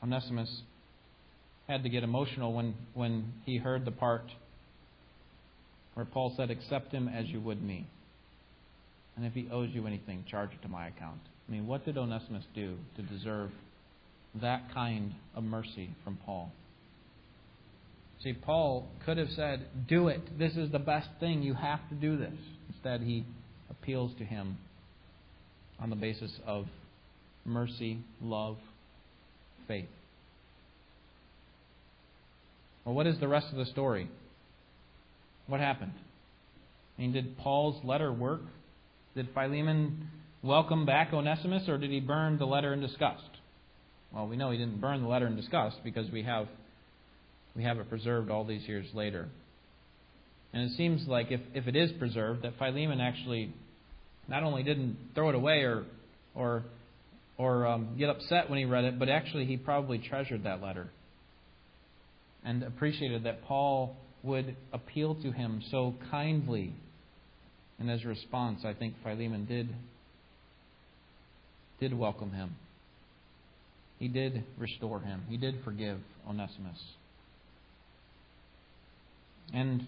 Onesimus 0.03 0.63
had 1.69 1.83
to 1.83 1.91
get 1.91 2.03
emotional 2.03 2.55
when, 2.55 2.75
when 2.95 3.33
he 3.45 3.59
heard 3.59 3.85
the 3.85 3.91
part 3.91 4.25
where 5.93 6.07
Paul 6.07 6.33
said, 6.37 6.51
Accept 6.51 6.93
him 6.93 7.09
as 7.09 7.27
you 7.29 7.41
would 7.41 7.63
me. 7.63 7.87
And 9.17 9.25
if 9.25 9.35
he 9.35 9.49
owes 9.51 9.71
you 9.73 9.87
anything, 9.87 10.25
charge 10.29 10.51
it 10.53 10.63
to 10.63 10.69
my 10.69 10.89
account. 10.89 11.21
I 11.49 11.53
mean, 11.53 11.67
what 11.67 11.85
did 11.85 11.97
Onesimus 11.99 12.45
do 12.55 12.77
to 12.97 13.03
deserve 13.03 13.51
that 14.41 14.73
kind 14.73 15.13
of 15.35 15.45
mercy 15.45 15.91
from 16.03 16.19
Paul? 16.25 16.51
See, 18.23 18.33
Paul 18.33 18.89
could 19.05 19.19
have 19.19 19.31
said, 19.31 19.67
Do 19.89 20.09
it. 20.09 20.39
This 20.39 20.53
is 20.57 20.71
the 20.71 20.79
best 20.79 21.09
thing. 21.21 21.43
You 21.43 21.55
have 21.55 21.87
to 21.89 21.95
do 21.95 22.17
this. 22.17 22.35
Instead, 22.69 23.03
he 23.03 23.25
appeals 23.71 24.13
to 24.19 24.25
him 24.25 24.57
on 25.81 25.91
the 25.91 25.97
basis 25.97 26.33
of 26.47 26.67
mercy, 27.45 27.99
love, 28.23 28.57
faith. 29.69 29.89
Well, 32.85 32.95
what 32.95 33.07
is 33.07 33.19
the 33.19 33.29
rest 33.29 33.47
of 33.51 33.57
the 33.57 33.67
story? 33.67 34.09
What 35.47 35.61
happened? 35.61 35.93
I 36.97 37.03
mean, 37.03 37.13
did 37.13 37.37
Paul's 37.39 37.83
letter 37.85 38.13
work? 38.13 38.43
Did 39.15 39.29
Philemon 39.35 40.09
welcome 40.43 40.87
back 40.87 41.13
Onesimus, 41.13 41.69
or 41.69 41.79
did 41.79 41.91
he 41.91 42.01
burn 42.01 42.39
the 42.39 42.47
letter 42.47 42.73
in 42.73 42.81
disgust? 42.81 43.23
Well, 44.13 44.29
we 44.29 44.37
know 44.37 44.51
he 44.51 44.59
didn't 44.59 44.81
burn 44.81 45.03
the 45.03 45.09
letter 45.09 45.27
in 45.27 45.37
disgust 45.37 45.79
because 45.83 46.11
we 46.11 46.23
have 46.23 46.47
we 47.57 47.63
have 47.65 47.79
it 47.79 47.89
preserved 47.89 48.31
all 48.31 48.45
these 48.45 48.67
years 48.67 48.87
later. 48.95 49.29
And 50.53 50.63
it 50.63 50.77
seems 50.77 51.07
like 51.07 51.31
if, 51.31 51.41
if 51.53 51.67
it 51.67 51.77
is 51.77 51.91
preserved, 51.99 52.43
that 52.43 52.55
Philemon 52.59 53.01
actually 53.01 53.53
not 54.29 54.43
only 54.43 54.63
didn't 54.63 54.97
throw 55.15 55.29
it 55.29 55.35
away 55.35 55.63
or 55.63 55.85
or 56.35 56.65
or 57.37 57.67
um, 57.67 57.97
get 57.99 58.09
upset 58.09 58.49
when 58.49 58.59
he 58.59 58.65
read 58.65 58.85
it, 58.85 58.99
but 58.99 59.09
actually 59.09 59.45
he 59.45 59.57
probably 59.57 59.99
treasured 59.99 60.45
that 60.45 60.63
letter 60.63 60.89
and 62.45 62.63
appreciated 62.63 63.25
that 63.25 63.45
Paul 63.45 63.97
would 64.23 64.57
appeal 64.73 65.15
to 65.17 65.33
him 65.33 65.63
so 65.71 65.95
kindly. 66.11 66.73
And 67.79 67.91
as 67.91 68.05
a 68.05 68.09
response, 68.09 68.61
I 68.65 68.73
think 68.75 68.95
Philemon 69.03 69.47
did 69.47 69.69
did 71.81 71.99
welcome 71.99 72.31
him. 72.31 72.55
He 73.99 74.09
did 74.09 74.45
restore 74.59 75.01
him. 75.01 75.23
He 75.29 75.37
did 75.37 75.57
forgive 75.65 75.99
Onesimus. 76.29 76.79
And 79.53 79.87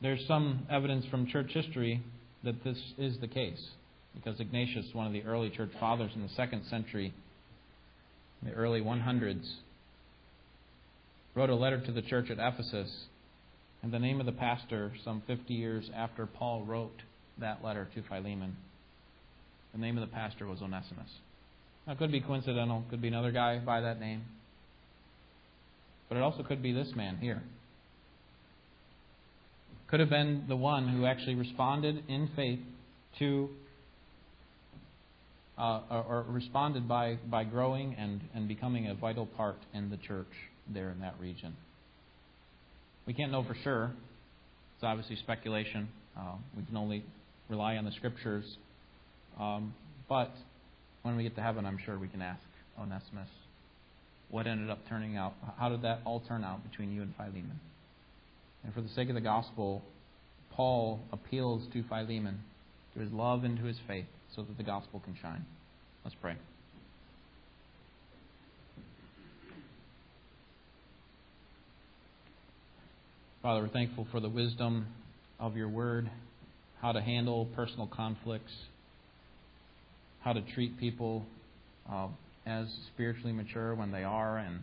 there's 0.00 0.24
some 0.26 0.66
evidence 0.70 1.06
from 1.10 1.26
church 1.26 1.50
history 1.52 2.02
that 2.44 2.62
this 2.62 2.78
is 2.98 3.18
the 3.20 3.26
case, 3.26 3.70
because 4.14 4.38
Ignatius, 4.38 4.86
one 4.92 5.06
of 5.06 5.12
the 5.12 5.22
early 5.22 5.50
church 5.50 5.70
fathers 5.80 6.12
in 6.14 6.22
the 6.22 6.28
second 6.36 6.64
century, 6.66 7.12
the 8.42 8.52
early 8.52 8.80
100s, 8.80 9.48
wrote 11.34 11.50
a 11.50 11.54
letter 11.54 11.80
to 11.80 11.92
the 11.92 12.02
church 12.02 12.30
at 12.30 12.38
Ephesus, 12.38 13.06
and 13.82 13.92
the 13.92 13.98
name 13.98 14.20
of 14.20 14.26
the 14.26 14.32
pastor, 14.32 14.92
some 15.04 15.22
50 15.26 15.54
years 15.54 15.90
after 15.94 16.26
Paul 16.26 16.64
wrote 16.64 17.02
that 17.38 17.64
letter 17.64 17.88
to 17.94 18.02
Philemon, 18.02 18.56
the 19.72 19.78
name 19.80 19.96
of 19.96 20.08
the 20.08 20.14
pastor 20.14 20.46
was 20.46 20.60
Onesimus. 20.62 21.10
Now, 21.86 21.94
it 21.94 21.98
could 21.98 22.12
be 22.12 22.20
coincidental, 22.20 22.84
could 22.90 23.02
be 23.02 23.08
another 23.08 23.32
guy 23.32 23.58
by 23.58 23.80
that 23.80 23.98
name, 23.98 24.22
but 26.08 26.16
it 26.16 26.20
also 26.20 26.42
could 26.42 26.62
be 26.62 26.72
this 26.72 26.92
man 26.94 27.16
here 27.16 27.42
could 29.94 30.00
have 30.00 30.10
been 30.10 30.42
the 30.48 30.56
one 30.56 30.88
who 30.88 31.06
actually 31.06 31.36
responded 31.36 32.02
in 32.08 32.28
faith 32.34 32.58
to, 33.16 33.48
uh, 35.56 35.82
or, 35.88 36.24
responded 36.30 36.88
by, 36.88 37.16
by 37.30 37.44
growing 37.44 37.94
and, 37.94 38.20
and 38.34 38.48
becoming 38.48 38.88
a 38.88 38.94
vital 38.96 39.24
part 39.24 39.54
in 39.72 39.90
the 39.90 39.96
church 39.98 40.26
there 40.68 40.90
in 40.90 40.98
that 40.98 41.14
region. 41.20 41.54
We 43.06 43.14
can't 43.14 43.30
know 43.30 43.44
for 43.44 43.54
sure. 43.62 43.92
It's 44.74 44.82
obviously 44.82 45.14
speculation. 45.14 45.88
Uh, 46.18 46.38
we 46.56 46.64
can 46.64 46.76
only 46.76 47.04
rely 47.48 47.76
on 47.76 47.84
the 47.84 47.92
scriptures. 47.92 48.56
Um, 49.38 49.74
but 50.08 50.32
when 51.02 51.14
we 51.16 51.22
get 51.22 51.36
to 51.36 51.40
heaven, 51.40 51.64
I'm 51.64 51.78
sure 51.86 52.00
we 52.00 52.08
can 52.08 52.20
ask 52.20 52.40
Onesimus 52.80 53.28
what 54.28 54.48
ended 54.48 54.70
up 54.70 54.80
turning 54.88 55.16
out. 55.16 55.34
How 55.56 55.68
did 55.68 55.82
that 55.82 56.00
all 56.04 56.18
turn 56.26 56.42
out 56.42 56.68
between 56.68 56.90
you 56.90 57.02
and 57.02 57.14
Philemon? 57.14 57.60
And 58.64 58.72
for 58.74 58.80
the 58.80 58.88
sake 58.88 59.08
of 59.08 59.14
the 59.14 59.20
gospel, 59.20 59.82
Paul 60.52 61.00
appeals 61.12 61.66
to 61.72 61.82
Philemon, 61.84 62.40
to 62.94 63.00
his 63.00 63.12
love 63.12 63.44
and 63.44 63.58
to 63.58 63.64
his 63.64 63.76
faith, 63.86 64.06
so 64.34 64.42
that 64.42 64.56
the 64.56 64.62
gospel 64.62 65.00
can 65.00 65.16
shine. 65.20 65.44
Let's 66.04 66.16
pray. 66.20 66.36
Father, 73.42 73.60
we're 73.60 73.68
thankful 73.68 74.06
for 74.10 74.20
the 74.20 74.28
wisdom 74.28 74.86
of 75.38 75.54
your 75.54 75.68
word, 75.68 76.10
how 76.80 76.92
to 76.92 77.02
handle 77.02 77.46
personal 77.54 77.86
conflicts, 77.86 78.52
how 80.22 80.32
to 80.32 80.40
treat 80.54 80.78
people 80.78 81.26
uh, 81.90 82.08
as 82.46 82.66
spiritually 82.94 83.32
mature 83.32 83.74
when 83.74 83.92
they 83.92 84.02
are, 84.02 84.38
and 84.38 84.62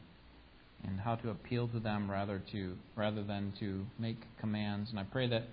and 0.88 1.00
how 1.00 1.16
to 1.16 1.30
appeal 1.30 1.68
to 1.70 1.80
them 1.80 2.10
rather 2.10 2.42
to 2.52 2.76
rather 2.96 3.24
than 3.24 3.54
to 3.60 3.86
make 4.00 4.18
commands. 4.40 4.90
And 4.90 5.00
I 5.00 5.04
pray 5.04 5.28
that 5.28 5.44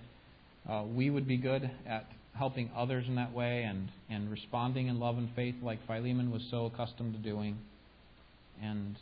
uh, 0.69 0.83
we 0.83 1.09
would 1.09 1.27
be 1.27 1.37
good 1.37 1.69
at 1.87 2.05
helping 2.33 2.69
others 2.75 3.05
in 3.07 3.15
that 3.15 3.33
way 3.33 3.63
and, 3.63 3.89
and 4.09 4.31
responding 4.31 4.87
in 4.87 4.99
love 4.99 5.17
and 5.17 5.29
faith 5.35 5.55
like 5.61 5.79
Philemon 5.87 6.31
was 6.31 6.41
so 6.49 6.65
accustomed 6.65 7.13
to 7.13 7.19
doing. 7.19 7.57
And 8.61 8.95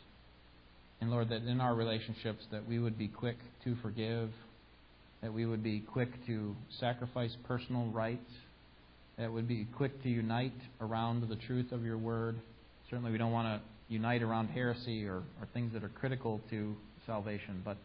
and 1.00 1.12
Lord, 1.12 1.30
that 1.30 1.44
in 1.44 1.62
our 1.62 1.76
relationships 1.76 2.44
that 2.52 2.68
we 2.68 2.80
would 2.80 2.98
be 2.98 3.08
quick 3.08 3.38
to 3.64 3.76
forgive, 3.82 4.30
that 5.22 5.32
we 5.32 5.46
would 5.46 5.64
be 5.64 5.80
quick 5.80 6.10
to 6.26 6.56
sacrifice 6.80 7.36
personal 7.48 7.86
rights, 7.88 8.32
that 9.18 9.32
would 9.32 9.48
be 9.48 9.68
quick 9.76 10.02
to 10.04 10.10
unite 10.10 10.60
around 10.82 11.28
the 11.30 11.36
truth 11.36 11.72
of 11.72 11.84
your 11.84 11.98
word. 11.98 12.36
Certainly 12.90 13.12
we 13.12 13.18
don't 13.18 13.32
want 13.32 13.62
to 13.62 13.68
unite 13.90 14.22
around 14.22 14.48
heresy 14.50 15.06
or, 15.06 15.18
or 15.18 15.48
things 15.54 15.74
that 15.74 15.84
are 15.84 15.90
critical 15.90 16.42
to 16.50 16.76
salvation, 17.06 17.62
but 17.64 17.78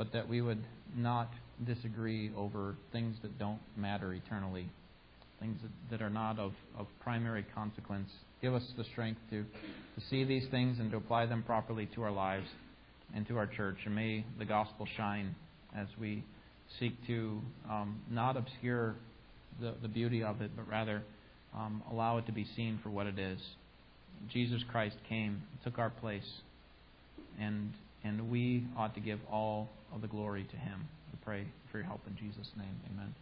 but 0.00 0.14
that 0.14 0.26
we 0.26 0.40
would 0.40 0.64
not 0.96 1.30
disagree 1.66 2.30
over 2.34 2.74
things 2.90 3.16
that 3.20 3.38
don't 3.38 3.60
matter 3.76 4.14
eternally, 4.14 4.66
things 5.38 5.60
that, 5.60 5.70
that 5.90 6.02
are 6.02 6.08
not 6.08 6.38
of, 6.38 6.52
of 6.78 6.86
primary 7.02 7.44
consequence. 7.54 8.08
Give 8.40 8.54
us 8.54 8.62
the 8.78 8.84
strength 8.84 9.20
to, 9.28 9.42
to 9.42 10.06
see 10.08 10.24
these 10.24 10.48
things 10.50 10.78
and 10.78 10.90
to 10.92 10.96
apply 10.96 11.26
them 11.26 11.42
properly 11.42 11.86
to 11.94 12.02
our 12.02 12.10
lives 12.10 12.46
and 13.14 13.28
to 13.28 13.36
our 13.36 13.46
church. 13.46 13.76
And 13.84 13.94
may 13.94 14.24
the 14.38 14.46
gospel 14.46 14.88
shine 14.96 15.34
as 15.76 15.86
we 16.00 16.24
seek 16.78 16.94
to 17.06 17.42
um, 17.68 18.00
not 18.10 18.38
obscure 18.38 18.94
the, 19.60 19.74
the 19.82 19.88
beauty 19.88 20.22
of 20.22 20.40
it, 20.40 20.52
but 20.56 20.66
rather 20.66 21.02
um, 21.54 21.82
allow 21.92 22.16
it 22.16 22.24
to 22.24 22.32
be 22.32 22.46
seen 22.56 22.80
for 22.82 22.88
what 22.88 23.06
it 23.06 23.18
is. 23.18 23.38
Jesus 24.28 24.62
Christ 24.70 24.96
came, 25.08 25.42
took 25.64 25.78
our 25.78 25.90
place, 25.90 26.28
and 27.38 27.72
and 28.02 28.30
we 28.30 28.64
ought 28.76 28.94
to 28.94 29.00
give 29.00 29.20
all 29.30 29.68
of 29.94 30.00
the 30.00 30.08
glory 30.08 30.44
to 30.50 30.56
Him. 30.56 30.88
We 31.12 31.18
pray 31.24 31.44
for 31.70 31.78
your 31.78 31.86
help 31.86 32.00
in 32.06 32.16
Jesus' 32.16 32.50
name. 32.56 32.80
Amen. 32.92 33.14